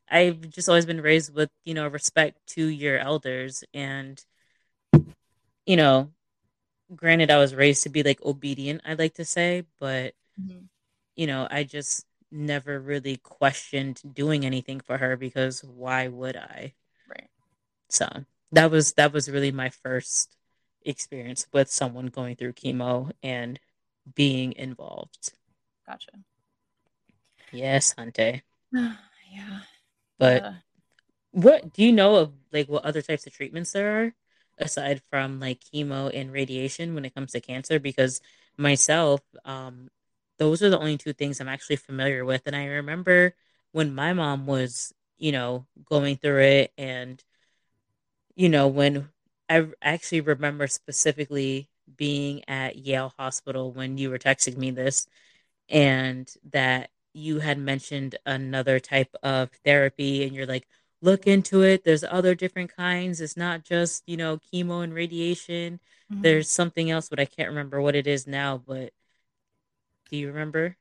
I've 0.10 0.50
just 0.50 0.70
always 0.70 0.86
been 0.86 1.02
raised 1.02 1.34
with, 1.34 1.50
you 1.64 1.74
know, 1.74 1.88
respect 1.88 2.38
to 2.50 2.66
your 2.66 2.98
elders 2.98 3.64
and 3.74 4.24
you 5.66 5.76
know, 5.76 6.12
granted 6.96 7.32
I 7.32 7.38
was 7.38 7.56
raised 7.56 7.84
to 7.84 7.90
be 7.90 8.04
like 8.04 8.22
obedient, 8.24 8.82
I 8.86 8.94
like 8.94 9.16
to 9.16 9.26
say, 9.26 9.64
but 9.80 10.14
mm-hmm. 10.40 10.66
you 11.16 11.28
know, 11.28 11.48
I 11.50 11.64
just 11.64 12.06
never 12.32 12.80
really 12.80 13.18
questioned 13.18 14.02
doing 14.14 14.46
anything 14.46 14.80
for 14.80 14.98
her 14.98 15.18
because 15.18 15.64
why 15.64 16.08
would 16.08 16.36
I? 16.36 16.74
Right. 17.10 17.30
So, 17.90 18.08
that 18.52 18.72
was 18.72 18.94
that 18.94 19.14
was 19.14 19.30
really 19.30 19.52
my 19.52 19.70
first 19.70 20.36
experience 20.84 21.48
with 21.52 21.70
someone 21.70 22.08
going 22.08 22.36
through 22.36 22.54
chemo 22.54 23.12
and 23.24 23.60
being 24.14 24.54
involved. 24.54 25.34
Gotcha. 25.88 26.12
Yes, 27.52 27.94
Hunte. 27.98 28.42
yeah. 28.74 29.60
But 30.18 30.44
uh, 30.44 30.52
what 31.32 31.74
do 31.74 31.84
you 31.84 31.92
know 31.92 32.16
of 32.16 32.34
like 32.52 32.68
what 32.70 32.86
other 32.86 33.02
types 33.02 33.28
of 33.28 33.34
treatments 33.34 33.72
there 33.72 34.04
are 34.04 34.14
aside 34.58 35.02
from 35.10 35.40
like 35.40 35.62
chemo 35.62 36.10
and 36.14 36.32
radiation 36.32 36.96
when 36.96 37.06
it 37.06 37.14
comes 37.16 37.34
to 37.34 37.42
cancer? 37.42 37.80
Because 37.80 38.22
myself, 38.58 39.22
um, 39.44 39.90
those 40.40 40.64
are 40.64 40.70
the 40.70 40.80
only 40.80 40.98
two 40.98 41.14
things 41.14 41.40
I'm 41.40 41.48
actually 41.50 41.78
familiar 41.78 42.26
with. 42.26 42.44
And 42.46 42.56
I 42.56 42.66
remember 42.66 43.36
when 43.72 43.94
my 43.94 44.14
mom 44.14 44.46
was, 44.48 44.94
you 45.18 45.32
know, 45.32 45.66
going 45.86 46.18
through 46.18 46.42
it 46.42 46.74
and 46.78 47.24
you 48.36 48.50
know, 48.50 48.68
when 48.68 49.10
I 49.50 49.68
actually 49.82 50.22
remember 50.22 50.68
specifically 50.68 51.70
being 51.96 52.44
at 52.50 52.78
Yale 52.78 53.14
Hospital 53.18 53.72
when 53.72 53.98
you 53.98 54.10
were 54.10 54.20
texting 54.20 54.58
me 54.58 54.72
this 54.72 55.08
and 55.70 56.32
that 56.52 56.90
you 57.16 57.40
had 57.40 57.58
mentioned 57.58 58.18
another 58.26 58.80
type 58.80 59.16
of 59.24 59.50
therapy 59.64 60.24
and 60.24 60.36
you're 60.36 60.46
like 60.46 60.68
look 61.02 61.28
into 61.28 61.62
it 61.62 61.84
there's 61.84 62.04
other 62.04 62.36
different 62.36 62.76
kinds 62.76 63.22
it's 63.22 63.38
not 63.38 63.64
just 63.64 64.04
you 64.06 64.18
know 64.18 64.38
chemo 64.38 64.84
and 64.84 64.94
radiation 64.94 65.80
mm-hmm. 66.12 66.22
there's 66.22 66.50
something 66.50 66.92
else 66.92 67.10
but 67.10 67.20
i 67.20 67.26
can't 67.26 67.50
remember 67.50 67.82
what 67.82 67.96
it 67.96 68.08
is 68.08 68.28
now 68.28 68.62
but 68.66 68.92
do 70.10 70.18
you 70.18 70.28
remember 70.28 70.76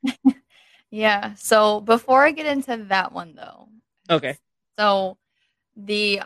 yeah 0.91 1.33
so 1.35 1.79
before 1.79 2.25
i 2.25 2.31
get 2.31 2.45
into 2.45 2.85
that 2.89 3.11
one 3.11 3.33
though 3.35 3.67
okay 4.09 4.37
so 4.77 5.17
the 5.77 6.21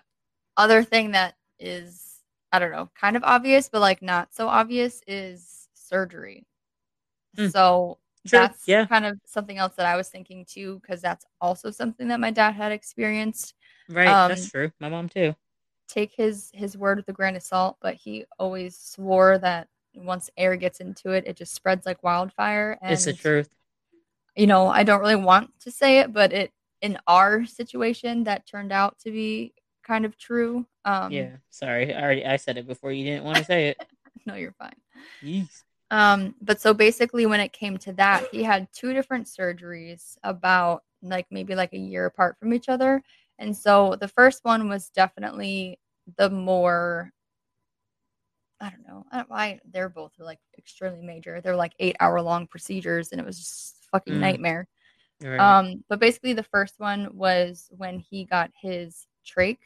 other 0.58 0.84
thing 0.84 1.12
that 1.12 1.36
is 1.60 2.20
i 2.52 2.60
don't 2.60 2.72
know 2.72 2.90
kind 3.00 3.16
of 3.16 3.24
obvious 3.24 3.70
but 3.70 3.82
like 3.82 4.02
not 4.02 4.34
so 4.34 4.48
obvious 4.48 5.02
is 5.08 5.68
surgery 5.74 6.46
mm. 7.38 7.52
so 7.52 7.98
Sure. 8.26 8.42
That's 8.42 8.68
yeah. 8.68 8.86
kind 8.86 9.06
of 9.06 9.18
something 9.26 9.58
else 9.58 9.76
that 9.76 9.86
I 9.86 9.96
was 9.96 10.10
thinking 10.10 10.46
too, 10.46 10.80
because 10.82 11.02
that's 11.02 11.26
also 11.40 11.72
something 11.72 12.10
that 12.10 12.20
my 12.20 12.32
dad 12.32 12.52
had 12.52 12.72
experienced. 12.72 13.54
Right, 13.88 14.08
um, 14.08 14.30
that's 14.30 14.50
true. 14.50 14.72
My 14.80 14.90
mom 14.90 15.10
too. 15.10 15.36
Take 15.88 16.14
his 16.14 16.52
his 16.54 16.78
word 16.78 16.98
with 16.98 17.08
a 17.10 17.14
grain 17.14 17.36
of 17.36 17.42
salt, 17.42 17.78
but 17.82 17.96
he 17.96 18.26
always 18.38 18.78
swore 18.78 19.38
that 19.40 19.68
once 19.96 20.30
air 20.38 20.56
gets 20.56 20.82
into 20.82 21.12
it, 21.12 21.26
it 21.28 21.38
just 21.38 21.54
spreads 21.54 21.86
like 21.86 22.04
wildfire. 22.04 22.78
And, 22.82 22.94
it's 22.94 23.06
the 23.06 23.14
truth. 23.14 23.50
You 24.36 24.48
know, 24.48 24.68
I 24.68 24.84
don't 24.84 25.02
really 25.02 25.16
want 25.16 25.52
to 25.62 25.72
say 25.72 26.00
it, 26.00 26.14
but 26.14 26.34
it 26.34 26.52
in 26.82 26.98
our 27.08 27.46
situation 27.46 28.26
that 28.26 28.46
turned 28.46 28.72
out 28.72 29.00
to 29.00 29.12
be 29.12 29.54
kind 29.84 30.06
of 30.06 30.18
true. 30.18 30.66
Um, 30.86 31.12
yeah, 31.12 31.38
sorry, 31.50 31.94
I 31.94 32.02
already 32.02 32.26
I 32.26 32.36
said 32.38 32.58
it 32.58 32.68
before 32.68 32.92
you 32.92 33.06
didn't 33.06 33.24
want 33.24 33.38
to 33.38 33.46
say 33.46 33.70
it. 33.70 33.84
no, 34.26 34.36
you're 34.36 34.54
fine. 34.54 34.76
Yes. 35.22 35.64
Um, 35.92 36.36
but 36.42 36.62
so 36.62 36.74
basically, 36.74 37.26
when 37.26 37.40
it 37.40 37.54
came 37.54 37.78
to 37.80 37.94
that, 37.94 38.26
he 38.32 38.44
had 38.44 38.68
two 38.74 38.94
different 38.94 39.28
surgeries 39.28 40.18
about 40.24 40.84
like 41.02 41.28
maybe 41.32 41.56
like 41.56 41.74
a 41.74 41.78
year 41.78 42.06
apart 42.06 42.38
from 42.40 42.54
each 42.54 42.70
other. 42.70 43.02
And 43.40 43.56
so 43.56 43.96
the 44.00 44.08
first 44.08 44.44
one 44.44 44.70
was 44.70 44.90
definitely 44.90 45.80
the 46.18 46.30
more, 46.30 47.12
I 48.60 48.70
don't 48.70 48.88
know, 48.88 49.06
I 49.12 49.18
don't, 49.18 49.32
I, 49.32 49.60
they're 49.72 49.90
both 49.90 50.12
like 50.20 50.40
extremely 50.58 51.02
major. 51.02 51.42
They're 51.42 51.56
like 51.56 51.74
eight 51.80 51.96
hour 52.00 52.22
long 52.22 52.48
procedures, 52.48 53.12
and 53.12 53.20
it 53.20 53.26
was 53.26 53.40
just 53.40 53.76
fucking 53.92 54.16
mm. 54.16 54.20
nightmare. 54.20 54.68
Right. 55.24 55.40
Um, 55.40 55.84
but 55.90 56.00
basically, 56.00 56.34
the 56.34 56.44
first 56.44 56.76
one 56.78 57.10
was 57.14 57.70
when 57.72 58.00
he 58.00 58.26
got 58.26 58.52
his 58.62 59.08
trach. 59.26 59.58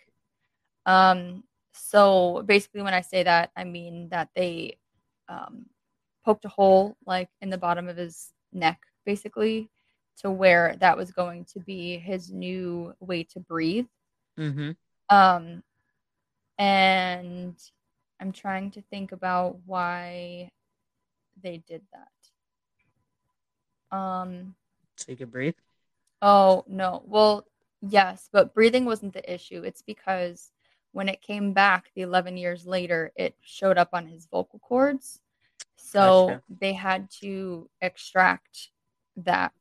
Um, 0.86 1.43
so 1.73 2.43
basically, 2.45 2.81
when 2.81 2.93
I 2.93 3.01
say 3.01 3.23
that, 3.23 3.51
I 3.57 3.63
mean 3.63 4.09
that 4.09 4.29
they 4.36 4.77
um, 5.27 5.65
poked 6.23 6.45
a 6.45 6.49
hole 6.49 6.95
like 7.05 7.29
in 7.41 7.49
the 7.49 7.57
bottom 7.57 7.88
of 7.88 7.97
his 7.97 8.31
neck, 8.51 8.80
basically, 9.05 9.69
to 10.19 10.32
where 10.32 10.76
that 10.80 10.97
was 10.97 11.11
going 11.11 11.45
to 11.45 11.59
be 11.59 11.97
his 11.97 12.32
new 12.32 12.93
way 12.99 13.24
to 13.24 13.39
breathe. 13.39 13.88
Mm-hmm. 14.39 14.71
Um, 15.09 15.63
and 16.57 17.55
I'm 18.19 18.32
trying 18.32 18.71
to 18.71 18.82
think 18.82 19.11
about 19.11 19.57
why 19.65 20.51
they 21.41 21.63
did 21.67 21.82
that. 21.91 22.07
Um, 23.97 24.55
so 24.95 25.11
you 25.11 25.17
could 25.17 25.32
breathe. 25.32 25.55
Oh 26.21 26.63
no. 26.67 27.03
Well, 27.05 27.45
yes, 27.82 28.30
but 28.32 28.53
breathing 28.53 28.86
wasn't 28.86 29.13
the 29.13 29.34
issue. 29.34 29.63
It's 29.63 29.82
because 29.82 30.51
when 30.93 31.09
it 31.09 31.21
came 31.21 31.53
back 31.53 31.91
the 31.95 32.01
11 32.01 32.38
years 32.38 32.65
later, 32.65 33.11
it 33.15 33.36
showed 33.41 33.78
up 33.78 33.89
on 33.93 34.07
his 34.07 34.28
vocal 34.28 34.59
cords. 34.59 35.19
So 35.78 36.28
gotcha. 36.28 36.41
they 36.60 36.74
had 36.74 37.10
to 37.22 37.70
extract 37.82 38.70
that 39.18 39.51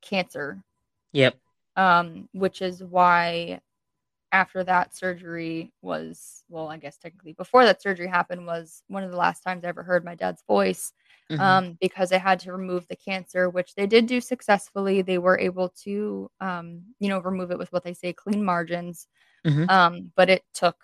cancer. 0.00 0.62
Yep. 1.12 1.36
Um, 1.76 2.28
which 2.32 2.62
is 2.62 2.82
why 2.82 3.60
after 4.32 4.62
that 4.62 4.96
surgery 4.96 5.72
was 5.82 6.44
well 6.48 6.68
i 6.68 6.76
guess 6.76 6.96
technically 6.96 7.32
before 7.32 7.64
that 7.64 7.82
surgery 7.82 8.06
happened 8.06 8.46
was 8.46 8.82
one 8.88 9.02
of 9.02 9.10
the 9.10 9.16
last 9.16 9.40
times 9.40 9.64
i 9.64 9.68
ever 9.68 9.82
heard 9.82 10.04
my 10.04 10.14
dad's 10.14 10.42
voice 10.46 10.92
mm-hmm. 11.30 11.40
um, 11.40 11.78
because 11.80 12.10
they 12.10 12.18
had 12.18 12.38
to 12.38 12.52
remove 12.52 12.86
the 12.88 12.96
cancer 12.96 13.50
which 13.50 13.74
they 13.74 13.86
did 13.86 14.06
do 14.06 14.20
successfully 14.20 15.02
they 15.02 15.18
were 15.18 15.38
able 15.38 15.68
to 15.68 16.30
um, 16.40 16.82
you 17.00 17.08
know 17.08 17.20
remove 17.20 17.50
it 17.50 17.58
with 17.58 17.72
what 17.72 17.82
they 17.82 17.94
say 17.94 18.12
clean 18.12 18.44
margins 18.44 19.08
mm-hmm. 19.44 19.68
um, 19.68 20.12
but 20.14 20.30
it 20.30 20.44
took 20.54 20.76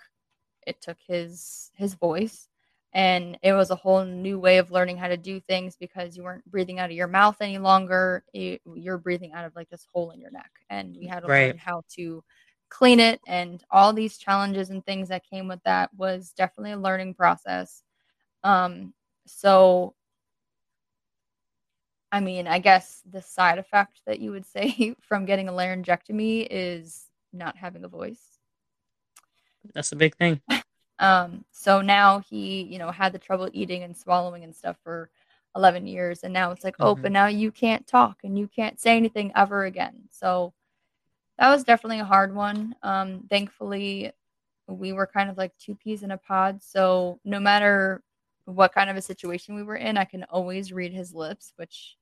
it 0.66 0.80
took 0.80 0.98
his 1.06 1.70
his 1.74 1.94
voice 1.94 2.48
and 2.96 3.36
it 3.42 3.52
was 3.52 3.70
a 3.70 3.76
whole 3.76 4.06
new 4.06 4.38
way 4.38 4.56
of 4.56 4.70
learning 4.70 4.96
how 4.96 5.06
to 5.06 5.18
do 5.18 5.38
things 5.38 5.76
because 5.76 6.16
you 6.16 6.22
weren't 6.22 6.50
breathing 6.50 6.78
out 6.78 6.88
of 6.88 6.96
your 6.96 7.06
mouth 7.06 7.36
any 7.42 7.58
longer. 7.58 8.24
You're 8.32 8.96
breathing 8.96 9.34
out 9.34 9.44
of 9.44 9.54
like 9.54 9.68
this 9.68 9.86
hole 9.92 10.12
in 10.12 10.20
your 10.20 10.30
neck 10.30 10.50
and 10.70 10.96
we 10.98 11.06
had 11.06 11.20
to 11.20 11.26
right. 11.26 11.48
learn 11.48 11.58
how 11.58 11.82
to 11.96 12.24
clean 12.70 12.98
it 12.98 13.20
and 13.26 13.62
all 13.70 13.92
these 13.92 14.16
challenges 14.16 14.70
and 14.70 14.82
things 14.86 15.10
that 15.10 15.28
came 15.28 15.46
with 15.46 15.62
that 15.64 15.92
was 15.92 16.32
definitely 16.38 16.72
a 16.72 16.78
learning 16.78 17.12
process. 17.12 17.82
Um 18.42 18.94
so 19.26 19.94
i 22.12 22.20
mean 22.20 22.46
i 22.46 22.60
guess 22.60 23.02
the 23.10 23.20
side 23.20 23.58
effect 23.58 24.00
that 24.06 24.20
you 24.20 24.30
would 24.30 24.46
say 24.54 24.94
from 25.00 25.24
getting 25.24 25.48
a 25.48 25.52
laryngectomy 25.52 26.46
is 26.48 27.08
not 27.32 27.56
having 27.56 27.82
a 27.84 27.88
voice. 27.88 28.38
That's 29.74 29.90
a 29.90 29.96
big 29.96 30.14
thing 30.16 30.40
um 30.98 31.44
so 31.52 31.80
now 31.80 32.20
he 32.20 32.62
you 32.62 32.78
know 32.78 32.90
had 32.90 33.12
the 33.12 33.18
trouble 33.18 33.48
eating 33.52 33.82
and 33.82 33.96
swallowing 33.96 34.44
and 34.44 34.54
stuff 34.54 34.76
for 34.82 35.10
11 35.54 35.86
years 35.86 36.22
and 36.22 36.32
now 36.32 36.50
it's 36.50 36.64
like 36.64 36.76
oh, 36.80 36.94
mm-hmm. 36.94 37.00
oh 37.00 37.02
but 37.02 37.12
now 37.12 37.26
you 37.26 37.50
can't 37.50 37.86
talk 37.86 38.18
and 38.24 38.38
you 38.38 38.48
can't 38.48 38.80
say 38.80 38.96
anything 38.96 39.32
ever 39.34 39.64
again 39.64 40.02
so 40.10 40.52
that 41.38 41.50
was 41.50 41.64
definitely 41.64 42.00
a 42.00 42.04
hard 42.04 42.34
one. 42.34 42.74
Um, 42.82 43.24
thankfully, 43.28 44.12
we 44.68 44.92
were 44.92 45.06
kind 45.06 45.30
of 45.30 45.36
like 45.36 45.56
two 45.58 45.74
peas 45.74 46.02
in 46.02 46.10
a 46.10 46.18
pod. 46.18 46.62
So 46.62 47.20
no 47.24 47.38
matter 47.38 48.02
what 48.46 48.72
kind 48.72 48.88
of 48.88 48.96
a 48.96 49.02
situation 49.02 49.54
we 49.54 49.62
were 49.62 49.76
in, 49.76 49.98
I 49.98 50.04
can 50.04 50.24
always 50.24 50.72
read 50.72 50.92
his 50.92 51.14
lips, 51.14 51.52
which 51.56 51.96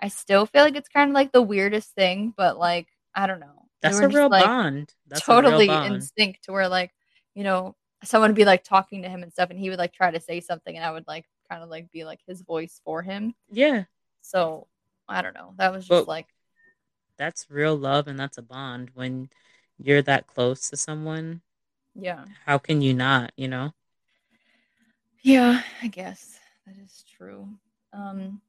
I 0.00 0.08
still 0.08 0.46
feel 0.46 0.64
like 0.64 0.76
it's 0.76 0.88
kind 0.88 1.10
of 1.10 1.14
like 1.14 1.32
the 1.32 1.42
weirdest 1.42 1.94
thing, 1.94 2.34
but 2.36 2.58
like, 2.58 2.88
I 3.14 3.26
don't 3.26 3.40
know. 3.40 3.66
That's 3.82 3.98
a 3.98 4.08
real 4.08 4.28
like, 4.28 4.44
bond. 4.44 4.92
That's 5.06 5.24
totally 5.24 5.68
bond. 5.68 5.94
instinct 5.94 6.44
to 6.44 6.52
where 6.52 6.68
like, 6.68 6.92
you 7.34 7.44
know, 7.44 7.76
someone 8.04 8.30
would 8.30 8.36
be 8.36 8.44
like 8.44 8.64
talking 8.64 9.02
to 9.02 9.08
him 9.08 9.22
and 9.22 9.32
stuff, 9.32 9.50
and 9.50 9.58
he 9.58 9.70
would 9.70 9.78
like 9.78 9.92
try 9.92 10.10
to 10.10 10.20
say 10.20 10.40
something, 10.40 10.76
and 10.76 10.84
I 10.84 10.90
would 10.90 11.06
like 11.06 11.26
kind 11.50 11.62
of 11.62 11.68
like 11.68 11.90
be 11.90 12.04
like 12.04 12.20
his 12.26 12.42
voice 12.42 12.80
for 12.84 13.02
him. 13.02 13.34
Yeah. 13.50 13.84
So 14.22 14.66
I 15.08 15.22
don't 15.22 15.34
know. 15.34 15.54
That 15.56 15.72
was 15.72 15.86
just 15.86 16.06
but 16.06 16.08
like 16.08 16.26
that's 17.16 17.50
real 17.50 17.76
love 17.76 18.08
and 18.08 18.18
that's 18.18 18.38
a 18.38 18.42
bond 18.42 18.90
when 18.94 19.28
you're 19.78 20.02
that 20.02 20.26
close 20.26 20.70
to 20.70 20.76
someone. 20.76 21.42
Yeah. 21.94 22.24
How 22.46 22.58
can 22.58 22.80
you 22.80 22.94
not, 22.94 23.32
you 23.36 23.48
know? 23.48 23.72
Yeah, 25.22 25.62
I 25.82 25.88
guess 25.88 26.38
that 26.66 26.76
is 26.82 27.04
true. 27.16 27.48
Um 27.92 28.40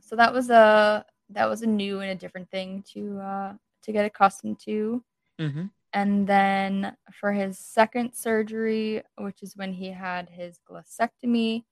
so 0.00 0.16
that 0.16 0.32
was 0.32 0.50
a 0.50 1.04
that 1.30 1.48
was 1.48 1.62
a 1.62 1.66
new 1.66 2.00
and 2.00 2.10
a 2.10 2.14
different 2.14 2.50
thing 2.50 2.84
to 2.92 3.18
uh 3.18 3.52
to 3.82 3.92
get 3.92 4.06
accustomed 4.06 4.60
to. 4.60 5.02
Mm-hmm. 5.40 5.64
And 5.94 6.26
then 6.26 6.96
for 7.12 7.32
his 7.32 7.56
second 7.56 8.14
surgery, 8.14 9.02
which 9.16 9.42
is 9.42 9.56
when 9.56 9.72
he 9.72 9.90
had 9.90 10.28
his 10.28 10.58
glossectomy 10.68 11.64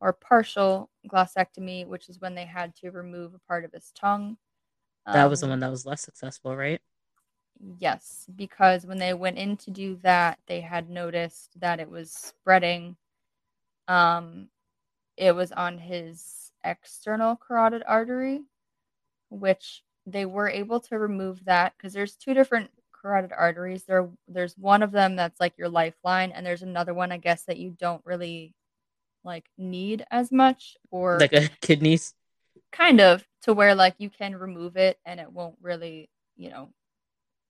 or 0.00 0.14
partial 0.14 0.90
glossectomy, 1.12 1.86
which 1.86 2.08
is 2.08 2.18
when 2.20 2.34
they 2.34 2.46
had 2.46 2.74
to 2.76 2.90
remove 2.90 3.34
a 3.34 3.38
part 3.46 3.66
of 3.66 3.72
his 3.72 3.92
tongue. 3.94 4.38
That 5.06 5.24
um, 5.24 5.30
was 5.30 5.40
the 5.40 5.46
um, 5.46 5.50
one 5.50 5.60
that 5.60 5.70
was 5.70 5.84
less 5.84 6.00
successful, 6.00 6.56
right? 6.56 6.80
Yes, 7.78 8.26
because 8.34 8.86
when 8.86 8.98
they 8.98 9.12
went 9.12 9.38
in 9.38 9.56
to 9.58 9.70
do 9.70 9.96
that, 10.02 10.38
they 10.46 10.60
had 10.62 10.88
noticed 10.88 11.58
that 11.60 11.78
it 11.78 11.88
was 11.88 12.10
spreading. 12.10 12.96
Um, 13.88 14.48
it 15.18 15.34
was 15.34 15.52
on 15.52 15.78
his 15.78 16.52
external 16.64 17.36
carotid 17.36 17.82
artery, 17.86 18.42
which 19.30 19.82
they 20.06 20.24
were 20.24 20.48
able 20.48 20.80
to 20.80 20.98
remove 20.98 21.44
that 21.44 21.74
because 21.76 21.92
there's 21.92 22.16
two 22.16 22.34
different 22.34 22.70
carotid 23.00 23.32
arteries. 23.36 23.84
There, 23.84 24.08
there's 24.28 24.56
one 24.56 24.82
of 24.82 24.92
them 24.92 25.16
that's 25.16 25.40
like 25.40 25.58
your 25.58 25.68
lifeline, 25.68 26.32
and 26.32 26.44
there's 26.44 26.62
another 26.62 26.94
one, 26.94 27.12
I 27.12 27.18
guess, 27.18 27.44
that 27.44 27.58
you 27.58 27.70
don't 27.70 28.04
really 28.04 28.54
like 29.24 29.46
need 29.58 30.04
as 30.10 30.30
much, 30.30 30.76
or 30.90 31.18
like 31.18 31.32
a 31.32 31.48
kidneys 31.60 32.14
kind 32.72 33.00
of 33.00 33.24
to 33.42 33.54
where 33.54 33.74
like 33.74 33.94
you 33.98 34.10
can 34.10 34.36
remove 34.36 34.76
it 34.76 34.98
and 35.06 35.20
it 35.20 35.32
won't 35.32 35.56
really 35.62 36.10
you 36.36 36.50
know 36.50 36.68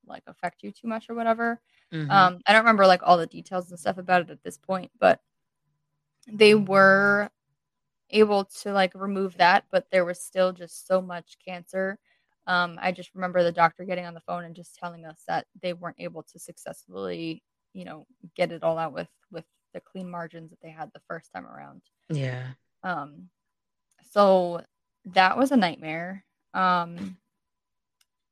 like 0.06 0.22
affect 0.26 0.62
you 0.62 0.70
too 0.70 0.86
much 0.86 1.10
or 1.10 1.14
whatever 1.14 1.60
mm-hmm. 1.92 2.10
um 2.10 2.38
i 2.46 2.52
don't 2.52 2.62
remember 2.62 2.86
like 2.86 3.00
all 3.02 3.16
the 3.16 3.26
details 3.26 3.70
and 3.70 3.78
stuff 3.78 3.98
about 3.98 4.22
it 4.22 4.30
at 4.30 4.42
this 4.44 4.58
point 4.58 4.90
but 5.00 5.20
they 6.30 6.54
were 6.54 7.28
able 8.10 8.44
to 8.44 8.72
like 8.72 8.92
remove 8.94 9.36
that 9.36 9.64
but 9.70 9.86
there 9.90 10.04
was 10.04 10.20
still 10.20 10.52
just 10.52 10.86
so 10.86 11.02
much 11.02 11.36
cancer 11.44 11.98
um 12.46 12.78
i 12.80 12.92
just 12.92 13.14
remember 13.14 13.42
the 13.42 13.52
doctor 13.52 13.84
getting 13.84 14.06
on 14.06 14.14
the 14.14 14.20
phone 14.20 14.44
and 14.44 14.54
just 14.54 14.76
telling 14.76 15.04
us 15.04 15.22
that 15.26 15.46
they 15.62 15.72
weren't 15.72 15.96
able 15.98 16.22
to 16.22 16.38
successfully 16.38 17.42
you 17.72 17.84
know 17.84 18.06
get 18.34 18.52
it 18.52 18.62
all 18.62 18.78
out 18.78 18.92
with 18.92 19.08
with 19.30 19.44
the 19.74 19.80
clean 19.80 20.08
margins 20.10 20.50
that 20.50 20.60
they 20.62 20.70
had 20.70 20.90
the 20.92 21.02
first 21.08 21.30
time 21.32 21.46
around 21.46 21.82
yeah 22.08 22.48
um 22.82 23.28
so 24.12 24.62
that 25.06 25.36
was 25.36 25.52
a 25.52 25.56
nightmare. 25.56 26.24
Um, 26.54 27.16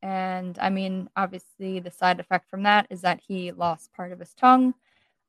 and 0.02 0.58
I 0.58 0.70
mean, 0.70 1.08
obviously, 1.16 1.78
the 1.78 1.90
side 1.90 2.20
effect 2.20 2.48
from 2.50 2.64
that 2.64 2.86
is 2.90 3.02
that 3.02 3.20
he 3.26 3.52
lost 3.52 3.92
part 3.92 4.12
of 4.12 4.18
his 4.18 4.34
tongue. 4.34 4.74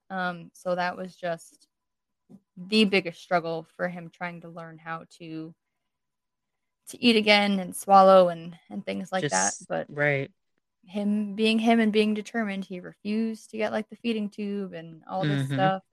Um, 0.09 0.51
so 0.53 0.75
that 0.75 0.97
was 0.97 1.15
just 1.15 1.67
the 2.57 2.85
biggest 2.85 3.21
struggle 3.21 3.67
for 3.75 3.87
him 3.87 4.09
trying 4.09 4.41
to 4.41 4.49
learn 4.49 4.77
how 4.77 5.03
to 5.19 5.53
to 6.89 7.03
eat 7.03 7.15
again 7.15 7.59
and 7.59 7.75
swallow 7.75 8.29
and 8.29 8.57
and 8.69 8.85
things 8.85 9.11
like 9.11 9.23
just, 9.23 9.33
that. 9.33 9.53
But 9.67 9.95
right, 9.95 10.31
him 10.85 11.35
being 11.35 11.59
him 11.59 11.79
and 11.79 11.91
being 11.91 12.13
determined, 12.13 12.65
he 12.65 12.79
refused 12.79 13.51
to 13.51 13.57
get 13.57 13.71
like 13.71 13.89
the 13.89 13.95
feeding 13.95 14.29
tube 14.29 14.73
and 14.73 15.03
all 15.09 15.23
this 15.23 15.43
mm-hmm. 15.43 15.53
stuff. 15.53 15.83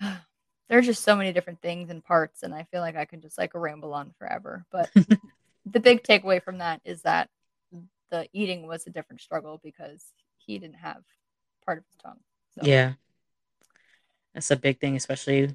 And 0.00 0.16
there's 0.72 0.86
just 0.86 1.04
so 1.04 1.14
many 1.14 1.34
different 1.34 1.60
things 1.60 1.90
and 1.90 2.02
parts 2.02 2.42
and 2.42 2.54
i 2.54 2.64
feel 2.70 2.80
like 2.80 2.96
i 2.96 3.04
could 3.04 3.20
just 3.20 3.36
like 3.36 3.50
ramble 3.54 3.92
on 3.92 4.10
forever 4.18 4.64
but 4.72 4.90
the 5.66 5.80
big 5.80 6.02
takeaway 6.02 6.42
from 6.42 6.58
that 6.58 6.80
is 6.84 7.02
that 7.02 7.28
the 8.10 8.26
eating 8.32 8.66
was 8.66 8.86
a 8.86 8.90
different 8.90 9.20
struggle 9.20 9.60
because 9.62 10.02
he 10.38 10.58
didn't 10.58 10.76
have 10.76 11.02
part 11.64 11.78
of 11.78 11.84
his 11.84 11.96
tongue 11.96 12.20
so. 12.54 12.66
yeah 12.66 12.92
that's 14.34 14.50
a 14.50 14.56
big 14.56 14.80
thing 14.80 14.96
especially 14.96 15.54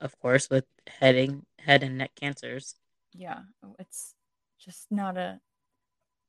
of 0.00 0.18
course 0.18 0.50
with 0.50 0.64
heading 0.88 1.46
head 1.60 1.84
and 1.84 1.96
neck 1.96 2.10
cancers 2.16 2.74
yeah 3.14 3.40
it's 3.78 4.14
just 4.58 4.86
not 4.90 5.16
a 5.16 5.40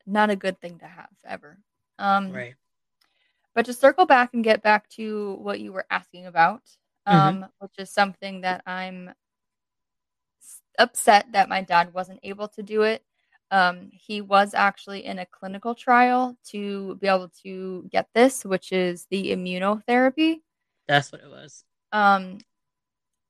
not 0.06 0.30
a 0.30 0.36
good 0.36 0.60
thing 0.62 0.78
to 0.80 0.86
have 0.86 1.10
ever 1.26 1.58
um 2.00 2.32
right 2.32 2.56
but 3.54 3.66
to 3.66 3.74
circle 3.74 4.06
back 4.06 4.34
and 4.34 4.44
get 4.44 4.62
back 4.62 4.90
to 4.90 5.36
what 5.42 5.60
you 5.60 5.72
were 5.72 5.86
asking 5.90 6.26
about 6.26 6.62
Mm-hmm. 7.08 7.18
um, 7.18 7.36
mm-hmm. 7.36 7.46
which 7.60 7.74
is 7.78 7.92
something 7.92 8.42
that 8.42 8.64
I'm 8.66 9.12
upset 10.78 11.28
that 11.34 11.50
my 11.50 11.62
dad 11.62 11.94
wasn't 11.94 12.20
able 12.24 12.48
to 12.50 12.64
do 12.64 12.82
it. 12.82 13.04
Um, 13.52 13.90
he 13.92 14.22
was 14.22 14.54
actually 14.54 15.06
in 15.06 15.20
a 15.20 15.26
clinical 15.26 15.76
trial 15.76 16.36
to 16.50 16.96
be 16.96 17.08
able 17.08 17.32
to 17.44 17.88
get 17.92 18.08
this, 18.16 18.44
which 18.44 18.72
is 18.72 19.06
the 19.12 19.32
immunotherapy. 19.32 20.42
That's 20.88 21.12
what 21.12 21.22
it 21.22 21.30
was. 21.30 21.64
Um, 21.92 22.40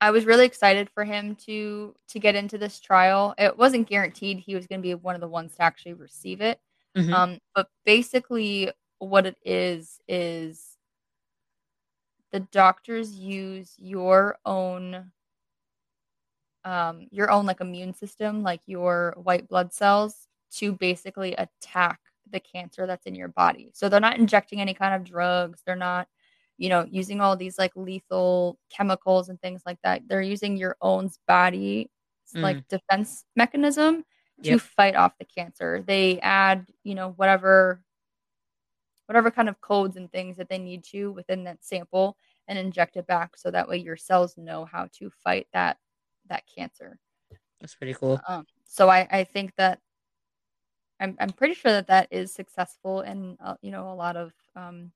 I 0.01 0.11
was 0.11 0.25
really 0.25 0.45
excited 0.45 0.89
for 0.89 1.03
him 1.03 1.35
to 1.45 1.95
to 2.09 2.19
get 2.19 2.35
into 2.35 2.57
this 2.57 2.79
trial. 2.79 3.33
It 3.37 3.57
wasn't 3.57 3.87
guaranteed 3.89 4.39
he 4.39 4.55
was 4.55 4.67
going 4.67 4.81
to 4.81 4.87
be 4.87 4.93
one 4.93 5.15
of 5.15 5.21
the 5.21 5.27
ones 5.27 5.55
to 5.55 5.63
actually 5.63 5.93
receive 5.93 6.41
it. 6.41 6.59
Mm-hmm. 6.97 7.13
Um, 7.13 7.37
but 7.53 7.67
basically, 7.85 8.71
what 8.99 9.25
it 9.25 9.37
is 9.43 9.99
is 10.07 10.77
the 12.31 12.41
doctors 12.41 13.13
use 13.13 13.73
your 13.77 14.37
own 14.45 15.11
um, 16.65 17.07
your 17.11 17.29
own 17.31 17.45
like 17.45 17.61
immune 17.61 17.93
system, 17.93 18.43
like 18.43 18.61
your 18.65 19.13
white 19.23 19.47
blood 19.47 19.71
cells, 19.73 20.27
to 20.53 20.73
basically 20.73 21.35
attack 21.35 21.99
the 22.31 22.39
cancer 22.39 22.87
that's 22.87 23.05
in 23.05 23.15
your 23.15 23.27
body. 23.29 23.71
So 23.73 23.87
they're 23.87 23.99
not 23.99 24.17
injecting 24.17 24.59
any 24.59 24.73
kind 24.73 24.95
of 24.95 25.03
drugs. 25.03 25.61
They're 25.65 25.75
not, 25.75 26.07
you 26.57 26.69
know, 26.69 26.85
using 26.89 27.21
all 27.21 27.35
these 27.35 27.57
like 27.57 27.71
lethal 27.75 28.57
chemicals 28.69 29.29
and 29.29 29.41
things 29.41 29.61
like 29.65 29.79
that. 29.83 30.03
They're 30.07 30.21
using 30.21 30.57
your 30.57 30.77
own 30.81 31.09
body 31.27 31.89
mm. 32.35 32.41
like 32.41 32.67
defense 32.67 33.25
mechanism 33.35 34.03
to 34.43 34.51
yep. 34.51 34.61
fight 34.61 34.95
off 34.95 35.17
the 35.17 35.25
cancer. 35.25 35.83
They 35.85 36.19
add, 36.21 36.67
you 36.83 36.95
know, 36.95 37.13
whatever 37.17 37.81
whatever 39.07 39.29
kind 39.29 39.49
of 39.49 39.61
codes 39.61 39.97
and 39.97 40.11
things 40.11 40.35
that 40.37 40.49
they 40.49 40.57
need 40.57 40.83
to 40.83 41.11
within 41.11 41.43
that 41.43 41.63
sample 41.63 42.17
and 42.47 42.57
inject 42.57 42.97
it 42.97 43.05
back 43.07 43.37
so 43.37 43.51
that 43.51 43.67
way 43.67 43.77
your 43.77 43.97
cells 43.97 44.35
know 44.37 44.65
how 44.65 44.87
to 44.91 45.11
fight 45.23 45.47
that 45.53 45.77
that 46.27 46.43
cancer 46.47 46.97
that's 47.61 47.75
pretty 47.75 47.93
cool 47.93 48.19
um, 48.27 48.45
so 48.65 48.89
I, 48.89 49.07
I 49.11 49.23
think 49.23 49.53
that 49.57 49.79
I'm, 50.99 51.15
I'm 51.19 51.29
pretty 51.29 51.53
sure 51.53 51.71
that 51.71 51.87
that 51.87 52.07
is 52.09 52.33
successful 52.33 53.01
in 53.01 53.37
uh, 53.43 53.55
you 53.61 53.71
know 53.71 53.91
a 53.91 53.95
lot 53.95 54.15
of 54.15 54.31
um, 54.55 54.91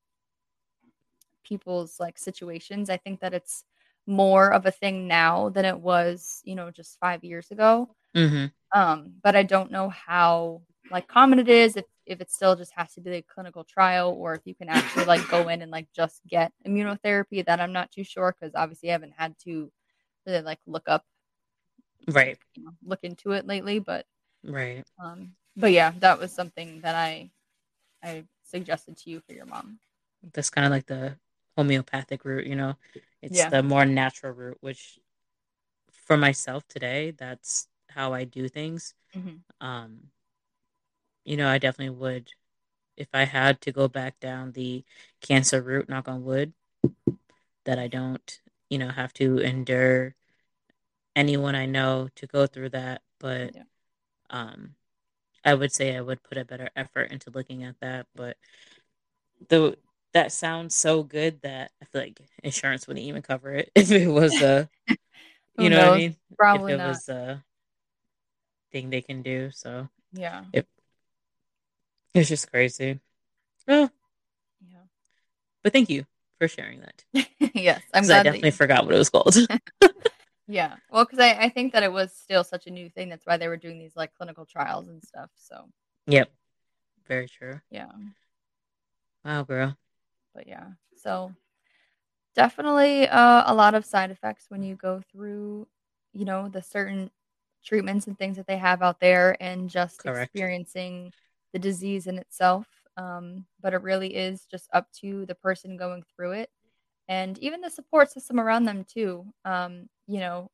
people's 1.50 1.98
like 2.00 2.16
situations. 2.16 2.88
I 2.88 2.96
think 2.96 3.20
that 3.20 3.34
it's 3.34 3.64
more 4.06 4.52
of 4.52 4.64
a 4.64 4.70
thing 4.70 5.06
now 5.06 5.50
than 5.50 5.64
it 5.64 5.78
was, 5.78 6.40
you 6.44 6.54
know, 6.54 6.70
just 6.70 6.98
five 6.98 7.22
years 7.24 7.50
ago. 7.50 7.94
Mm-hmm. 8.16 8.46
Um, 8.78 9.12
but 9.22 9.36
I 9.36 9.42
don't 9.42 9.72
know 9.72 9.90
how 9.90 10.62
like 10.90 11.08
common 11.08 11.38
it 11.38 11.48
is 11.48 11.76
if 11.76 11.84
if 12.06 12.20
it 12.20 12.30
still 12.30 12.56
just 12.56 12.72
has 12.74 12.92
to 12.94 13.00
be 13.00 13.16
a 13.16 13.22
clinical 13.22 13.62
trial 13.62 14.16
or 14.18 14.34
if 14.34 14.40
you 14.44 14.54
can 14.54 14.68
actually 14.68 15.04
like 15.04 15.28
go 15.28 15.48
in 15.48 15.62
and 15.62 15.70
like 15.70 15.88
just 15.94 16.20
get 16.26 16.52
immunotherapy. 16.66 17.44
That 17.44 17.60
I'm 17.60 17.72
not 17.72 17.90
too 17.90 18.04
sure 18.04 18.34
because 18.38 18.54
obviously 18.54 18.90
I 18.90 18.92
haven't 18.92 19.14
had 19.16 19.34
to 19.44 19.70
really 20.26 20.42
like 20.42 20.60
look 20.66 20.88
up 20.88 21.04
right 22.08 22.38
you 22.54 22.64
know, 22.64 22.72
look 22.84 23.00
into 23.02 23.32
it 23.32 23.46
lately. 23.46 23.80
But 23.80 24.06
right. 24.44 24.84
um, 25.02 25.32
but 25.56 25.72
yeah, 25.72 25.92
that 25.98 26.18
was 26.18 26.32
something 26.32 26.80
that 26.82 26.94
I 26.94 27.30
I 28.02 28.24
suggested 28.44 28.96
to 28.98 29.10
you 29.10 29.20
for 29.20 29.32
your 29.32 29.46
mom. 29.46 29.78
That's 30.32 30.50
kind 30.50 30.66
of 30.66 30.70
like 30.70 30.86
the 30.86 31.16
homeopathic 31.60 32.24
route, 32.24 32.46
you 32.46 32.56
know. 32.56 32.74
It's 33.22 33.38
Yeah. 33.38 33.50
the 33.50 33.62
more 33.62 33.84
natural 33.84 34.32
route, 34.32 34.58
which 34.60 34.98
for 36.06 36.16
myself 36.16 36.66
today, 36.68 37.10
that's 37.12 37.68
how 37.90 38.12
I 38.12 38.24
do 38.24 38.48
things. 38.48 38.94
Mhm. 39.14 39.40
Um, 39.60 40.10
you 41.24 41.36
know, 41.36 41.48
I 41.48 41.58
definitely 41.58 41.96
would 41.96 42.32
if 42.96 43.08
I 43.14 43.24
had 43.24 43.60
to 43.62 43.72
go 43.72 43.88
back 43.88 44.20
down 44.20 44.52
the 44.52 44.84
cancer 45.20 45.62
route, 45.62 45.88
knock 45.88 46.08
on 46.08 46.24
wood, 46.24 46.52
that 47.64 47.78
I 47.78 47.88
don't, 47.88 48.40
you 48.68 48.78
know, 48.78 48.88
have 48.88 49.12
to 49.14 49.38
endure 49.38 50.14
anyone 51.16 51.54
I 51.54 51.66
know 51.66 52.08
to 52.16 52.26
go 52.26 52.46
through 52.46 52.70
that. 52.70 53.02
But 53.18 53.54
Yeah. 53.54 53.62
um 54.30 54.76
I 55.44 55.54
would 55.54 55.72
say 55.72 55.96
I 55.96 56.00
would 56.02 56.22
put 56.22 56.38
a 56.38 56.44
better 56.44 56.70
effort 56.76 57.12
into 57.12 57.30
looking 57.30 57.64
at 57.64 57.80
that. 57.80 58.06
But 58.14 58.36
the 59.48 59.76
that 60.12 60.32
sounds 60.32 60.74
so 60.74 61.02
good 61.02 61.40
that 61.42 61.70
I 61.80 61.84
feel 61.86 62.00
like 62.02 62.18
insurance 62.42 62.86
wouldn't 62.86 63.06
even 63.06 63.22
cover 63.22 63.52
it 63.52 63.70
if 63.74 63.90
it 63.90 64.08
was 64.08 64.40
a 64.42 64.68
you 65.58 65.70
know 65.70 65.88
what 65.90 65.94
I 65.94 65.98
mean? 65.98 66.16
Probably 66.36 66.72
if 66.72 66.78
it 66.80 66.82
not. 66.82 66.88
was 66.88 67.08
a 67.08 67.44
thing 68.72 68.90
they 68.90 69.02
can 69.02 69.22
do. 69.22 69.50
So 69.52 69.88
Yeah. 70.12 70.44
it's 72.14 72.28
just 72.28 72.50
crazy. 72.50 72.98
Well, 73.66 73.90
Yeah. 74.68 74.78
but 75.62 75.72
thank 75.72 75.90
you 75.90 76.06
for 76.38 76.48
sharing 76.48 76.80
that. 76.80 77.04
yes, 77.54 77.82
I'm 77.94 78.04
I 78.04 78.06
glad. 78.06 78.16
that 78.18 78.22
definitely 78.24 78.48
you- 78.48 78.52
forgot 78.52 78.84
what 78.84 78.94
it 78.94 78.98
was 78.98 79.10
called. 79.10 79.36
yeah. 80.48 80.76
Well, 80.90 81.04
because 81.04 81.18
I, 81.18 81.32
I 81.32 81.48
think 81.50 81.72
that 81.74 81.82
it 81.82 81.92
was 81.92 82.12
still 82.12 82.42
such 82.44 82.66
a 82.66 82.70
new 82.70 82.88
thing. 82.88 83.08
That's 83.10 83.26
why 83.26 83.36
they 83.36 83.48
were 83.48 83.56
doing 83.56 83.78
these 83.78 83.94
like 83.96 84.14
clinical 84.14 84.44
trials 84.46 84.88
and 84.88 85.02
stuff. 85.02 85.30
So 85.36 85.68
yep. 86.06 86.30
Very 87.06 87.28
true. 87.28 87.60
yeah. 87.70 87.90
Wow, 89.24 89.42
girl. 89.42 89.76
But 90.34 90.46
yeah. 90.46 90.66
So 90.96 91.32
definitely 92.34 93.08
uh, 93.08 93.44
a 93.46 93.54
lot 93.54 93.74
of 93.74 93.84
side 93.84 94.10
effects 94.10 94.46
when 94.48 94.62
you 94.62 94.76
go 94.76 95.02
through, 95.10 95.66
you 96.12 96.24
know, 96.24 96.48
the 96.48 96.62
certain 96.62 97.10
treatments 97.64 98.06
and 98.06 98.18
things 98.18 98.36
that 98.36 98.46
they 98.46 98.56
have 98.56 98.82
out 98.82 99.00
there 99.00 99.36
and 99.40 99.68
just 99.68 100.00
Correct. 100.00 100.30
experiencing 100.32 101.12
the 101.52 101.58
disease 101.58 102.06
in 102.06 102.18
itself. 102.18 102.66
Um, 102.96 103.46
but 103.60 103.74
it 103.74 103.82
really 103.82 104.14
is 104.14 104.44
just 104.50 104.68
up 104.72 104.90
to 105.00 105.26
the 105.26 105.34
person 105.34 105.76
going 105.76 106.02
through 106.14 106.32
it 106.32 106.50
and 107.08 107.38
even 107.38 107.60
the 107.60 107.70
support 107.70 108.10
system 108.10 108.38
around 108.38 108.64
them 108.64 108.84
too. 108.84 109.24
Um, 109.44 109.88
you 110.06 110.20
know, 110.20 110.50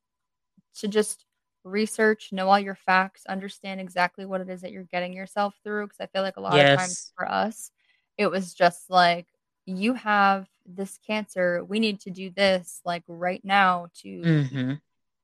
to 0.79 0.89
just 0.89 1.25
research, 1.65 2.31
know 2.33 2.49
all 2.49 2.59
your 2.59 2.75
facts, 2.75 3.27
understand 3.27 3.81
exactly 3.81 4.25
what 4.25 4.41
it 4.41 4.49
is 4.49 4.61
that 4.63 4.73
you're 4.73 4.85
getting 4.85 5.13
yourself 5.13 5.55
through. 5.63 5.87
Because 5.87 6.01
I 6.01 6.07
feel 6.07 6.23
like 6.23 6.37
a 6.37 6.41
lot 6.41 6.59
of 6.61 6.79
times 6.79 7.13
for 7.17 7.31
us, 7.31 7.71
it 8.17 8.29
was 8.29 8.55
just 8.55 8.89
like, 8.91 9.27
you 9.67 9.95
have 9.95 10.49
this 10.67 10.99
cancer. 11.07 11.65
We 11.65 11.81
need 11.81 12.01
to 12.03 12.11
do 12.11 12.31
this 12.31 12.81
like 12.85 13.03
right 13.09 13.45
now 13.45 13.89
to, 14.03 14.09
Mm-hmm. 14.09 14.73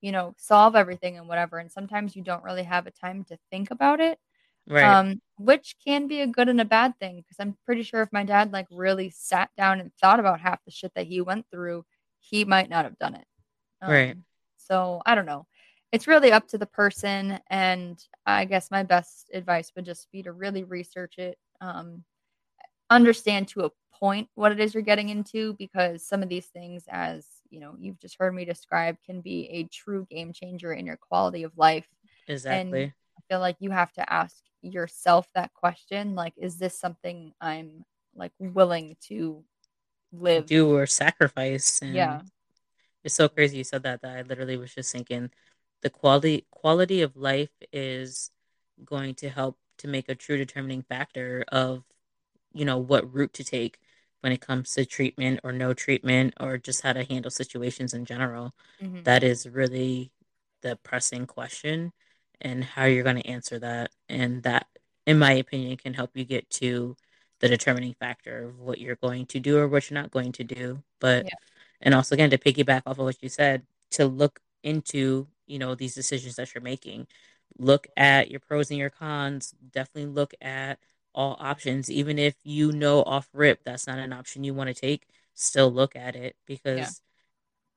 you 0.01 0.13
know, 0.13 0.35
solve 0.39 0.75
everything 0.77 1.17
and 1.19 1.29
whatever. 1.29 1.59
And 1.59 1.71
sometimes 1.71 2.17
you 2.17 2.23
don't 2.23 2.45
really 2.45 2.65
have 2.65 2.87
a 2.87 2.91
time 2.91 3.25
to 3.25 3.39
think 3.51 3.71
about 3.71 4.01
it 4.01 4.19
Right. 4.69 4.85
um, 4.85 5.21
which 5.39 5.77
can 5.85 6.07
be 6.09 6.21
a 6.21 6.27
good 6.27 6.49
and 6.49 6.61
a 6.61 6.65
bad 6.65 6.99
thing 6.99 7.17
because 7.17 7.37
I'm 7.41 7.57
pretty 7.67 7.83
sure 7.83 8.03
if 8.03 8.13
my 8.13 8.25
dad 8.25 8.53
like 8.53 8.67
really 8.71 9.11
sat 9.11 9.51
down 9.57 9.81
and 9.81 9.93
thought 10.01 10.21
about 10.21 10.41
half 10.41 10.65
the 10.65 10.71
shit 10.71 10.93
that 10.95 11.07
he 11.07 11.21
went 11.21 11.47
through, 11.51 11.85
he 12.21 12.45
might 12.45 12.71
not 12.71 12.85
have 12.85 12.99
done 12.99 13.15
it. 13.17 13.27
Right. 13.87 14.13
Um, 14.13 14.25
So 14.57 15.03
I 15.07 15.15
don't 15.15 15.27
know. 15.27 15.47
It's 15.93 16.07
really 16.09 16.33
up 16.33 16.49
to 16.49 16.59
the 16.59 16.67
person, 16.67 17.39
and 17.51 18.03
I 18.27 18.45
guess 18.47 18.71
my 18.71 18.83
best 18.83 19.31
advice 19.35 19.73
would 19.77 19.85
just 19.85 20.11
be 20.13 20.23
to 20.23 20.33
really 20.33 20.65
research 20.65 21.19
it, 21.19 21.39
um, 21.61 22.05
understand 22.95 23.49
to 23.49 23.65
a 23.65 23.71
point 23.99 24.29
what 24.35 24.53
it 24.53 24.61
is 24.61 24.75
you're 24.75 24.83
getting 24.83 25.09
into, 25.09 25.55
because 25.55 26.07
some 26.07 26.23
of 26.23 26.29
these 26.29 26.47
things, 26.47 26.85
as 26.89 27.27
you 27.51 27.61
know, 27.61 27.75
you've 27.79 28.01
just 28.01 28.17
heard 28.19 28.35
me 28.35 28.45
describe, 28.45 28.97
can 29.05 29.21
be 29.21 29.49
a 29.51 29.65
true 29.65 30.07
game 30.11 30.33
changer 30.33 30.73
in 30.73 30.87
your 30.87 30.97
quality 30.97 31.43
of 31.43 31.53
life. 31.57 31.89
exactly. 32.29 32.93
I 33.19 33.21
feel 33.29 33.41
like 33.41 33.57
you 33.61 33.71
have 33.71 33.93
to 33.95 34.13
ask 34.13 34.37
yourself 34.63 35.27
that 35.35 35.53
question 35.55 36.15
like 36.15 36.33
is 36.37 36.57
this 36.57 36.79
something 36.79 37.33
I'm 37.41 37.85
like 38.15 38.33
willing 38.39 38.97
to 39.09 39.43
live 40.13 40.47
Do 40.47 40.77
or 40.77 40.87
sacrifice. 40.87 41.81
And 41.83 41.95
yeah 41.95 42.21
It's 43.05 43.15
so 43.15 43.29
crazy 43.29 43.59
you 43.59 43.65
said 43.65 43.83
that 43.83 44.03
that 44.03 44.17
I 44.19 44.23
literally 44.23 44.57
was 44.57 44.75
just 44.75 44.93
thinking 44.93 45.31
the 45.83 45.91
quality 45.91 46.47
quality 46.51 47.03
of 47.03 47.17
life 47.17 47.51
is 47.73 48.31
going 48.85 49.15
to 49.17 49.29
help 49.29 49.59
to 49.79 49.89
make 49.89 50.09
a 50.09 50.15
true 50.15 50.37
determining 50.37 50.83
factor 50.83 51.45
of 51.51 51.85
you 52.55 52.65
know 52.65 52.79
what 52.79 53.13
route 53.13 53.33
to 53.35 53.45
take 53.45 53.79
when 54.21 54.33
it 54.33 54.41
comes 54.41 54.73
to 54.75 54.85
treatment 54.87 55.41
or 55.45 55.53
no 55.53 55.75
treatment 55.75 56.35
or 56.41 56.59
just 56.59 56.83
how 56.83 56.93
to 56.93 57.05
handle 57.05 57.31
situations 57.31 57.95
in 57.95 58.05
general. 58.05 58.55
Mhm. 58.81 59.03
That 59.05 59.25
is 59.25 59.49
really 59.49 60.13
the 60.63 60.77
pressing 60.77 61.27
question 61.27 61.93
and 62.41 62.65
how 62.65 62.85
you're 62.85 63.05
going 63.05 63.17
to 63.21 63.27
answer 63.29 63.59
that 63.59 63.93
and 64.09 64.43
that 64.45 64.67
in 65.07 65.19
my 65.19 65.33
opinion 65.33 65.77
can 65.77 65.95
help 65.95 66.11
you 66.17 66.25
get 66.25 66.49
to 66.51 66.97
the 67.41 67.49
determining 67.49 67.95
factor 67.95 68.45
of 68.49 68.59
what 68.61 68.79
you're 68.81 68.97
going 68.97 69.27
to 69.27 69.41
do 69.41 69.59
or 69.59 69.67
what 69.69 69.91
you're 69.91 70.01
not 70.01 70.11
going 70.13 70.33
to 70.33 70.45
do. 70.45 70.83
But 71.01 71.27
Yeah. 71.27 71.35
and 71.81 71.95
also 71.95 72.15
again 72.15 72.31
to 72.31 72.39
piggyback 72.39 72.83
off 72.87 72.99
of 72.99 73.05
what 73.07 73.23
you 73.23 73.29
said 73.29 73.67
to 73.93 74.07
look 74.07 74.41
into 74.63 75.27
you 75.47 75.59
know 75.59 75.75
these 75.75 75.95
decisions 75.95 76.37
that 76.37 76.55
you're 76.55 76.63
making 76.63 77.07
look 77.59 77.87
at 77.97 78.31
your 78.31 78.41
pros 78.41 78.71
and 78.71 78.79
your 78.79 78.91
cons 78.91 79.55
definitely 79.73 80.11
look 80.11 80.33
at 80.41 80.79
all 81.15 81.37
options 81.41 81.91
even 81.91 82.19
if 82.19 82.35
you 82.43 82.73
know 82.73 83.03
off 83.03 83.29
rip 83.33 83.63
that's 83.65 83.87
not 83.87 83.99
an 83.99 84.13
option 84.13 84.45
you 84.45 84.55
want 84.55 84.69
to 84.69 84.75
take 84.75 85.07
still 85.35 85.71
look 85.71 85.95
at 85.97 86.17
it 86.17 86.37
because 86.47 87.03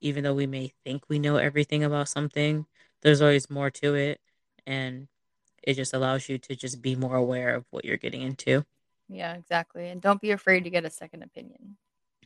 even 0.02 0.24
though 0.24 0.34
we 0.34 0.48
may 0.48 0.72
think 0.84 1.04
we 1.10 1.20
know 1.20 1.38
everything 1.38 1.84
about 1.84 2.08
something 2.10 2.66
there's 3.02 3.22
always 3.22 3.50
more 3.50 3.70
to 3.70 3.96
it 3.96 4.20
and 4.66 5.08
it 5.64 5.74
just 5.74 5.94
allows 5.94 6.30
you 6.30 6.38
to 6.38 6.56
just 6.56 6.82
be 6.82 6.96
more 6.96 7.16
aware 7.16 7.56
of 7.56 7.66
what 7.72 7.86
you're 7.86 7.98
getting 7.98 8.22
into. 8.22 8.64
Yeah 9.10 9.34
exactly 9.36 9.90
and 9.90 10.02
don't 10.02 10.22
be 10.22 10.32
afraid 10.32 10.64
to 10.64 10.70
get 10.70 10.86
a 10.86 10.90
second 10.90 11.24
opinion. 11.24 11.78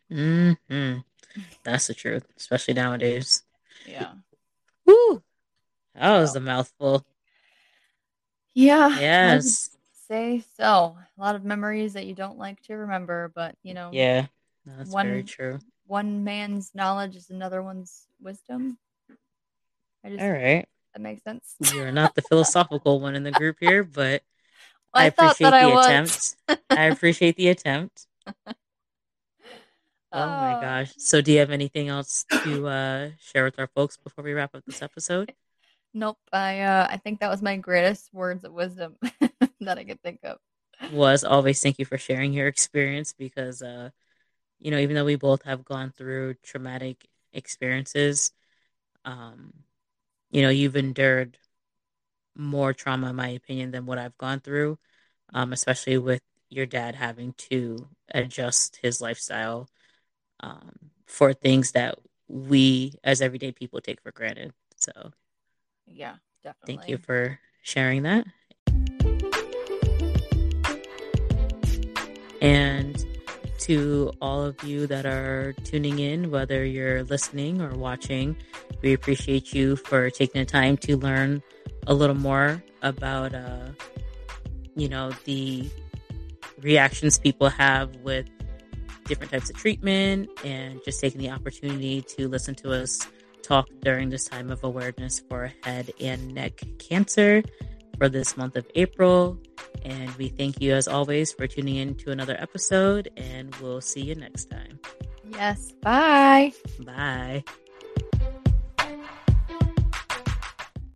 Hmm 0.09 0.97
that's 1.63 1.87
the 1.87 1.93
truth 1.93 2.25
especially 2.37 2.73
nowadays. 2.73 3.43
Yeah. 3.87 4.13
Woo! 4.85 5.21
That 5.95 6.19
was 6.19 6.35
a 6.35 6.39
mouthful. 6.39 7.05
yeah. 8.53 8.97
Yes. 8.99 9.78
Say 10.09 10.43
so 10.57 10.97
a 11.17 11.21
lot 11.21 11.35
of 11.35 11.43
memories 11.45 11.93
that 11.93 12.05
you 12.05 12.15
don't 12.15 12.37
like 12.37 12.61
to 12.63 12.73
remember 12.75 13.31
but 13.35 13.55
you 13.63 13.73
know 13.73 13.89
Yeah. 13.93 14.25
That's 14.65 14.93
very 14.93 15.19
One- 15.19 15.25
true. 15.25 15.59
one 15.87 16.23
man's 16.23 16.71
knowledge 16.75 17.15
is 17.15 17.29
another 17.29 17.61
one's 17.61 18.07
wisdom 18.21 18.77
I 20.03 20.09
just 20.09 20.21
All 20.21 20.31
right. 20.31 20.67
that 20.93 20.99
makes 21.01 21.23
sense 21.23 21.55
You're 21.73 21.91
not 21.91 22.15
the 22.15 22.21
philosophical 22.23 22.99
one 22.99 23.15
in 23.15 23.23
the 23.23 23.31
group 23.31 23.57
here, 23.59 23.83
but 23.83 24.23
I, 24.93 25.05
I, 25.05 25.09
thought 25.11 25.35
appreciate 25.39 25.51
that 25.51 25.53
I 25.53 25.69
the 25.69 25.75
was 25.75 25.85
attempt. 25.85 26.35
I 26.71 26.83
appreciate 26.85 27.35
the 27.35 27.49
attempt. 27.49 28.07
Oh 30.11 30.25
my 30.25 30.55
Uh, 30.55 30.59
gosh. 30.61 30.93
So 30.97 31.21
do 31.21 31.31
you 31.31 31.37
have 31.37 31.51
anything 31.51 31.87
else 31.87 32.25
to 32.43 32.67
uh, 32.67 33.09
share 33.19 33.43
with 33.43 33.59
our 33.59 33.67
folks 33.67 33.95
before 33.95 34.23
we 34.23 34.33
wrap 34.33 34.55
up 34.55 34.63
this 34.65 34.81
episode? 34.81 35.33
Nope. 35.93 36.17
I 36.33 36.61
uh 36.61 36.87
I 36.89 36.97
think 36.97 37.19
that 37.19 37.29
was 37.29 37.41
my 37.43 37.57
greatest 37.57 38.13
words 38.13 38.43
of 38.43 38.53
wisdom 38.53 38.95
that 39.65 39.77
I 39.77 39.83
could 39.83 40.01
think 40.01 40.19
of. 40.23 40.37
Was 40.91 41.23
always 41.23 41.61
thank 41.61 41.77
you 41.79 41.85
for 41.85 41.97
sharing 41.97 42.33
your 42.33 42.47
experience 42.47 43.13
because 43.13 43.61
uh 43.61 43.89
you 44.59 44.71
know, 44.71 44.77
even 44.79 44.95
though 44.95 45.05
we 45.05 45.15
both 45.15 45.43
have 45.43 45.65
gone 45.65 45.91
through 45.91 46.35
traumatic 46.43 47.07
experiences, 47.33 48.31
um, 49.05 49.53
you 50.31 50.41
know, 50.41 50.49
you've 50.49 50.75
endured 50.75 51.37
more 52.35 52.73
trauma, 52.73 53.09
in 53.09 53.15
my 53.15 53.29
opinion, 53.29 53.71
than 53.71 53.85
what 53.85 53.97
I've 53.97 54.17
gone 54.17 54.39
through, 54.39 54.77
um, 55.33 55.53
especially 55.53 55.97
with 55.97 56.21
your 56.49 56.65
dad 56.65 56.95
having 56.95 57.33
to 57.49 57.87
adjust 58.13 58.79
his 58.81 59.01
lifestyle 59.01 59.69
um, 60.39 60.71
for 61.05 61.33
things 61.33 61.73
that 61.73 61.97
we 62.27 62.93
as 63.03 63.21
everyday 63.21 63.51
people 63.51 63.81
take 63.81 64.01
for 64.01 64.11
granted. 64.11 64.53
So 64.77 64.91
Yeah, 65.87 66.15
definitely. 66.43 66.77
thank 66.77 66.89
you 66.89 66.97
for 66.97 67.39
sharing 67.63 68.03
that. 68.03 68.25
And 72.41 73.05
to 73.59 74.11
all 74.21 74.43
of 74.43 74.63
you 74.63 74.87
that 74.87 75.05
are 75.05 75.53
tuning 75.63 75.99
in, 75.99 76.31
whether 76.31 76.63
you're 76.63 77.03
listening 77.03 77.61
or 77.61 77.69
watching. 77.75 78.35
We 78.81 78.93
appreciate 78.93 79.53
you 79.53 79.75
for 79.75 80.09
taking 80.09 80.41
the 80.41 80.45
time 80.45 80.77
to 80.77 80.97
learn 80.97 81.43
a 81.85 81.93
little 81.93 82.15
more 82.15 82.63
about, 82.81 83.35
uh, 83.35 83.67
you 84.75 84.87
know, 84.87 85.11
the 85.25 85.69
reactions 86.61 87.19
people 87.19 87.49
have 87.49 87.95
with 87.97 88.27
different 89.05 89.31
types 89.31 89.49
of 89.49 89.55
treatment 89.57 90.29
and 90.45 90.79
just 90.85 91.01
taking 91.01 91.19
the 91.19 91.29
opportunity 91.29 92.01
to 92.01 92.27
listen 92.27 92.55
to 92.55 92.71
us 92.71 93.07
talk 93.41 93.67
during 93.81 94.09
this 94.09 94.25
time 94.25 94.51
of 94.51 94.63
awareness 94.63 95.19
for 95.19 95.51
head 95.63 95.91
and 95.99 96.33
neck 96.33 96.61
cancer 96.77 97.41
for 97.99 98.09
this 98.09 98.35
month 98.35 98.55
of 98.55 98.65
April. 98.73 99.37
And 99.83 100.09
we 100.15 100.29
thank 100.29 100.59
you 100.59 100.73
as 100.73 100.87
always 100.87 101.31
for 101.31 101.45
tuning 101.45 101.75
in 101.75 101.95
to 101.95 102.11
another 102.11 102.35
episode, 102.39 103.11
and 103.15 103.53
we'll 103.57 103.81
see 103.81 104.01
you 104.01 104.15
next 104.15 104.49
time. 104.49 104.79
Yes. 105.31 105.73
Bye. 105.83 106.53
Bye. 106.79 107.43